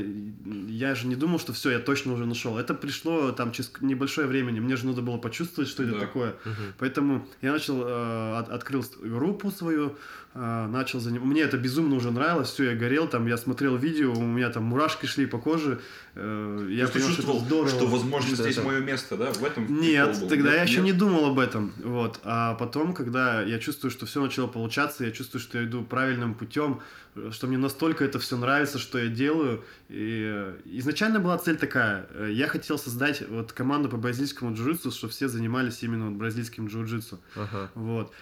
я 0.69 0.95
же 0.95 1.07
не 1.07 1.15
думал, 1.17 1.39
что 1.39 1.51
все, 1.51 1.71
я 1.71 1.79
точно 1.79 2.13
уже 2.13 2.25
нашел. 2.25 2.57
Это 2.57 2.73
пришло 2.73 3.31
там 3.33 3.51
через 3.51 3.69
небольшое 3.81 4.27
времени. 4.27 4.61
Мне 4.61 4.77
же 4.77 4.85
надо 4.87 5.01
было 5.01 5.17
почувствовать, 5.17 5.69
что 5.69 5.83
это 5.83 5.93
Да. 5.93 5.99
такое. 5.99 6.35
Поэтому 6.79 7.27
я 7.41 7.51
начал, 7.51 7.81
э, 7.85 8.37
от- 8.39 8.49
открыл 8.49 8.85
группу 9.01 9.51
свою, 9.51 9.97
э, 10.35 10.67
начал 10.67 10.99
заниматься. 11.01 11.27
Мне 11.27 11.41
это 11.41 11.57
безумно 11.57 11.95
уже 11.95 12.11
нравилось, 12.11 12.49
все, 12.49 12.71
я 12.71 12.75
горел, 12.75 13.07
там, 13.09 13.27
я 13.27 13.37
смотрел 13.37 13.75
видео, 13.75 14.13
у 14.13 14.21
меня 14.21 14.49
там 14.51 14.63
мурашки 14.63 15.05
шли 15.05 15.25
по 15.25 15.37
коже. 15.37 15.79
э, 16.19 16.57
То 16.65 16.69
я 16.69 16.85
ты 16.87 16.93
понял, 16.93 17.05
что 17.05 17.13
это 17.13 17.15
чувствовал, 17.15 17.39
здорово. 17.41 17.69
что, 17.69 17.85
возможно, 17.87 18.27
Что 18.35 18.43
здесь 18.43 18.57
это- 18.57 18.65
мое 18.67 18.79
место, 18.79 19.17
да? 19.17 19.31
В 19.33 19.43
этом 19.43 19.81
Нет, 19.81 20.17
тогда 20.29 20.49
да? 20.51 20.55
я 20.55 20.63
еще 20.63 20.77
Нет? 20.77 20.85
не 20.85 20.93
думал 20.93 21.25
об 21.27 21.37
этом. 21.39 21.56
Этом. 21.57 21.73
Вот. 21.83 22.19
А 22.23 22.53
потом, 22.55 22.93
когда 22.93 23.41
я 23.41 23.59
чувствую, 23.59 23.91
что 23.91 24.05
все 24.05 24.21
начало 24.21 24.47
получаться, 24.47 25.05
я 25.05 25.11
чувствую, 25.11 25.41
что 25.41 25.57
я 25.57 25.65
иду 25.65 25.83
правильным 25.83 26.33
путем, 26.35 26.81
что 27.31 27.47
мне 27.47 27.57
настолько 27.57 28.03
это 28.05 28.19
все 28.19 28.37
нравится, 28.37 28.79
что 28.79 28.97
я 28.97 29.07
делаю. 29.07 29.63
И 29.89 30.23
э, 30.25 30.55
изначально 30.65 31.19
была 31.19 31.37
цель 31.37 31.57
такая. 31.57 32.07
э, 32.13 32.29
Я 32.31 32.47
хотел 32.47 32.77
создать 32.77 33.27
вот 33.29 33.53
команду 33.53 33.89
по 33.89 33.97
бразильскому 33.97 34.53
джиу-джитсу, 34.53 34.91
чтобы 34.91 35.11
все 35.11 35.27
занимались 35.27 35.83
именно 35.83 36.05
вот 36.09 36.15
бразильским 36.15 36.67
джиу-джитсу. 36.67 37.19
Ага. 37.35 37.71
Вот. 37.75 38.13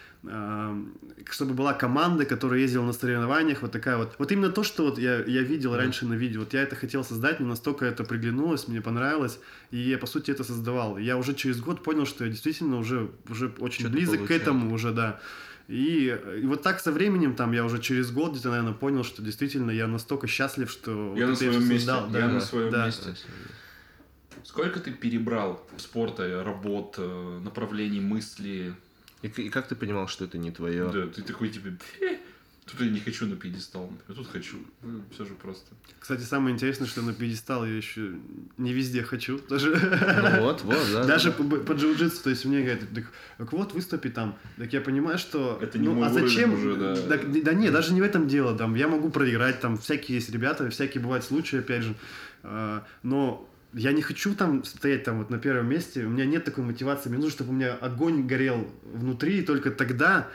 Чтобы 1.30 1.54
была 1.54 1.72
команда, 1.72 2.24
которая 2.24 2.60
ездила 2.60 2.84
на 2.84 2.92
соревнованиях, 2.92 3.62
вот 3.62 3.70
такая 3.70 3.96
вот. 3.96 4.14
Вот 4.18 4.32
именно 4.32 4.50
то, 4.50 4.64
что 4.64 4.84
вот 4.86 4.98
я, 4.98 5.22
я 5.24 5.42
видел 5.42 5.76
раньше 5.76 6.04
на 6.04 6.14
видео, 6.14 6.40
вот 6.40 6.52
я 6.52 6.62
это 6.62 6.74
хотел 6.74 7.04
создать, 7.04 7.38
мне 7.38 7.48
настолько 7.48 7.84
это 7.84 8.02
приглянулось, 8.02 8.66
мне 8.66 8.80
понравилось, 8.80 9.38
и 9.70 9.78
я, 9.78 9.98
по 9.98 10.06
сути, 10.06 10.32
это 10.32 10.42
создавал. 10.42 10.98
Я 10.98 11.16
уже 11.16 11.34
через 11.34 11.60
год 11.60 11.84
понял, 11.84 12.06
что 12.06 12.24
я 12.24 12.30
действительно 12.30 12.78
уже, 12.78 13.08
уже 13.28 13.52
очень 13.60 13.80
Что-то 13.84 13.92
близок 13.92 14.26
к 14.26 14.30
этому 14.32 14.74
уже, 14.74 14.90
да. 14.90 15.20
И, 15.68 16.16
и 16.42 16.46
вот 16.46 16.62
так 16.62 16.78
со 16.80 16.92
временем, 16.92 17.34
там, 17.34 17.52
я 17.52 17.64
уже 17.64 17.80
через 17.80 18.12
год 18.12 18.32
где-то, 18.32 18.50
наверное, 18.50 18.72
понял, 18.72 19.02
что 19.02 19.20
действительно 19.20 19.72
я 19.72 19.88
настолько 19.88 20.26
счастлив, 20.28 20.70
что 20.70 21.14
Я 21.16 21.24
вот 21.26 21.30
на 21.30 21.36
своем 21.36 21.68
месте, 21.68 21.86
создал. 21.90 22.06
я 22.06 22.12
Да, 22.12 22.28
на 22.28 22.40
своем 22.40 22.70
да. 22.70 22.86
месте. 22.86 23.14
Сколько 24.44 24.78
ты 24.78 24.92
перебрал 24.92 25.66
спорта, 25.76 26.44
работ, 26.44 26.94
э, 26.98 27.40
направлений, 27.42 28.00
мысли? 28.00 28.74
И, 29.22 29.26
и 29.26 29.48
как 29.48 29.66
ты 29.66 29.74
понимал, 29.74 30.06
что 30.06 30.24
это 30.24 30.38
не 30.38 30.52
твое? 30.52 30.88
Да, 30.88 31.06
ты 31.08 31.22
такой, 31.22 31.48
типа, 31.48 31.70
«Фе, 31.98 32.20
тут 32.66 32.80
я 32.80 32.90
не 32.90 32.98
хочу 33.00 33.26
на 33.26 33.36
пьедестал, 33.36 33.90
а 34.08 34.12
тут 34.12 34.26
хочу. 34.26 34.56
все 35.12 35.24
же 35.24 35.34
просто. 35.34 35.70
Кстати, 36.00 36.22
самое 36.22 36.52
интересное, 36.52 36.88
что 36.88 37.00
на 37.02 37.14
пьедестал 37.14 37.64
я 37.64 37.76
еще 37.76 38.14
не 38.58 38.72
везде 38.72 39.02
хочу. 39.02 39.40
Даже, 39.48 39.70
Ну 39.70 40.42
вот, 40.42 40.62
вот, 40.62 40.88
да. 40.92 41.04
даже 41.04 41.30
да. 41.30 41.36
по, 41.36 41.44
по 41.44 41.72
джиу-джитсу, 41.72 42.24
то 42.24 42.30
есть 42.30 42.44
мне 42.44 42.62
говорят, 42.62 42.80
так, 42.92 43.04
так 43.38 43.52
вот, 43.52 43.72
выступи 43.72 44.08
там. 44.08 44.36
Так 44.56 44.72
я 44.72 44.80
понимаю, 44.80 45.18
что... 45.18 45.58
Это 45.62 45.78
не 45.78 45.86
ну, 45.86 45.94
мой 45.94 46.08
а 46.08 46.10
уровень 46.10 46.28
зачем? 46.28 46.54
уже, 46.54 46.76
да. 46.76 46.96
Так, 46.96 47.42
да 47.42 47.54
не, 47.54 47.70
даже 47.70 47.94
не 47.94 48.00
в 48.00 48.04
этом 48.04 48.26
дело. 48.26 48.56
Там, 48.56 48.74
я 48.74 48.88
могу 48.88 49.10
проиграть, 49.10 49.60
там 49.60 49.78
всякие 49.78 50.16
есть 50.16 50.30
ребята, 50.30 50.68
всякие 50.70 51.02
бывают 51.02 51.24
случаи, 51.24 51.60
опять 51.60 51.84
же. 51.84 51.94
А, 52.42 52.84
но 53.04 53.48
я 53.74 53.92
не 53.92 54.02
хочу 54.02 54.34
там 54.34 54.64
стоять 54.64 55.04
там 55.04 55.18
вот 55.18 55.30
на 55.30 55.38
первом 55.38 55.68
месте, 55.68 56.04
у 56.04 56.10
меня 56.10 56.24
нет 56.24 56.44
такой 56.44 56.64
мотивации, 56.64 57.10
мне 57.10 57.18
нужно, 57.18 57.30
чтобы 57.30 57.50
у 57.50 57.54
меня 57.54 57.74
огонь 57.74 58.26
горел 58.26 58.68
внутри, 58.82 59.38
и 59.38 59.42
только 59.42 59.70
тогда 59.70 60.28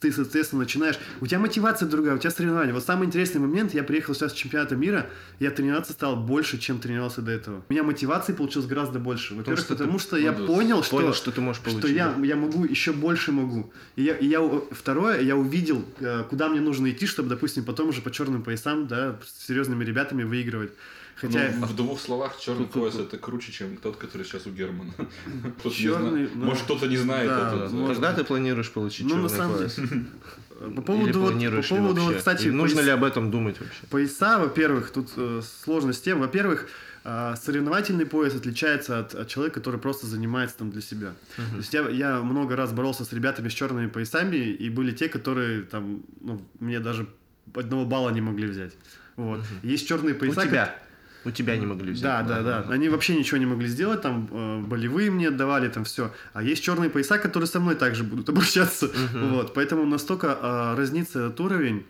ты, 0.00 0.12
соответственно, 0.12 0.62
начинаешь... 0.62 0.98
У 1.20 1.26
тебя 1.26 1.38
мотивация 1.38 1.88
другая, 1.88 2.14
у 2.14 2.18
тебя 2.18 2.30
соревнования. 2.30 2.72
Вот 2.72 2.84
самый 2.84 3.06
интересный 3.06 3.40
момент, 3.40 3.74
я 3.74 3.82
приехал 3.82 4.14
сейчас 4.14 4.32
с 4.32 4.34
чемпионата 4.34 4.76
мира, 4.76 5.06
я 5.40 5.50
тренироваться 5.50 5.92
стал 5.92 6.16
больше, 6.16 6.58
чем 6.58 6.78
тренировался 6.78 7.22
до 7.22 7.32
этого. 7.32 7.62
У 7.68 7.72
меня 7.72 7.82
мотивации 7.82 8.32
получилось 8.32 8.68
гораздо 8.68 8.98
больше. 8.98 9.34
Во-первых, 9.34 9.60
что 9.60 9.74
ты 9.74 9.78
потому 9.78 9.98
что 9.98 10.16
я 10.16 10.32
молодец. 10.32 10.46
понял, 10.48 10.82
что, 10.82 10.96
Понял, 10.96 11.14
что 11.14 11.30
ты 11.30 11.40
можешь 11.40 11.62
что 11.62 11.70
получить. 11.70 11.96
я, 11.96 12.12
да. 12.12 12.24
я 12.24 12.36
могу, 12.36 12.64
еще 12.64 12.92
больше 12.92 13.32
могу. 13.32 13.72
И 13.96 14.02
я, 14.02 14.14
и 14.16 14.26
я, 14.26 14.40
второе, 14.70 15.20
я 15.20 15.36
увидел, 15.36 15.84
э, 16.00 16.24
куда 16.28 16.48
мне 16.48 16.60
нужно 16.60 16.90
идти, 16.90 17.06
чтобы, 17.06 17.28
допустим, 17.28 17.64
потом 17.64 17.88
уже 17.88 18.00
по 18.00 18.10
черным 18.10 18.42
поясам, 18.42 18.86
да, 18.86 19.18
с 19.24 19.46
серьезными 19.46 19.84
ребятами 19.84 20.22
выигрывать. 20.22 20.72
Хотя... 21.20 21.50
Ну, 21.58 21.66
в 21.66 21.74
двух 21.74 22.00
словах, 22.00 22.38
черный 22.38 22.66
пояс 22.66 22.94
это 22.96 23.18
круче, 23.18 23.50
чем 23.52 23.76
тот, 23.76 23.96
который 23.96 24.22
сейчас 24.24 24.46
у 24.46 24.50
Германа. 24.50 24.92
Знает. 25.64 26.30
ну, 26.34 26.44
Может, 26.44 26.62
кто-то 26.64 26.86
не 26.86 26.96
знает 26.96 27.28
да, 27.28 27.48
это. 27.48 27.68
ну, 27.74 27.86
Когда 27.88 28.12
ты 28.12 28.24
планируешь 28.24 28.70
получить 28.70 29.06
Ну, 29.06 29.16
на 29.16 29.28
черный 29.28 29.36
самом 29.36 29.56
пояс? 29.58 29.74
деле, 29.76 29.88
по 30.60 30.64
Или 30.64 30.80
поводу, 30.82 31.20
вот, 31.20 31.26
по 31.26 31.32
планируешь 31.32 31.70
ли 31.70 31.76
поводу 31.76 32.00
вот, 32.02 32.16
кстати, 32.16 32.46
И 32.46 32.50
нужно 32.50 32.76
пояс- 32.76 32.86
ли 32.86 32.90
об 32.92 33.04
этом 33.04 33.30
думать 33.30 33.58
вообще? 33.60 33.86
Пояса, 33.90 34.38
во-первых, 34.38 34.90
тут 34.90 35.10
э, 35.16 35.40
сложность 35.64 36.04
тем. 36.04 36.20
Во-первых, 36.20 36.68
э, 37.04 37.34
соревновательный 37.42 38.06
пояс 38.06 38.34
отличается 38.36 39.00
от, 39.00 39.14
от 39.14 39.28
человека, 39.28 39.60
который 39.60 39.80
просто 39.80 40.06
занимается 40.06 40.58
там 40.58 40.70
для 40.70 40.82
себя. 40.82 41.14
То 41.36 41.56
есть 41.56 41.74
я, 41.74 41.88
я 41.88 42.20
много 42.22 42.54
раз 42.56 42.72
боролся 42.72 43.04
с 43.04 43.12
ребятами 43.12 43.48
с 43.48 43.52
черными 43.52 43.88
поясами, 43.88 44.36
и 44.36 44.70
были 44.70 44.92
те, 44.92 45.08
которые 45.08 45.62
там, 45.62 46.02
ну, 46.20 46.40
мне 46.60 46.78
даже 46.80 47.06
одного 47.54 47.84
балла 47.84 48.10
не 48.10 48.20
могли 48.20 48.46
взять. 48.46 48.74
Вот. 49.16 49.40
Есть 49.64 49.88
черные 49.88 50.14
У 50.14 50.18
пояса. 50.18 50.46
тебя. 50.46 50.78
У 51.24 51.30
тебя 51.30 51.56
не 51.56 51.66
могли 51.66 51.92
взять. 51.92 52.02
Да, 52.02 52.22
да, 52.22 52.42
да. 52.42 52.72
Они 52.72 52.88
вообще 52.88 53.16
ничего 53.16 53.38
не 53.38 53.46
могли 53.46 53.66
сделать, 53.66 54.02
там 54.02 54.28
э, 54.30 54.60
болевые 54.60 55.10
мне 55.10 55.28
отдавали, 55.28 55.68
там 55.68 55.84
все. 55.84 56.12
А 56.32 56.42
есть 56.42 56.62
черные 56.62 56.90
пояса, 56.90 57.18
которые 57.18 57.48
со 57.48 57.60
мной 57.60 57.74
также 57.74 58.04
будут 58.04 58.28
обращаться. 58.30 58.90
Вот, 59.14 59.54
поэтому 59.54 59.84
настолько 59.84 60.38
э, 60.40 60.74
разнится 60.76 61.26
этот 61.26 61.40
уровень. 61.40 61.84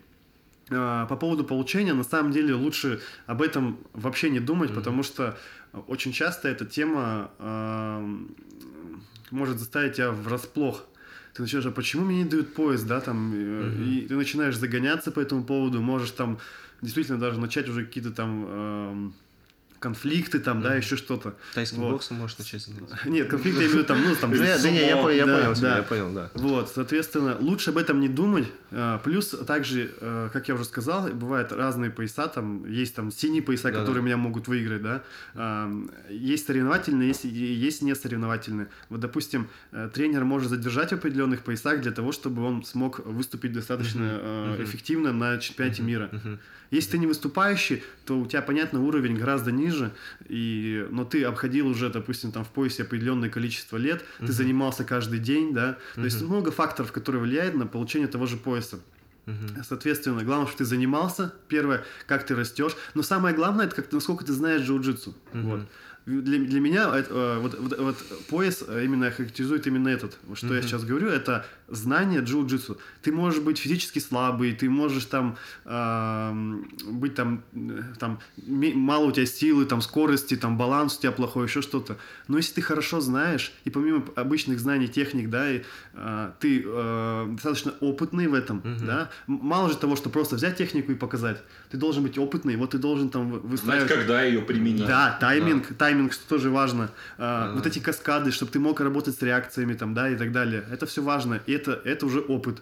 Э, 0.69 1.05
по 1.07 1.15
поводу 1.15 1.43
получения, 1.43 1.93
на 1.93 2.03
самом 2.03 2.31
деле 2.31 2.53
лучше 2.53 3.01
об 3.25 3.41
этом 3.41 3.79
вообще 3.93 4.29
не 4.29 4.39
думать, 4.39 4.73
потому 4.73 5.03
что 5.03 5.37
очень 5.87 6.11
часто 6.11 6.47
эта 6.47 6.65
тема 6.65 7.31
э, 7.39 8.17
может 9.31 9.59
заставить 9.59 9.93
тебя 9.93 10.11
врасплох. 10.11 10.85
Ты 11.39 11.43
начинаешь, 11.43 11.67
а 11.67 11.71
почему 11.71 12.03
мне 12.03 12.23
не 12.23 12.29
дают 12.29 12.53
поезд, 12.53 12.85
да, 12.85 12.99
там, 12.99 13.31
э, 13.33 13.71
и 13.81 14.01
ты 14.09 14.17
начинаешь 14.17 14.57
загоняться 14.57 15.09
по 15.09 15.21
этому 15.21 15.45
поводу, 15.45 15.81
можешь 15.81 16.11
там 16.11 16.37
действительно 16.81 17.17
даже 17.17 17.39
начать 17.39 17.69
уже 17.69 17.85
какие-то 17.85 18.11
там 18.11 18.45
эм, 18.45 19.13
конфликты, 19.79 20.39
там, 20.39 20.61
да, 20.61 20.75
еще 20.75 20.95
что-то. 20.95 21.35
Тайским 21.53 21.79
Вот. 21.79 21.91
боксом 21.91 22.17
можешь 22.17 22.37
начать 22.37 22.61
заниматься. 22.61 22.97
Нет, 23.05 23.29
конфликты 23.29 23.61
я 23.61 23.67
имею 23.67 23.71
в 23.71 23.77
виду 23.79 23.87
там, 23.87 24.03
ну, 24.03 24.15
там, 24.15 24.31
Да, 24.37 24.57
да 24.57 24.69
не, 24.69 24.87
я 24.87 24.97
понял, 24.97 25.17
я 25.17 25.25
понял 25.25 25.53
тебя, 25.55 25.77
я 25.77 25.83
понял, 25.83 26.13
да. 26.13 26.29
Вот, 26.33 26.71
соответственно, 26.73 27.37
лучше 27.39 27.69
об 27.71 27.77
этом 27.77 27.99
не 27.99 28.09
думать. 28.09 28.47
А, 28.71 28.99
Плюс 28.99 29.29
также, 29.47 29.91
э, 29.99 30.29
как 30.31 30.47
я 30.47 30.55
уже 30.55 30.65
сказал, 30.65 31.07
бывают 31.09 31.51
разные 31.51 31.91
пояса, 31.91 32.27
там 32.27 32.65
есть 32.65 32.95
там 32.95 33.11
синие 33.11 33.41
пояса, 33.41 33.71
которые 33.71 34.03
меня 34.03 34.17
могут 34.17 34.47
выиграть, 34.47 34.81
да. 34.81 35.03
Есть 36.09 36.47
соревновательные, 36.47 37.09
есть, 37.09 37.23
есть 37.23 37.81
не 37.81 37.95
соревновательные. 37.95 38.67
Вот, 38.89 38.99
допустим, 38.99 39.49
э, 39.71 39.89
тренер 39.93 40.25
может 40.25 40.49
задержать 40.49 40.89
в 40.89 40.93
определенных 40.93 41.41
поясах 41.41 41.81
для 41.81 41.91
того, 41.91 42.11
чтобы 42.11 42.43
он 42.43 42.63
смог 42.63 42.99
выступить 43.05 43.53
достаточно 43.53 44.19
э, 44.21 44.63
эффективно 44.63 45.11
на 45.13 45.37
чемпионате 45.37 45.81
мира. 45.81 46.09
Если 46.71 46.91
ты 46.91 46.97
не 46.99 47.07
выступающий, 47.07 47.83
то 48.05 48.19
у 48.19 48.27
тебя, 48.27 48.43
понятно, 48.43 48.81
уровень 48.83 49.17
гораздо 49.17 49.51
ниже, 49.51 49.68
и, 50.27 50.85
но 50.89 51.05
ты 51.05 51.23
обходил 51.23 51.67
уже, 51.67 51.89
допустим, 51.89 52.31
там 52.31 52.43
в 52.43 52.49
поясе 52.49 52.83
определенное 52.83 53.29
количество 53.29 53.77
лет, 53.77 54.03
ты 54.19 54.31
занимался 54.31 54.83
каждый 54.83 55.19
день, 55.19 55.53
да, 55.53 55.77
то 55.95 56.03
есть 56.03 56.21
много 56.21 56.51
факторов, 56.51 56.91
которые 56.91 57.21
влияют 57.21 57.55
на 57.55 57.67
получение 57.67 58.07
того 58.07 58.25
же 58.25 58.37
пояса. 58.37 58.79
Соответственно, 59.63 60.23
главное, 60.23 60.47
что 60.47 60.59
ты 60.59 60.65
занимался, 60.65 61.33
первое, 61.47 61.83
как 62.07 62.25
ты 62.25 62.35
растешь, 62.35 62.75
но 62.95 63.03
самое 63.03 63.35
главное, 63.35 63.67
это 63.67 63.75
как, 63.75 63.91
насколько 63.91 64.25
ты 64.25 64.33
знаешь 64.33 64.61
джиу-джитсу. 64.61 65.13
Вот. 65.33 65.61
Для, 66.05 66.39
для 66.39 66.59
меня 66.59 66.97
это, 66.97 67.13
э, 67.13 67.39
вот, 67.39 67.59
вот, 67.59 67.77
вот 67.77 67.97
пояс 68.29 68.63
э, 68.67 68.83
именно 68.83 69.11
характеризует 69.11 69.67
именно 69.67 69.89
этот, 69.89 70.17
что 70.33 70.55
я 70.55 70.61
сейчас 70.63 70.83
говорю, 70.83 71.07
это 71.07 71.45
знание 71.71 72.21
джиу-джитсу. 72.21 72.77
Ты 73.01 73.11
можешь 73.11 73.41
быть 73.41 73.57
физически 73.59 73.99
слабый, 73.99 74.53
ты 74.53 74.69
можешь 74.69 75.05
там 75.05 75.37
эм, 75.65 76.67
быть 76.91 77.15
там, 77.15 77.43
э, 77.53 77.81
там 77.99 78.19
мало 78.47 79.05
у 79.05 79.11
тебя 79.11 79.25
силы, 79.25 79.65
там 79.65 79.81
скорости, 79.81 80.35
там 80.35 80.57
баланс 80.57 80.97
у 80.97 81.01
тебя 81.01 81.11
плохой, 81.11 81.45
еще 81.47 81.61
что-то. 81.61 81.97
Но 82.27 82.37
если 82.37 82.55
ты 82.55 82.61
хорошо 82.61 82.99
знаешь, 83.01 83.51
и 83.65 83.69
помимо 83.69 84.03
обычных 84.15 84.59
знаний 84.59 84.87
техник, 84.87 85.29
да, 85.29 85.51
и, 85.51 85.63
э, 85.93 86.31
ты 86.39 86.63
э, 86.65 87.27
достаточно 87.31 87.71
опытный 87.79 88.27
в 88.27 88.33
этом, 88.33 88.61
да, 88.85 89.09
м- 89.27 89.39
мало 89.41 89.69
же 89.69 89.77
того, 89.77 89.95
что 89.95 90.09
просто 90.09 90.35
взять 90.35 90.57
технику 90.57 90.91
и 90.91 90.95
показать, 90.95 91.41
ты 91.71 91.77
должен 91.77 92.03
быть 92.03 92.17
опытный, 92.17 92.55
вот 92.55 92.71
ты 92.71 92.77
должен 92.77 93.09
там 93.09 93.29
вы- 93.31 93.39
Знать, 93.39 93.51
выстраивать... 93.83 93.89
когда 93.91 94.21
ее 94.23 94.41
применить. 94.41 94.85
Да, 94.87 95.17
тайминг, 95.19 95.73
тайминг, 95.77 96.13
что 96.13 96.27
тоже 96.29 96.49
важно. 96.49 96.89
А, 97.17 97.53
Вот 97.55 97.65
эти 97.65 97.79
каскады, 97.79 98.31
чтобы 98.31 98.51
ты 98.51 98.59
мог 98.59 98.79
работать 98.81 99.15
с 99.17 99.21
реакциями 99.21 99.73
там, 99.73 99.93
да, 99.93 100.09
и 100.09 100.15
так 100.15 100.31
далее. 100.31 100.63
Это 100.71 100.85
все 100.85 101.01
важно. 101.01 101.39
И 101.45 101.51
это, 101.59 101.81
это 101.85 102.05
уже 102.05 102.19
опыт. 102.19 102.61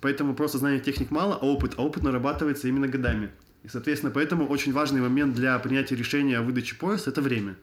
Поэтому 0.00 0.34
просто 0.34 0.58
знания 0.58 0.80
техник 0.80 1.10
мало, 1.10 1.38
а 1.40 1.44
опыт, 1.44 1.74
а 1.76 1.82
опыт 1.82 2.02
нарабатывается 2.02 2.68
именно 2.68 2.88
годами. 2.88 3.30
И, 3.64 3.68
соответственно, 3.68 4.12
поэтому 4.12 4.46
очень 4.46 4.72
важный 4.72 5.00
момент 5.00 5.34
для 5.34 5.56
принятия 5.58 5.94
решения 5.94 6.38
о 6.38 6.42
выдаче 6.42 6.74
пояса– 6.74 7.10
это 7.12 7.22
время. 7.22 7.56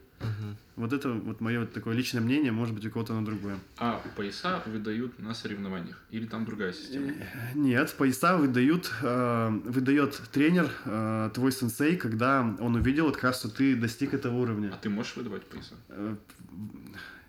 Вот 0.76 0.94
это 0.94 1.10
вот 1.10 1.42
мое 1.42 1.66
такое 1.66 1.94
личное 1.94 2.22
мнение, 2.22 2.52
может 2.52 2.74
быть, 2.74 2.86
у 2.86 2.90
кого-то 2.90 3.12
на 3.12 3.22
другое. 3.22 3.58
А 3.76 4.00
пояса 4.16 4.62
выдают 4.64 5.18
на 5.18 5.34
соревнованиях? 5.34 6.02
Или 6.10 6.24
там 6.24 6.46
другая 6.46 6.72
система? 6.72 7.12
Нет, 7.54 7.94
пояса 7.98 8.38
выдают, 8.38 8.90
э, 9.02 9.60
выдает 9.64 10.18
тренер, 10.32 10.70
э, 10.86 11.30
твой 11.34 11.52
сенсей, 11.52 11.96
когда 11.96 12.56
он 12.60 12.76
увидел 12.76 13.04
вот 13.04 13.16
как 13.16 13.24
раз, 13.24 13.40
что 13.40 13.50
ты 13.50 13.76
достиг 13.76 14.14
этого 14.14 14.38
уровня. 14.38 14.70
А 14.72 14.78
ты 14.78 14.88
можешь 14.88 15.16
выдавать 15.16 15.42
пояса? 15.42 15.74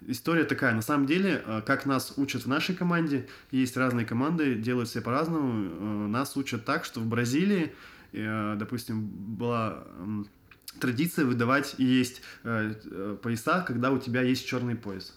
История 0.07 0.45
такая, 0.45 0.73
на 0.73 0.81
самом 0.81 1.05
деле, 1.05 1.43
э, 1.45 1.61
как 1.65 1.85
нас 1.85 2.13
учат 2.17 2.43
в 2.43 2.47
нашей 2.47 2.73
команде, 2.75 3.27
есть 3.51 3.77
разные 3.77 4.05
команды, 4.05 4.55
делают 4.55 4.89
все 4.89 5.01
по-разному. 5.01 6.05
Э, 6.05 6.07
Нас 6.07 6.35
учат 6.37 6.65
так, 6.65 6.85
что 6.85 6.99
в 6.99 7.05
Бразилии, 7.05 7.73
э, 8.13 8.55
допустим, 8.57 9.05
была 9.07 9.83
традиция 10.79 11.25
выдавать 11.25 11.75
и 11.77 11.83
есть 11.83 12.21
пояса, 13.21 13.63
когда 13.67 13.91
у 13.91 13.99
тебя 13.99 14.21
есть 14.21 14.47
черный 14.47 14.75
пояс. 14.75 15.13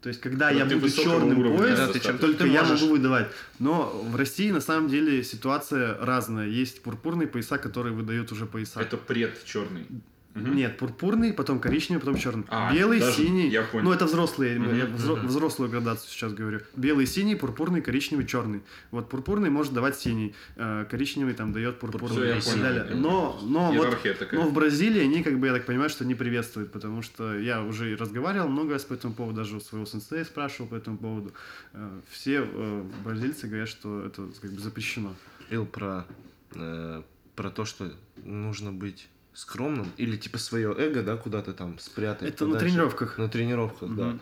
То 0.00 0.08
есть, 0.08 0.20
когда 0.22 0.48
Когда 0.48 0.64
я 0.64 0.80
буду 0.80 0.90
черным 0.90 1.38
уровня, 1.38 1.58
поясом, 1.58 1.92
да, 1.92 2.12
только 2.18 2.44
ты 2.44 2.48
я 2.48 2.62
можешь. 2.62 2.80
могу 2.80 2.92
выдавать. 2.94 3.30
Но 3.58 4.02
в 4.08 4.16
России 4.16 4.50
на 4.50 4.62
самом 4.62 4.88
деле 4.88 5.22
ситуация 5.22 5.98
разная. 6.00 6.48
Есть 6.48 6.82
пурпурные 6.82 7.28
пояса, 7.28 7.58
которые 7.58 7.92
выдают 7.92 8.32
уже 8.32 8.46
пояса. 8.46 8.80
Это 8.80 8.96
пред 8.96 9.44
черный. 9.44 9.86
Мгм. 10.34 10.54
Нет, 10.54 10.78
пурпурный, 10.78 11.32
потом 11.32 11.58
коричневый, 11.58 11.98
потом 12.00 12.16
черный. 12.16 12.44
А, 12.48 12.72
Белый, 12.72 13.00
даже- 13.00 13.16
синий. 13.16 13.48
я 13.48 13.62
понял. 13.62 13.84
Ну, 13.86 13.92
это 13.92 14.06
взрослые, 14.06 14.60
Мгм, 14.60 14.78
я 14.78 14.84
взро- 14.84 15.16
мгм. 15.16 15.26
взрослую 15.26 15.68
градацию 15.70 16.08
сейчас 16.08 16.32
говорю. 16.34 16.60
Белый, 16.76 17.06
синий, 17.06 17.34
пурпурный, 17.34 17.80
коричневый, 17.82 18.24
черный. 18.26 18.62
Вот 18.92 19.08
пурпурный 19.08 19.50
может 19.50 19.72
давать 19.72 19.98
синий, 19.98 20.34
э, 20.54 20.86
коричневый 20.88 21.34
там 21.34 21.52
дает 21.52 21.80
пурпурный 21.80 22.38
и 22.38 22.40
так 22.40 22.60
далее. 22.60 22.94
Но, 22.94 23.40
но 23.42 23.72
вот 23.72 23.90
такая. 23.90 24.16
но 24.32 24.42
в 24.48 24.52
Бразилии 24.52 25.02
они, 25.02 25.24
как 25.24 25.38
бы, 25.40 25.48
я 25.48 25.52
так 25.52 25.66
понимаю, 25.66 25.90
что 25.90 26.04
не 26.04 26.14
приветствуют, 26.14 26.70
потому 26.70 27.02
что 27.02 27.36
я 27.36 27.62
уже 27.64 27.90
и 27.92 27.96
разговаривал 27.96 28.48
много 28.48 28.74
раз 28.74 28.84
по 28.84 28.94
этому 28.94 29.14
поводу, 29.14 29.38
даже 29.38 29.56
у 29.56 29.60
своего 29.60 29.84
сенсея 29.84 30.24
спрашивал 30.24 30.68
по 30.70 30.76
этому 30.76 30.96
поводу. 30.96 31.32
Э, 31.72 31.90
Все 32.08 32.46
э, 32.48 32.84
бразильцы 33.04 33.48
говорят, 33.48 33.68
что 33.68 34.04
это 34.06 34.28
как 34.40 34.52
бы 34.52 34.60
запрещено. 34.60 35.14
Ил 35.50 35.66
про, 35.66 36.06
э, 36.54 37.02
про 37.34 37.50
то, 37.50 37.64
что 37.64 37.92
нужно 38.24 38.72
быть 38.72 39.08
скромным 39.40 39.90
или 39.96 40.16
типа 40.16 40.36
свое 40.36 40.74
эго, 40.76 41.02
да, 41.02 41.16
куда-то 41.16 41.54
там 41.54 41.78
спрятать. 41.78 42.28
Это 42.28 42.44
на 42.44 42.52
подальше. 42.52 42.66
тренировках. 42.68 43.18
На 43.18 43.28
тренировках, 43.28 43.96
да. 43.96 44.04
Мгм. 44.04 44.20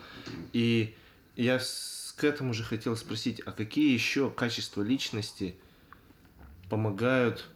И 0.53 0.95
я 1.35 1.59
к 2.15 2.23
этому 2.23 2.53
же 2.53 2.63
хотел 2.63 2.95
спросить, 2.95 3.41
а 3.45 3.51
какие 3.51 3.93
еще 3.93 4.31
качества 4.31 4.81
личности 4.81 5.55
помогают, 6.69 7.49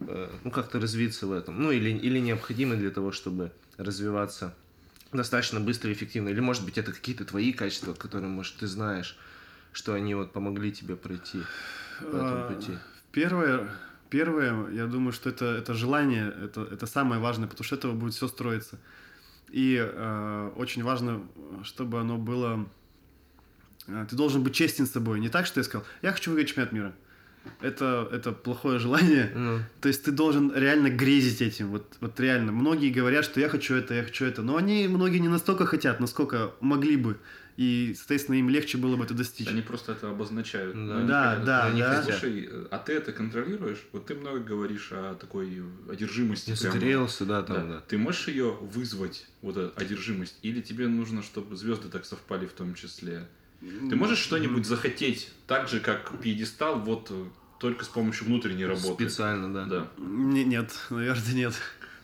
э, 0.00 0.30
ну, 0.42 0.50
как-то 0.50 0.80
развиться 0.80 1.28
в 1.28 1.32
этом? 1.32 1.62
Ну, 1.62 1.70
или, 1.70 1.90
или 1.90 2.18
необходимы 2.18 2.76
для 2.76 2.90
того, 2.90 3.12
чтобы 3.12 3.52
развиваться 3.76 4.56
достаточно 5.12 5.60
быстро 5.60 5.90
и 5.90 5.94
эффективно? 5.94 6.30
Или, 6.30 6.40
может 6.40 6.64
быть, 6.64 6.78
это 6.78 6.92
какие-то 6.92 7.24
твои 7.24 7.52
качества, 7.52 7.94
которые, 7.94 8.28
может, 8.28 8.56
ты 8.56 8.66
знаешь, 8.66 9.16
что 9.72 9.94
они 9.94 10.16
вот 10.16 10.32
помогли 10.32 10.72
тебе 10.72 10.96
пройти 10.96 11.38
по 12.00 12.16
этому 12.16 12.42
А, 12.42 12.54
пути? 12.54 12.78
Первое, 13.12 13.68
первое, 14.14 14.70
я 14.70 14.86
думаю, 14.86 15.12
что 15.12 15.28
это, 15.28 15.44
это 15.44 15.74
желание, 15.74 16.32
это, 16.44 16.60
это 16.74 16.86
самое 16.86 17.20
важное, 17.20 17.48
потому 17.48 17.64
что 17.64 17.74
этого 17.74 17.94
будет 17.94 18.14
все 18.14 18.28
строиться. 18.28 18.78
И 19.50 19.76
э, 19.76 20.50
очень 20.56 20.84
важно, 20.84 21.20
чтобы 21.64 22.00
оно 22.00 22.16
было... 22.16 22.64
э, 23.88 24.06
Ты 24.08 24.14
должен 24.16 24.44
быть 24.44 24.54
честен 24.54 24.86
с 24.86 24.92
собой. 24.92 25.18
Не 25.18 25.30
так, 25.30 25.46
что 25.46 25.58
я 25.60 25.64
сказал, 25.64 25.84
я 26.02 26.12
хочу 26.12 26.30
выиграть 26.30 26.48
чемпионат 26.48 26.72
мира. 26.72 26.92
Это, 27.60 28.08
это 28.12 28.30
плохое 28.32 28.78
желание. 28.78 29.32
Ну, 29.34 29.58
То 29.80 29.88
есть 29.88 30.04
ты 30.04 30.12
должен 30.12 30.52
реально 30.54 30.90
грезить 30.90 31.42
этим. 31.42 31.70
Вот, 31.70 31.96
вот 32.00 32.20
реально. 32.20 32.52
Многие 32.52 32.90
говорят, 32.90 33.24
что 33.24 33.40
я 33.40 33.48
хочу 33.48 33.74
это, 33.74 33.94
я 33.94 34.04
хочу 34.04 34.24
это. 34.26 34.42
Но 34.42 34.56
они, 34.56 34.86
многие 34.88 35.18
не 35.18 35.28
настолько 35.28 35.66
хотят, 35.66 36.00
насколько 36.00 36.52
могли 36.60 36.96
бы. 36.96 37.16
И, 37.56 37.94
соответственно, 37.96 38.36
им 38.36 38.48
легче 38.48 38.78
было 38.78 38.96
бы 38.96 39.04
это 39.04 39.14
достичь. 39.14 39.46
Они 39.46 39.62
просто 39.62 39.92
это 39.92 40.10
обозначают. 40.10 40.74
Да. 40.74 40.96
они 40.98 41.06
Да, 41.08 41.30
хотят. 41.30 41.44
да, 41.44 41.64
они 41.66 41.80
да. 41.80 42.02
Слушай, 42.02 42.50
а 42.70 42.78
ты 42.78 42.92
это 42.94 43.12
контролируешь? 43.12 43.78
Вот 43.92 44.06
ты 44.06 44.14
много 44.16 44.40
говоришь 44.40 44.88
о 44.90 45.14
такой 45.14 45.62
одержимости. 45.88 46.46
прям. 46.46 46.56
загорелся, 46.56 47.24
да, 47.24 47.42
там, 47.42 47.56
Да. 47.56 47.74
да. 47.76 47.80
Ты 47.86 47.96
можешь 47.96 48.26
ее 48.26 48.50
вызвать, 48.60 49.26
вот 49.40 49.56
эту 49.56 49.72
одержимость? 49.80 50.36
Или 50.42 50.60
тебе 50.62 50.88
нужно, 50.88 51.22
чтобы 51.22 51.56
звезды 51.56 51.88
так 51.88 52.04
совпали 52.04 52.46
в 52.46 52.52
том 52.52 52.74
числе? 52.74 53.28
Ты 53.60 53.94
можешь 53.96 54.18
что-нибудь 54.18 54.66
захотеть 54.66 55.30
так 55.46 55.68
же, 55.68 55.80
как 55.80 56.18
пьедестал, 56.20 56.80
вот 56.80 57.06
э, 57.10 57.24
только 57.60 57.84
с 57.84 57.88
помощью 57.88 58.26
внутренней 58.26 58.66
работы? 58.66 59.08
Специально, 59.08 59.52
да. 59.54 59.64
Да. 59.64 59.88
Не- 59.96 60.44
Нет, 60.44 60.70
наверное, 60.90 61.32
нет. 61.34 61.54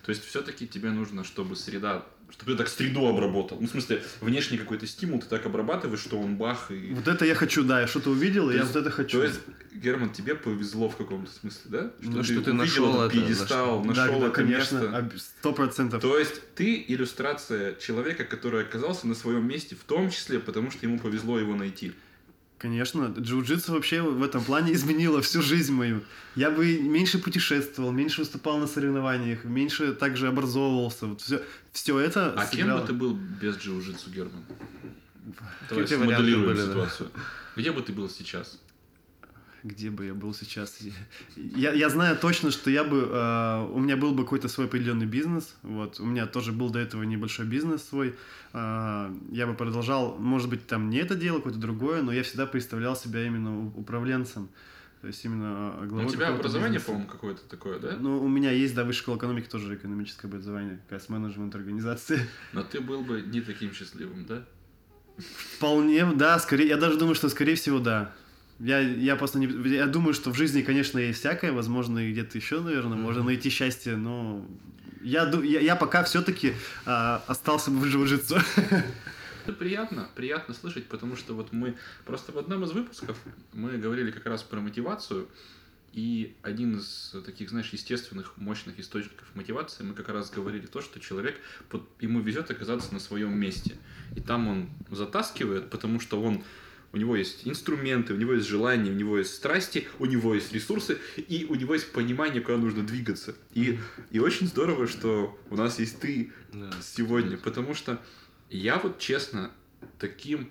То 0.07 0.11
есть 0.11 0.25
все-таки 0.25 0.67
тебе 0.67 0.91
нужно, 0.91 1.23
чтобы 1.25 1.57
среда, 1.57 2.07
чтобы 2.31 2.53
ты 2.53 2.59
так 2.59 2.69
среду 2.69 3.07
обработал. 3.07 3.59
Ну, 3.61 3.67
в 3.67 3.71
смысле, 3.71 4.03
внешний 4.21 4.59
какой-то 4.59 4.87
стимул 4.87 5.21
ты 5.21 5.27
так 5.27 5.47
обрабатываешь, 5.47 6.01
что 6.01 6.19
он 6.19 6.37
бах 6.37 6.71
и... 6.71 6.93
Вот 6.95 7.09
это 7.09 7.25
я 7.25 7.35
хочу, 7.35 7.65
да, 7.65 7.81
я 7.81 7.87
что-то 7.87 8.11
увидел, 8.11 8.51
и 8.51 8.53
То 8.53 8.57
я 8.57 8.63
есть- 8.63 8.75
вот 8.75 8.81
это 8.81 8.91
хочу. 8.91 9.19
То 9.19 9.25
есть, 9.25 9.41
Герман, 9.73 10.11
тебе 10.11 10.35
повезло 10.35 10.89
в 10.89 10.97
каком-то 10.97 11.31
смысле, 11.31 11.63
да? 11.67 11.93
Ну, 12.01 12.23
что 12.23 12.35
ты 12.35 12.39
увидел 12.39 12.55
нашел 12.55 13.03
этот 13.03 13.15
это, 13.15 13.27
пьедестал, 13.27 13.83
да, 13.83 13.89
нашел 13.89 14.21
да, 14.21 14.27
это 14.27 14.35
конечно, 14.35 15.11
сто 15.17 15.53
процентов. 15.53 16.03
То 16.03 16.19
есть 16.19 16.55
ты 16.55 16.85
иллюстрация 16.87 17.75
человека, 17.77 18.25
который 18.25 18.63
оказался 18.63 19.07
на 19.07 19.15
своем 19.15 19.47
месте, 19.47 19.75
в 19.77 19.85
том 19.85 20.11
числе 20.11 20.39
потому, 20.39 20.71
что 20.71 20.87
ему 20.87 20.99
повезло 20.99 21.39
его 21.39 21.55
найти. 21.55 21.93
Конечно, 22.61 23.05
джиу-джитсу 23.05 23.73
вообще 23.73 24.03
в 24.03 24.23
этом 24.23 24.45
плане 24.45 24.75
изменило 24.75 25.23
всю 25.23 25.41
жизнь 25.41 25.73
мою. 25.73 26.03
Я 26.37 26.51
бы 26.51 26.79
меньше 26.79 27.19
путешествовал, 27.19 27.91
меньше 27.91 28.21
выступал 28.21 28.59
на 28.59 28.67
соревнованиях, 28.67 29.45
меньше 29.45 29.95
также 29.95 30.29
образовывался. 30.29 31.07
Вот 31.07 31.23
все, 31.23 31.43
все 31.73 31.99
это 31.99 32.35
А 32.35 32.47
кем 32.47 32.61
сыграло. 32.61 32.81
бы 32.83 32.87
ты 32.87 32.93
был 32.93 33.15
без 33.15 33.57
джиу-джитсу, 33.57 34.11
Герман? 34.11 34.45
Давай 35.71 35.89
смоделируем 35.89 36.49
были, 36.49 36.57
да? 36.59 36.67
ситуацию. 36.67 37.11
Где 37.57 37.73
бы 37.73 37.81
ты 37.81 37.95
был 37.95 38.11
сейчас? 38.11 38.59
Где 39.63 39.91
бы 39.91 40.07
я 40.07 40.15
был 40.15 40.33
сейчас? 40.33 40.79
Я, 41.37 41.73
я 41.73 41.91
знаю 41.91 42.17
точно, 42.17 42.51
что 42.51 42.71
я 42.71 42.83
бы, 42.83 43.09
э, 43.11 43.67
у 43.73 43.79
меня 43.79 43.97
был 43.97 44.13
бы 44.13 44.25
какой-то 44.25 44.49
свой 44.49 44.67
определенный 44.67 45.07
бизнес. 45.07 45.55
Вот, 45.63 46.01
у 46.01 46.07
меня 46.07 46.27
тоже 46.27 46.53
был 46.53 46.71
до 46.71 46.79
этого 46.79 47.03
небольшой 47.03 47.47
бизнес 47.47 47.83
свой. 47.83 48.15
Э, 48.53 49.15
я 49.31 49.47
бы 49.47 49.55
продолжал, 49.55 50.17
может 50.19 50.49
быть, 50.49 50.67
там 50.67 50.89
не 50.89 50.99
это 50.99 51.15
дело, 51.15 51.37
какое-то 51.39 51.59
другое, 51.59 52.03
но 52.03 52.13
я 52.13 52.23
всегда 52.23 52.47
представлял 52.47 52.97
себя 52.97 53.25
именно 53.27 53.67
управленцем. 53.77 54.49
То 55.01 55.07
есть 55.07 55.25
именно 55.25 55.75
э, 55.81 55.87
главой 55.87 56.07
у 56.07 56.11
тебя 56.11 56.29
образование, 56.29 56.79
бизнеса. 56.79 56.87
по-моему, 56.87 57.11
какое-то 57.11 57.43
такое, 57.49 57.79
да? 57.79 57.97
Ну, 57.99 58.23
у 58.23 58.29
меня 58.29 58.51
есть, 58.51 58.75
да, 58.75 58.85
высшая 58.85 59.03
школа 59.03 59.17
экономики, 59.17 59.49
тоже 59.49 59.75
экономическое 59.75 60.27
образование, 60.27 60.79
как 60.89 60.93
раз 61.01 61.09
менеджмент 61.09 61.55
организации. 61.55 62.27
Но 62.53 62.63
ты 62.63 62.81
был 62.81 63.03
бы 63.03 63.23
не 63.23 63.41
таким 63.41 63.73
счастливым, 63.73 64.27
да? 64.27 64.45
Вполне, 65.57 66.05
да, 66.13 66.39
скорее, 66.39 66.69
я 66.69 66.77
даже 66.77 66.99
думаю, 66.99 67.15
что 67.15 67.29
скорее 67.29 67.55
всего, 67.55 67.79
да. 67.79 68.13
Я, 68.61 68.81
я 68.81 69.17
просто 69.17 69.39
не... 69.39 69.47
Я 69.71 69.87
думаю, 69.87 70.13
что 70.15 70.31
в 70.31 70.37
жизни, 70.37 70.63
конечно, 70.63 70.99
есть 70.99 71.21
всякое, 71.21 71.53
возможно, 71.53 71.99
и 71.99 72.13
где-то 72.13 72.37
еще, 72.37 72.61
наверное, 72.61 72.99
можно 72.99 73.23
найти 73.23 73.49
счастье, 73.49 73.97
но 73.97 74.47
я, 75.01 75.29
я, 75.43 75.61
я 75.61 75.77
пока 75.77 76.05
все-таки 76.05 76.53
остался 76.85 77.71
бы 77.71 77.79
в 77.79 77.85
джиу-джитсу. 77.87 78.43
Это 79.45 79.55
приятно, 79.55 80.09
приятно 80.15 80.53
слышать, 80.53 80.87
потому 80.87 81.17
что 81.17 81.35
вот 81.35 81.53
мы 81.53 81.75
просто 82.05 82.33
в 82.33 82.39
одном 82.39 82.63
из 82.65 82.73
выпусков 82.73 83.17
мы 83.55 83.79
говорили 83.79 84.11
как 84.11 84.27
раз 84.27 84.43
про 84.43 84.61
мотивацию, 84.61 85.27
и 85.93 86.37
один 86.43 86.77
из 86.77 87.17
таких, 87.27 87.51
знаешь, 87.51 87.71
естественных, 87.71 88.37
мощных 88.37 88.79
источников 88.79 89.27
мотивации, 89.35 89.83
мы 89.83 89.95
как 89.95 90.09
раз 90.09 90.31
говорили 90.31 90.67
то, 90.67 90.83
что 90.83 91.01
человек, 91.01 91.37
ему 91.99 92.21
везет 92.21 92.51
оказаться 92.51 92.93
на 92.95 93.01
своем 93.01 93.37
месте. 93.37 93.77
И 94.15 94.21
там 94.21 94.47
он 94.47 94.71
затаскивает, 94.91 95.69
потому 95.71 95.99
что 95.99 96.23
он 96.23 96.45
у 96.93 96.97
него 96.97 97.15
есть 97.17 97.47
инструменты, 97.47 98.15
у 98.15 98.17
него 98.17 98.33
есть 98.35 98.49
желания, 98.49 98.91
у 98.91 98.95
него 98.95 99.19
есть 99.19 99.35
страсти, 99.35 99.87
у 99.99 100.07
него 100.07 100.35
есть 100.35 100.53
ресурсы, 100.53 100.99
и 101.17 101.47
у 101.49 101.55
него 101.55 101.75
есть 101.75 101.93
понимание, 101.93 102.41
куда 102.41 102.59
нужно 102.59 102.85
двигаться. 102.85 103.37
И, 103.55 103.79
и 104.11 104.19
очень 104.19 104.49
здорово, 104.49 104.87
что 104.89 105.39
у 105.51 105.57
нас 105.57 105.79
есть 105.79 106.01
ты, 106.01 106.33
Да. 106.53 106.73
сегодня, 106.83 107.37
потому 107.37 107.75
что 107.75 108.01
я 108.49 108.79
вот 108.79 108.99
честно 108.99 109.53
таким 109.99 110.51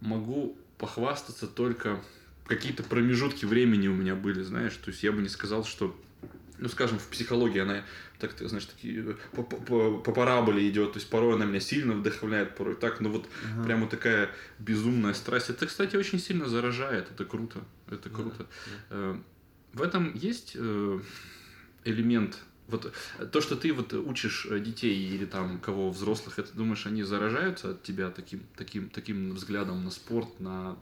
могу 0.00 0.56
похвастаться 0.78 1.46
только 1.46 2.02
какие-то 2.46 2.84
промежутки 2.84 3.44
времени 3.44 3.88
у 3.88 3.94
меня 3.94 4.14
были, 4.14 4.42
знаешь, 4.42 4.74
то 4.76 4.90
есть 4.90 5.02
я 5.02 5.10
бы 5.10 5.20
не 5.20 5.28
сказал, 5.28 5.64
что 5.64 5.98
ну, 6.58 6.68
скажем, 6.68 6.98
в 6.98 7.08
психологии 7.08 7.60
она 7.60 7.84
так, 8.18 8.34
знаешь, 8.38 8.64
такие 8.64 9.16
по, 9.32 9.42
по- 9.42 9.56
по- 9.56 9.98
по 9.98 10.12
параболе 10.12 10.68
идет, 10.68 10.92
то 10.92 10.98
есть 10.98 11.10
порой 11.10 11.34
она 11.34 11.44
меня 11.44 11.60
сильно 11.60 11.92
вдохновляет, 11.94 12.56
порой 12.56 12.74
так, 12.76 13.00
но 13.00 13.10
вот 13.10 13.28
прямо 13.64 13.86
такая 13.88 14.30
безумная 14.58 15.12
страсть. 15.14 15.50
Это, 15.50 15.66
кстати, 15.66 15.96
очень 15.96 16.18
сильно 16.18 16.46
заражает, 16.48 17.10
это 17.10 17.24
круто, 17.24 17.62
это 17.90 18.08
круто. 18.10 18.46
Э, 18.90 19.18
В 19.74 19.82
этом 19.82 20.14
есть 20.14 20.52
э, 20.54 21.00
элемент, 21.84 22.38
вот 22.68 22.92
э, 23.18 23.26
то, 23.26 23.40
что 23.40 23.54
ты 23.56 23.72
вот 23.72 23.92
учишь 23.92 24.46
э, 24.50 24.58
детей 24.60 24.96
или 25.14 25.24
там 25.26 25.60
кого 25.60 25.90
взрослых, 25.90 26.38
это 26.38 26.52
думаешь, 26.56 26.86
они 26.86 27.02
заражаются 27.02 27.70
от 27.70 27.82
тебя 27.82 28.10
таким, 28.10 28.40
таким, 28.56 28.88
таким 28.88 29.34
взглядом 29.34 29.84
на 29.84 29.90
спорт, 29.90 30.40
на, 30.40 30.76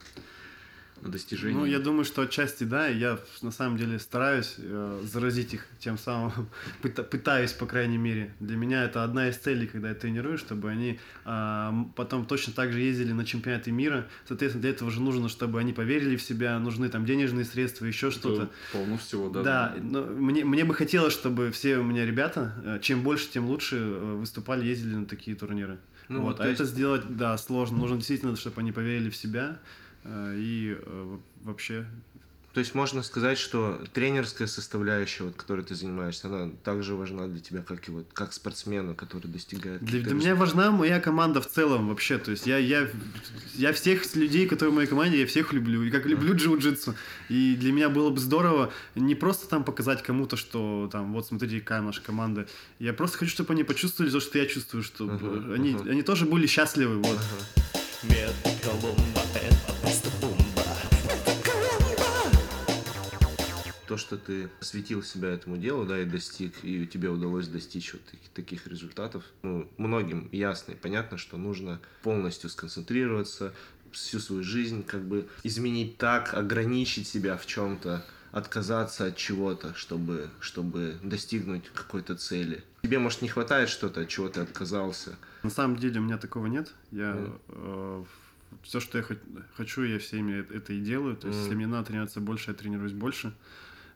на 1.03 1.11
достижения? 1.11 1.55
Ну, 1.57 1.65
я 1.65 1.79
думаю, 1.79 2.05
что 2.05 2.23
отчасти 2.23 2.65
да, 2.65 2.87
я 2.89 3.19
на 3.43 3.51
самом 3.51 3.77
деле 3.77 3.99
стараюсь 3.99 4.55
э, 4.59 5.03
заразить 5.05 5.55
их 5.55 5.67
тем 5.79 5.99
самым, 5.99 6.33
пыта- 6.83 7.03
пытаюсь, 7.03 7.53
по 7.53 7.67
крайней 7.67 7.99
мере. 7.99 8.33
Для 8.41 8.57
меня 8.57 8.85
это 8.85 9.05
одна 9.05 9.29
из 9.29 9.37
целей, 9.37 9.67
когда 9.67 9.91
я 9.91 9.95
тренирую, 9.95 10.39
чтобы 10.39 10.71
они 10.71 10.99
м, 11.27 11.93
потом 11.97 12.25
точно 12.27 12.53
так 12.53 12.73
же 12.73 12.81
ездили 12.81 13.13
на 13.13 13.25
чемпионаты 13.25 13.71
мира. 13.71 14.07
Соответственно, 14.27 14.63
для 14.63 14.71
этого 14.71 14.91
же 14.91 15.01
нужно, 15.01 15.29
чтобы 15.29 15.61
они 15.61 15.73
поверили 15.73 16.17
в 16.17 16.23
себя, 16.23 16.59
нужны 16.59 16.89
там 16.89 17.05
денежные 17.05 17.45
средства, 17.45 17.85
еще 17.87 18.11
что-то. 18.11 18.45
Это 18.45 18.53
полно 18.73 18.97
всего, 18.99 19.29
да. 19.29 19.43
Да, 19.43 19.75
но 19.81 20.03
мне, 20.05 20.45
мне 20.45 20.65
бы 20.65 20.75
хотелось, 20.75 21.13
чтобы 21.13 21.51
все 21.51 21.79
у 21.79 21.83
меня 21.85 22.07
ребята, 22.07 22.55
э, 22.65 22.79
чем 22.81 23.03
больше, 23.03 23.29
тем 23.31 23.47
лучше, 23.47 23.77
э, 23.77 24.15
выступали, 24.15 24.65
ездили 24.65 24.95
на 24.95 25.07
такие 25.07 25.37
турниры. 25.37 25.79
Ну, 26.09 26.21
вот. 26.21 26.39
а 26.41 26.47
это 26.47 26.63
есть- 26.63 26.73
сделать, 26.73 27.03
да, 27.17 27.37
сложно. 27.39 27.79
Нужно 27.79 27.97
действительно, 27.97 28.37
чтобы 28.37 28.61
они 28.61 28.73
поверили 28.73 29.09
в 29.11 29.17
себя 29.17 29.59
э, 29.59 29.84
и 30.07 30.77
э, 30.79 31.19
вообще 31.43 31.87
То 32.55 32.61
есть 32.61 32.73
можно 32.75 33.03
сказать, 33.03 33.37
что 33.37 33.81
тренерская 33.93 34.47
составляющая, 34.47 35.25
вот, 35.25 35.35
которой 35.35 35.65
ты 35.65 35.75
занимаешься, 35.75 36.29
она 36.29 36.53
также 36.63 36.95
важна 36.95 37.27
для 37.27 37.41
тебя, 37.41 37.63
как 37.63 37.89
и 37.89 37.91
вот 37.91 38.07
как 38.13 38.33
спортсмена, 38.33 38.95
который 38.95 39.27
достигает. 39.27 39.83
Для, 39.83 40.01
для 40.01 40.15
меня 40.15 40.37
важна 40.37 40.71
моя 40.71 41.01
команда 41.01 41.41
в 41.41 41.49
целом 41.49 41.89
вообще. 41.89 42.17
То 42.17 42.31
есть 42.31 42.47
я, 42.47 42.59
я, 42.59 42.89
я 43.55 43.73
всех 43.73 44.15
людей, 44.15 44.47
которые 44.47 44.71
в 44.73 44.77
моей 44.77 44.87
команде, 44.87 45.21
я 45.21 45.27
всех 45.27 45.53
люблю. 45.53 45.83
И 45.83 45.91
как 45.91 46.07
люблю 46.07 46.37
джиу-джитсу. 46.37 46.95
И 47.29 47.57
для 47.59 47.73
меня 47.73 47.89
было 47.89 48.11
бы 48.11 48.21
здорово 48.21 48.73
не 48.95 49.17
просто 49.17 49.49
там 49.49 49.65
показать 49.65 50.05
кому-то, 50.05 50.37
что 50.37 50.89
там, 50.93 51.13
вот 51.13 51.27
смотрите, 51.27 51.61
какая 51.61 51.81
наша 51.81 52.03
команда. 52.03 52.47
Я 52.79 52.93
просто 52.93 53.19
хочу, 53.19 53.33
чтобы 53.33 53.53
они 53.55 53.65
почувствовали 53.65 54.13
то, 54.13 54.21
что 54.21 54.39
я 54.39 54.47
чувствую, 54.47 54.85
чтобы 54.85 55.15
Ага, 55.15 55.55
они, 55.55 55.75
ага. 55.75 55.91
они 55.91 56.03
тоже 56.03 56.25
были 56.25 56.47
счастливы. 56.47 56.99
Вот. 56.99 57.19
Метод 58.05 58.35
То, 63.95 63.99
что 63.99 64.17
ты 64.17 64.49
посвятил 64.59 65.05
себя 65.05 65.29
этому 65.31 65.57
делу, 65.57 65.87
да, 65.87 66.01
и 66.01 66.05
достиг, 66.05 66.65
и 66.65 66.85
тебе 66.85 67.11
удалось 67.11 67.47
достичь 67.47 67.93
вот 67.93 68.03
таких, 68.05 68.29
таких 68.31 68.67
результатов, 68.67 69.23
ну, 69.45 69.71
многим 69.79 70.29
ясно 70.33 70.73
и 70.73 70.75
понятно, 70.75 71.17
что 71.17 71.37
нужно 71.37 71.81
полностью 72.03 72.51
сконцентрироваться, 72.51 73.55
всю 73.93 74.19
свою 74.19 74.43
жизнь 74.43 74.83
как 74.83 75.03
бы 75.05 75.29
изменить 75.45 75.97
так, 75.97 76.35
ограничить 76.35 77.07
себя 77.07 77.37
в 77.37 77.47
чем-то, 77.47 78.05
отказаться 78.33 79.07
от 79.07 79.17
чего-то, 79.17 79.75
чтобы, 79.75 80.29
чтобы 80.41 80.97
достигнуть 81.05 81.63
какой-то 81.73 82.17
цели. 82.17 82.65
Тебе, 82.83 82.99
может, 82.99 83.23
не 83.23 83.29
хватает 83.29 83.69
что-то, 83.69 84.01
от 84.01 84.09
чего 84.09 84.29
ты 84.29 84.41
отказался. 84.41 85.17
На 85.45 85.51
самом 85.51 85.77
деле 85.77 86.01
у 86.01 86.03
меня 86.03 86.19
такого 86.19 86.47
нет. 86.49 86.75
Я 86.91 87.13
Мгм. 87.47 88.07
все, 88.65 88.81
что 88.81 88.99
я 88.99 89.05
хо- 89.05 89.15
хочу, 89.57 89.85
я 89.85 90.01
всеми 90.01 90.33
э- 90.33 90.57
это 90.57 90.73
и 90.73 90.81
делаю. 90.81 91.15
То 91.17 91.29
есть, 91.29 91.39
если 91.39 91.51
Мгм. 91.55 91.59
мне 91.59 91.67
надо 91.69 91.87
тренироваться 91.87 92.21
больше, 92.21 92.51
я 92.51 92.55
тренируюсь 92.57 92.93
больше. 92.93 93.33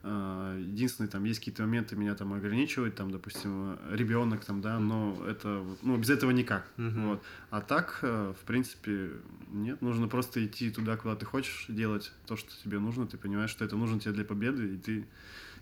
А, 0.03 0.57
Единственное, 0.59 1.11
там 1.11 1.25
есть 1.25 1.41
какие-то 1.41 1.63
моменты, 1.63 1.97
меня 1.97 2.15
там 2.15 2.33
ограничивают, 2.33 2.95
там, 2.95 3.11
допустим, 3.11 3.79
ребенок, 3.91 4.45
там, 4.45 4.61
да, 4.61 4.79
но 4.79 5.25
это, 5.27 5.65
ну, 5.83 5.97
без 5.97 6.11
этого 6.11 6.31
никак. 6.31 6.67
Мгм. 6.77 7.09
Вот. 7.09 7.23
А 7.51 7.61
так, 7.61 7.99
э, 8.03 8.35
в 8.41 8.45
принципе, 8.45 9.13
нет, 9.51 9.83
нужно 9.83 10.09
просто 10.09 10.45
идти 10.45 10.71
туда, 10.71 10.97
куда 10.97 11.17
ты 11.17 11.27
хочешь, 11.27 11.67
делать 11.69 12.13
то, 12.27 12.37
что 12.37 12.51
тебе 12.63 12.79
нужно, 12.79 13.07
ты 13.07 13.17
понимаешь, 13.19 13.51
что 13.51 13.65
это 13.65 13.77
нужно 13.77 13.99
тебе 13.99 14.13
для 14.13 14.25
победы, 14.25 14.75
и 14.75 14.79
ты 14.79 15.07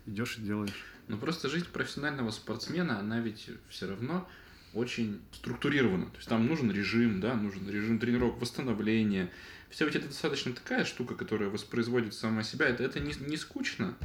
идешь 0.07 0.39
и 0.39 0.43
делаешь. 0.43 0.85
Но 1.09 1.17
просто 1.17 1.49
жизнь 1.49 1.67
профессионального 1.73 2.31
спортсмена, 2.31 2.99
она 2.99 3.21
ведь 3.21 3.51
все 3.69 3.89
равно 3.89 4.29
очень 4.75 5.21
структурирована. 5.33 6.07
То 6.07 6.17
есть 6.17 6.29
там 6.29 6.47
нужен 6.47 6.71
режим, 6.71 7.21
да, 7.21 7.35
нужен 7.35 7.69
режим 7.69 7.99
тренировок, 7.99 8.41
восстановления. 8.41 9.31
Все 9.71 9.87
ведь 9.87 9.97
это 9.97 10.09
достаточно 10.09 10.53
такая 10.53 10.85
штука, 10.85 11.15
которая 11.15 11.49
воспроизводит 11.49 12.15
сама 12.15 12.43
себя. 12.43 12.67
Это, 12.69 12.83
это 12.83 13.01
не, 13.01 13.15
не 13.27 13.37
скучно. 13.37 13.97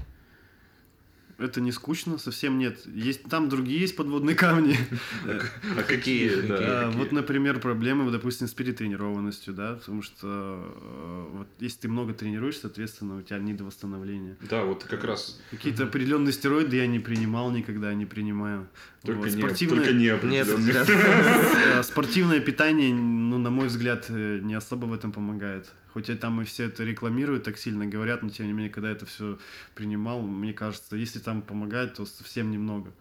Это 1.41 1.61
не 1.61 1.71
скучно, 1.71 2.17
совсем 2.17 2.57
нет. 2.57 2.79
Есть, 2.85 3.23
там 3.23 3.49
другие 3.49 3.79
есть 3.81 3.95
подводные 3.95 4.35
камни. 4.35 4.77
А 5.77 5.83
какие? 5.83 6.29
да, 6.41 6.55
А, 6.57 6.85
какие? 6.85 6.99
Вот, 6.99 7.11
например, 7.11 7.59
проблемы, 7.59 8.11
допустим, 8.11 8.47
с 8.47 8.53
перетренированностью, 8.53 9.53
да, 9.53 9.75
потому 9.75 10.01
что 10.01 10.27
э, 10.27 11.27
вот 11.37 11.47
если 11.59 11.81
ты 11.81 11.87
много 11.89 12.13
тренируешь, 12.13 12.59
соответственно, 12.59 13.17
у 13.17 13.21
тебя 13.21 13.39
недовосстановление. 13.39 14.37
Да, 14.49 14.63
вот 14.63 14.83
как 14.83 15.03
раз 15.03 15.39
Какие-то 15.51 15.83
определенные 15.83 16.33
стероиды 16.33 16.77
я 16.77 16.87
не 16.87 16.99
принимал 16.99 17.51
никогда, 17.51 17.93
не 17.93 18.05
принимаю. 18.05 18.67
только, 19.03 19.21
Вот, 19.21 19.31
спортивное, 19.31 19.77
только 19.77 19.93
не 19.93 20.07
э, 21.79 21.83
спортивное 21.83 22.39
питание, 22.39 22.93
ну, 22.93 23.37
на 23.37 23.49
мой 23.49 23.67
взгляд, 23.67 24.05
э, 24.09 24.39
не 24.41 24.53
особо 24.53 24.85
в 24.85 24.93
этом 24.93 25.11
помогает. 25.11 25.71
Хоть 25.93 26.09
и 26.09 26.15
там 26.15 26.41
и 26.41 26.45
все 26.45 26.65
это 26.65 26.83
рекламируют, 26.85 27.43
так 27.43 27.57
сильно 27.57 27.85
говорят, 27.85 28.23
но 28.23 28.29
тем 28.29 28.47
не 28.47 28.53
менее, 28.53 28.69
когда 28.71 28.89
это 28.89 29.05
все 29.05 29.37
принимал, 29.75 30.21
мне 30.21 30.53
кажется, 30.53 30.95
если 30.95 31.19
там 31.19 31.41
помогает, 31.41 31.95
то 31.95 32.05
совсем 32.05 32.49
немного. 32.51 32.87
Но 32.89 32.93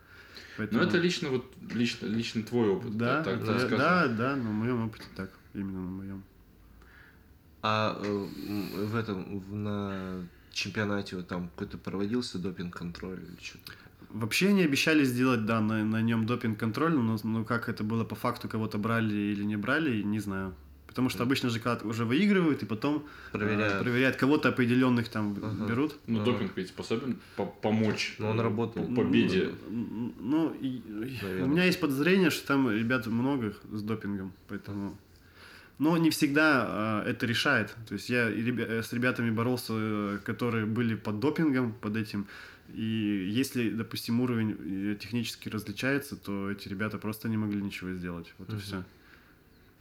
Поэтому- 0.56 0.82
это 0.82 0.98
лично 0.98 1.28
вот 1.30 1.52
лично, 1.72 2.06
лично 2.06 2.42
твой 2.42 2.68
опыт. 2.68 2.96
Да, 2.96 3.22
так 3.22 3.44
да, 3.44 3.52
рассказывай. 3.52 3.78
да, 3.78 4.08
да, 4.08 4.36
на 4.36 4.50
моем 4.50 4.84
опыте 4.86 5.04
так, 5.16 5.30
именно 5.54 5.80
на 5.80 5.90
моем. 5.90 6.24
А 7.62 8.00
э, 8.02 8.26
в 8.86 8.96
этом, 8.96 9.38
в- 9.40 9.54
на 9.54 10.26
чемпионате 10.52 11.16
вот 11.16 11.28
там 11.28 11.48
какой-то 11.50 11.78
проводился 11.78 12.38
допинг-контроль 12.38 13.18
или 13.20 13.36
что-то? 13.42 13.72
Вообще 14.08 14.48
они 14.48 14.62
обещали 14.64 15.04
сделать, 15.04 15.46
да, 15.46 15.60
на, 15.60 15.84
на 15.84 16.02
нем 16.02 16.26
допинг-контроль, 16.26 16.92
но, 16.94 17.16
но 17.22 17.44
как 17.44 17.68
это 17.68 17.84
было 17.84 18.02
по 18.04 18.16
факту, 18.16 18.48
кого-то 18.48 18.78
брали 18.78 19.14
или 19.14 19.44
не 19.44 19.56
брали, 19.56 20.02
не 20.02 20.18
знаю. 20.18 20.54
Потому 20.90 21.08
что 21.08 21.22
обычно 21.22 21.50
же 21.50 21.60
когда 21.60 21.84
уже 21.86 22.04
выигрывают 22.04 22.64
и 22.64 22.66
потом 22.66 23.06
э, 23.32 23.38
Проверяют. 23.38 23.80
проверяют 23.82 24.16
кого-то 24.16 24.48
определенных 24.48 25.08
там 25.08 25.36
Ага. 25.40 25.66
берут. 25.68 25.94
Ну, 26.08 26.20
Ага. 26.20 26.32
допинг 26.32 26.50
ведь 26.56 26.68
способен 26.68 27.16
по- 27.36 27.46
помочь 27.46 28.16
Ну, 28.18 28.30
он 28.30 28.40
работал. 28.40 28.82
по 28.84 28.94
победе. 28.96 29.50
Ну, 29.70 30.12
ну, 30.20 30.52
и- 30.60 30.66
и 30.66 30.82
Наверное. 31.22 31.44
у 31.44 31.46
меня 31.46 31.64
есть 31.64 31.78
подозрение, 31.80 32.30
что 32.30 32.44
там 32.48 32.68
ребят 32.70 33.06
много 33.06 33.54
с 33.72 33.82
допингом, 33.82 34.32
поэтому... 34.48 34.96
Но 35.78 35.96
не 35.96 36.10
всегда 36.10 37.02
э, 37.06 37.10
это 37.10 37.24
решает. 37.24 37.74
То 37.88 37.94
есть 37.94 38.10
я 38.10 38.28
и 38.28 38.42
с 38.82 38.92
ребятами 38.92 39.30
боролся, 39.30 39.72
э, 39.76 40.18
которые 40.24 40.66
были 40.66 40.96
под 40.96 41.20
допингом, 41.20 41.72
под 41.80 41.96
этим. 41.96 42.26
И 42.74 43.28
если, 43.30 43.70
допустим, 43.70 44.20
уровень 44.20 44.56
э, 44.58 44.96
технически 45.00 45.48
различается, 45.48 46.16
то 46.16 46.50
эти 46.50 46.68
ребята 46.68 46.98
просто 46.98 47.28
не 47.28 47.36
могли 47.36 47.62
ничего 47.62 47.92
сделать. 47.92 48.34
Вот 48.38 48.48
и 48.48 48.52
Мгм. 48.54 48.60
все. 48.60 48.84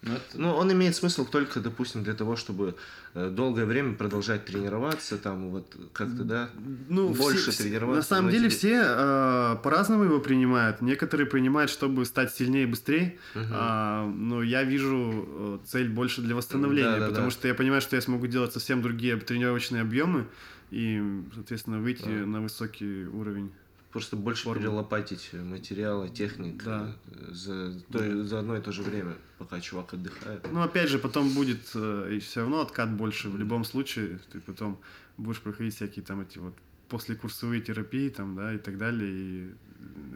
Ну, 0.01 0.13
это- 0.13 0.37
Ну, 0.39 0.51
он 0.55 0.71
имеет 0.71 0.95
смысл 0.95 1.25
только, 1.25 1.59
допустим, 1.59 2.03
для 2.03 2.13
того, 2.13 2.35
чтобы 2.37 2.75
э, 3.15 3.29
долгое 3.29 3.65
время 3.65 3.95
продолжать 3.95 4.45
тренироваться, 4.45 5.17
там 5.17 5.49
вот 5.49 5.75
как-то, 5.93 6.23
да? 6.23 6.49
Ну, 6.89 7.09
Больше 7.09 7.51
все- 7.51 7.63
тренироваться, 7.63 7.97
На 8.13 8.17
самом 8.17 8.31
деле 8.31 8.49
тебе- 8.49 8.57
все 8.57 8.83
э, 8.85 9.55
по-разному 9.63 10.03
его 10.03 10.19
принимают. 10.19 10.81
Некоторые 10.81 11.25
принимают, 11.27 11.69
чтобы 11.71 12.05
стать 12.05 12.31
сильнее 12.33 12.63
и 12.63 12.67
быстрее. 12.67 13.17
Мгм. 13.35 13.47
А, 13.51 14.05
но 14.07 14.41
я 14.43 14.63
вижу 14.63 15.25
э, 15.27 15.59
цель 15.65 15.89
больше 15.89 16.21
для 16.21 16.35
восстановления, 16.35 16.91
Да, 16.91 16.99
да, 16.99 17.07
потому 17.07 17.27
да. 17.27 17.31
что 17.31 17.47
я 17.47 17.53
понимаю, 17.55 17.81
что 17.81 17.95
я 17.95 18.01
смогу 18.01 18.27
делать 18.27 18.53
совсем 18.53 18.81
другие 18.81 19.17
тренировочные 19.17 19.81
объемы 19.81 20.27
и, 20.71 21.03
соответственно, 21.33 21.79
выйти 21.79 22.03
Да. 22.05 22.25
на 22.25 22.41
высокий 22.41 23.05
уровень. 23.07 23.51
Просто 23.91 24.15
больше 24.15 24.43
Форму. 24.43 24.61
перелопатить 24.61 25.31
материалы, 25.33 26.09
техник 26.09 26.63
Да. 26.63 26.95
э, 27.07 27.31
за, 27.31 27.73
то- 27.91 28.23
за 28.23 28.39
одно 28.39 28.55
и 28.57 28.61
то 28.61 28.71
же 28.71 28.83
время, 28.83 29.15
пока 29.39 29.59
чувак 29.59 29.93
отдыхает. 29.95 30.45
Ну, 30.51 30.61
опять 30.61 30.89
же, 30.89 30.99
потом 30.99 31.29
будет 31.33 31.61
э, 31.73 32.09
и 32.13 32.19
все 32.19 32.41
равно 32.41 32.61
откат 32.61 32.91
больше. 32.91 33.29
В 33.29 33.37
любом 33.37 33.63
случае, 33.65 34.19
ты 34.31 34.39
потом 34.41 34.79
будешь 35.17 35.41
проходить 35.41 35.75
всякие 35.75 36.05
там 36.05 36.21
эти 36.21 36.37
вот 36.37 36.53
послекурсовые 36.87 37.61
терапии 37.61 38.09
там, 38.09 38.35
да, 38.35 38.53
и 38.53 38.57
так 38.59 38.77
далее. 38.77 39.09
И 39.11 39.49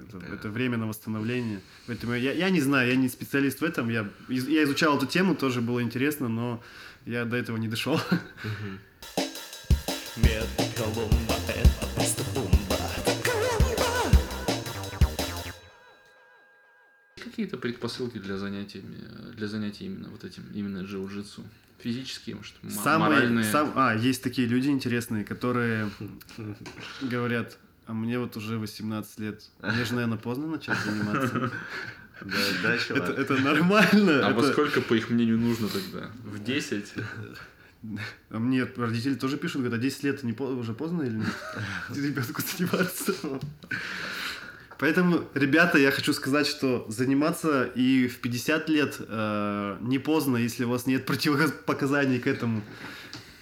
это, 0.08 0.20
Да. 0.20 0.28
это 0.36 0.50
время 0.50 0.78
на 0.78 0.88
восстановление. 0.88 1.60
Поэтому 1.88 2.14
я, 2.14 2.32
я 2.32 2.52
не 2.52 2.62
знаю, 2.62 2.90
я 2.90 2.96
не 2.96 3.10
специалист 3.10 3.60
в 3.60 3.64
этом. 3.64 3.90
Я, 3.90 4.08
из- 4.30 4.48
я 4.48 4.64
изучал 4.66 4.98
эту 4.98 5.08
тему, 5.08 5.34
тоже 5.36 5.62
было 5.62 5.82
интересно, 5.82 6.28
но 6.30 6.62
я 7.08 7.26
до 7.26 7.38
этого 7.38 7.58
не 7.58 7.68
дошел. 7.68 8.00
Мгм. 8.44 8.80
Метод 10.18 10.74
Колумба 10.78 11.34
это 11.48 11.83
Какие-то 17.44 17.58
предпосылки 17.62 18.20
для 18.20 18.38
занятий, 18.38 18.82
для 19.36 19.48
занятий 19.50 19.84
именно 19.88 20.08
вот 20.08 20.24
этим, 20.24 20.44
именно 20.54 20.78
джиу-джитсу? 20.78 21.44
Физические, 21.80 22.38
может, 22.38 22.54
Самые, 22.70 23.16
моральные? 23.18 23.44
сам, 23.52 23.74
а, 23.76 23.94
есть 23.94 24.24
такие 24.24 24.48
люди 24.48 24.70
интересные, 24.70 25.26
которые 25.26 25.90
говорят, 27.02 27.58
а 27.86 27.92
мне 27.94 28.18
вот 28.18 28.38
уже 28.38 28.58
18 28.58 29.20
лет. 29.20 29.44
Мне 29.62 29.84
же, 29.84 29.94
наверное, 29.94 30.18
поздно 30.18 30.48
начать 30.48 30.78
заниматься. 30.86 31.52
Да, 32.22 32.38
да, 32.62 32.78
чувак. 32.78 33.10
Это, 33.10 33.22
это 33.22 33.38
нормально. 33.42 34.26
А 34.26 34.32
во 34.34 34.40
это- 34.44 34.54
сколько, 34.54 34.80
по 34.80 34.94
их 34.94 35.10
мнению, 35.10 35.38
нужно 35.38 35.68
тогда? 35.68 36.10
В 36.24 36.42
10? 36.42 36.94
А 38.30 38.40
мне 38.40 38.64
родители 38.78 39.16
тоже 39.16 39.36
пишут, 39.36 39.64
говорят, 39.64 39.80
а 39.80 39.82
10 39.82 40.04
лет 40.04 40.24
не 40.24 40.32
по- 40.32 40.44
уже 40.44 40.74
поздно 40.74 41.02
или 41.02 41.16
нет? 41.18 41.28
Ребенку 41.90 42.42
заниматься. 42.42 43.14
Поэтому, 44.80 45.24
ребята, 45.34 45.78
я 45.78 45.92
хочу 45.92 46.14
сказать, 46.14 46.48
что 46.48 46.86
заниматься 46.90 47.64
и 47.64 48.08
в 48.08 48.20
50 48.20 48.70
лет 48.70 48.96
э, 49.00 49.78
не 49.82 50.00
поздно, 50.00 50.38
если 50.38 50.66
у 50.66 50.70
вас 50.70 50.86
нет 50.86 51.06
противопоказаний 51.06 52.20
к 52.20 52.28
этому. 52.28 52.62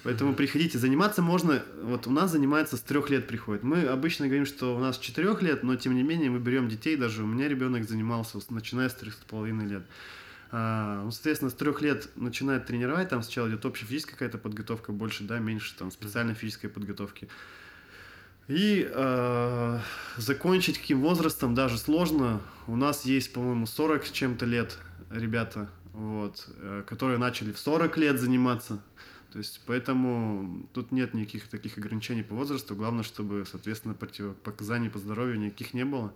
Поэтому 0.03 0.33
приходите. 0.33 0.79
Заниматься 0.79 1.21
можно, 1.21 1.63
вот 1.83 2.07
у 2.07 2.11
нас 2.11 2.31
занимается 2.31 2.75
с 2.75 2.81
трех 2.81 3.09
лет 3.09 3.27
приходит. 3.27 3.63
Мы 3.63 3.83
обычно 3.83 4.25
говорим, 4.25 4.45
что 4.45 4.75
у 4.75 4.79
нас 4.79 4.95
с 4.95 4.99
четырех 4.99 5.41
лет, 5.41 5.63
но 5.63 5.75
тем 5.75 5.95
не 5.95 6.03
менее 6.03 6.31
мы 6.31 6.39
берем 6.39 6.67
детей, 6.67 6.95
даже 6.95 7.23
у 7.23 7.27
меня 7.27 7.47
ребенок 7.47 7.87
занимался, 7.87 8.39
начиная 8.49 8.89
с 8.89 8.95
трех 8.95 9.13
с 9.13 9.17
половиной 9.17 9.67
лет. 9.67 9.83
А, 10.51 11.03
ну, 11.03 11.11
соответственно, 11.11 11.51
с 11.51 11.53
трех 11.53 11.81
лет 11.81 12.09
начинает 12.15 12.65
тренировать, 12.65 13.09
там 13.09 13.21
сначала 13.21 13.47
идет 13.47 13.65
общая 13.65 13.85
физическая 13.85 14.15
какая-то 14.15 14.37
подготовка, 14.37 14.91
больше, 14.91 15.23
да, 15.23 15.39
меньше 15.39 15.73
там 15.77 15.91
специальной 15.91 16.33
физической 16.33 16.67
подготовки. 16.67 17.29
И 18.47 18.89
э, 18.89 19.79
закончить 20.17 20.77
каким 20.79 21.01
возрастом 21.01 21.55
даже 21.55 21.77
сложно. 21.77 22.41
У 22.67 22.75
нас 22.75 23.05
есть, 23.05 23.31
по-моему, 23.33 23.65
40 23.65 24.05
с 24.05 24.11
чем-то 24.11 24.45
лет 24.45 24.77
ребята, 25.09 25.69
вот, 25.93 26.47
э, 26.57 26.83
которые 26.85 27.17
начали 27.17 27.51
в 27.51 27.59
40 27.59 27.97
лет 27.97 28.19
заниматься. 28.19 28.81
То 29.31 29.37
есть 29.37 29.61
поэтому 29.65 30.67
тут 30.73 30.91
нет 30.91 31.13
никаких 31.13 31.47
таких 31.47 31.77
ограничений 31.77 32.23
по 32.23 32.35
возрасту. 32.35 32.75
Главное, 32.75 33.03
чтобы, 33.03 33.45
соответственно, 33.49 33.93
противопоказаний 33.93 34.89
по 34.89 34.99
здоровью 34.99 35.39
никаких 35.39 35.73
не 35.73 35.85
было. 35.85 36.13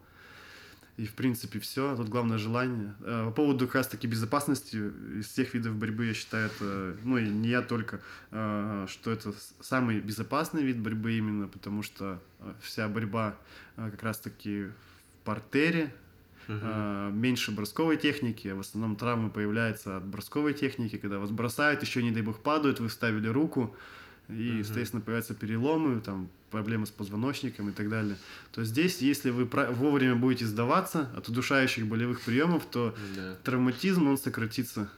И, 0.98 1.06
в 1.06 1.14
принципе, 1.14 1.60
все. 1.60 1.96
Тут 1.96 2.08
главное 2.08 2.38
желание. 2.38 2.96
Э, 3.02 3.26
По 3.26 3.32
поводу 3.32 3.66
как 3.66 3.76
раз-таки 3.76 4.08
безопасности, 4.08 4.78
из 5.20 5.28
всех 5.28 5.54
видов 5.54 5.76
борьбы, 5.76 6.06
я 6.06 6.14
считаю, 6.14 6.48
это, 6.48 6.96
ну, 7.04 7.18
и 7.18 7.28
не 7.28 7.50
я 7.50 7.62
только, 7.62 8.00
э, 8.32 8.86
что 8.88 9.12
это 9.12 9.34
самый 9.60 10.00
безопасный 10.00 10.64
вид 10.64 10.80
борьбы 10.80 11.18
именно, 11.18 11.48
потому 11.48 11.84
что 11.84 12.22
э, 12.40 12.54
вся 12.62 12.88
борьба 12.88 13.36
как 13.76 14.02
раз-таки 14.04 14.68
в 14.68 15.26
партере, 15.26 15.94
э, 16.48 17.12
меньше 17.14 17.52
бросковой 17.52 17.98
техники, 17.98 18.48
а 18.48 18.56
в 18.56 18.60
основном 18.62 18.96
травмы 18.96 19.30
появляются 19.30 19.98
от 19.98 20.06
бросковой 20.06 20.54
техники, 20.54 20.98
когда 20.98 21.20
вас 21.20 21.32
бросают, 21.32 21.82
еще, 21.82 22.04
не 22.04 22.12
дай 22.12 22.22
бог, 22.22 22.42
падают, 22.42 22.80
вы 22.80 22.88
вставили 22.88 23.28
руку, 23.28 23.76
и, 24.30 24.64
соответственно, 24.64 25.02
появляются 25.02 25.34
переломы, 25.34 26.02
там, 26.02 26.30
проблемы 26.52 26.86
с 26.86 26.90
позвоночником 26.90 27.70
и 27.70 27.72
так 27.74 27.90
далее. 27.90 28.18
То 28.52 28.64
здесь, 28.64 29.02
если 29.02 29.30
вы 29.30 29.46
вовремя 29.46 30.16
будете 30.16 30.46
сдаваться 30.46 31.10
от 31.16 31.28
удушающих 31.28 31.86
болевых 31.86 32.22
приемов, 32.22 32.66
то 32.66 32.96
Да. 33.16 33.36
травматизм, 33.44 34.08
он 34.08 34.18
сократится. 34.18 34.90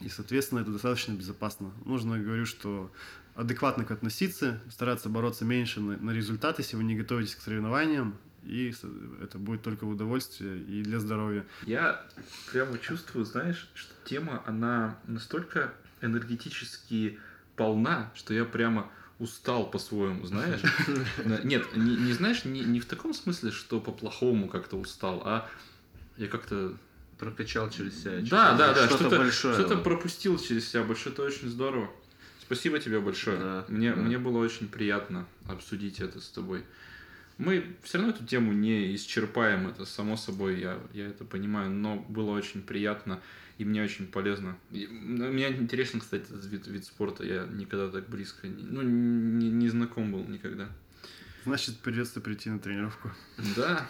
И, 0.00 0.08
соответственно, 0.08 0.60
это 0.60 0.70
достаточно 0.70 1.12
безопасно. 1.12 1.70
Нужно, 1.84 2.18
говорю, 2.18 2.46
что 2.46 2.90
адекватно 3.34 3.84
к 3.84 3.90
относиться, 3.90 4.60
стараться 4.70 5.08
бороться 5.08 5.44
меньше 5.44 5.80
на, 5.80 5.96
на 5.96 6.10
результат, 6.12 6.58
если 6.58 6.76
вы 6.76 6.84
не 6.84 6.96
готовитесь 6.96 7.34
к 7.34 7.40
соревнованиям, 7.40 8.16
и 8.44 8.74
это 9.22 9.38
будет 9.38 9.62
только 9.62 9.84
в 9.84 9.90
удовольствие 9.90 10.60
и 10.62 10.82
для 10.82 11.00
здоровья. 11.00 11.44
Я 11.66 12.04
прямо 12.52 12.78
чувствую, 12.78 13.24
знаешь, 13.24 13.68
что 13.74 13.92
тема, 14.04 14.42
она 14.46 14.98
настолько 15.06 15.72
энергетически 16.00 17.18
полна, 17.56 18.10
что 18.14 18.34
я 18.34 18.44
прямо 18.44 18.90
устал 19.18 19.70
по-своему, 19.70 20.26
знаешь? 20.26 20.60
Нет, 21.44 21.76
не, 21.76 21.96
не 21.96 22.12
знаешь, 22.12 22.44
не, 22.44 22.60
не 22.60 22.80
в 22.80 22.86
таком 22.86 23.14
смысле, 23.14 23.50
что 23.50 23.80
по-плохому 23.80 24.48
как-то 24.48 24.76
устал, 24.76 25.22
а 25.24 25.48
я 26.16 26.28
как-то... 26.28 26.74
Прокачал 27.16 27.70
через 27.70 28.02
себя. 28.02 28.18
Да, 28.28 28.56
да, 28.56 28.74
да, 28.74 28.86
что-то, 28.86 28.96
что-то 28.96 29.16
большое. 29.18 29.54
Что-то 29.54 29.76
пропустил 29.76 30.36
через 30.36 30.68
себя 30.68 30.82
большое, 30.82 31.12
это 31.12 31.22
очень 31.22 31.48
здорово. 31.48 31.88
Спасибо 32.40 32.80
тебе 32.80 32.98
большое. 32.98 33.38
Да, 33.38 33.64
мне, 33.68 33.94
да. 33.94 34.02
мне 34.02 34.18
было 34.18 34.38
очень 34.38 34.68
приятно 34.68 35.24
обсудить 35.48 36.00
это 36.00 36.20
с 36.20 36.28
тобой. 36.28 36.64
Мы 37.38 37.76
все 37.82 37.98
равно 37.98 38.12
эту 38.12 38.24
тему 38.24 38.52
не 38.52 38.94
исчерпаем, 38.96 39.68
это 39.68 39.84
само 39.86 40.16
собой, 40.16 40.60
я, 40.60 40.78
я 40.92 41.06
это 41.06 41.24
понимаю, 41.24 41.70
но 41.70 41.96
было 41.96 42.32
очень 42.32 42.62
приятно 42.62 43.20
и 43.58 43.64
мне 43.64 43.82
очень 43.82 44.06
полезно. 44.06 44.56
И, 44.72 44.88
ну, 44.90 45.30
мне 45.30 45.48
интересно, 45.48 46.00
кстати, 46.00 46.24
этот 46.24 46.44
вид, 46.46 46.66
вид 46.66 46.84
спорта, 46.84 47.24
я 47.24 47.46
никогда 47.46 47.88
так 47.88 48.08
близко, 48.08 48.48
не, 48.48 48.62
ну, 48.62 48.82
не, 48.82 49.50
не 49.50 49.68
знаком 49.68 50.12
был 50.12 50.24
никогда. 50.26 50.68
Значит, 51.44 51.78
придется 51.78 52.20
прийти 52.20 52.48
на 52.50 52.58
тренировку. 52.58 53.10
Да. 53.54 53.86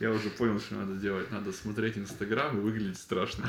Я 0.00 0.10
уже 0.10 0.30
понял, 0.30 0.58
что 0.58 0.76
надо 0.76 0.94
делать. 0.96 1.30
Надо 1.30 1.52
смотреть 1.52 1.98
Инстаграм 1.98 2.56
и 2.56 2.60
выглядеть 2.60 2.98
страшно. 2.98 3.48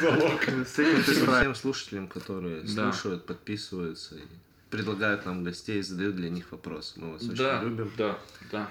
Залог. 0.00 0.42
С 0.42 0.78
этим 0.78 1.02
ты. 1.02 1.12
Всем 1.12 1.54
слушателям, 1.54 2.08
которые 2.08 2.66
слушают, 2.66 3.26
подписываются 3.26 4.16
и 4.16 4.22
предлагают 4.70 5.26
нам 5.26 5.44
гостей, 5.44 5.80
задают 5.82 6.16
для 6.16 6.28
них 6.28 6.50
вопросы. 6.50 7.00
Мы 7.00 7.12
вас 7.12 7.22
очень 7.22 7.68
любим. 7.68 7.90
да, 7.96 8.18
да. 8.50 8.70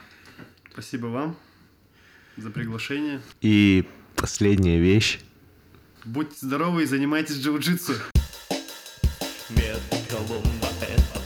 Спасибо 0.72 1.08
вам 1.08 1.38
за 2.38 2.50
приглашение. 2.50 3.22
И 3.42 3.86
последняя 4.16 4.80
вещь. 4.80 5.20
Будьте 6.04 6.36
здоровы 6.42 6.84
и 6.84 6.86
занимайтесь 6.86 7.38
джиу-джитсу. 7.38 7.94
Колумба 10.10 10.70
это 10.82 11.25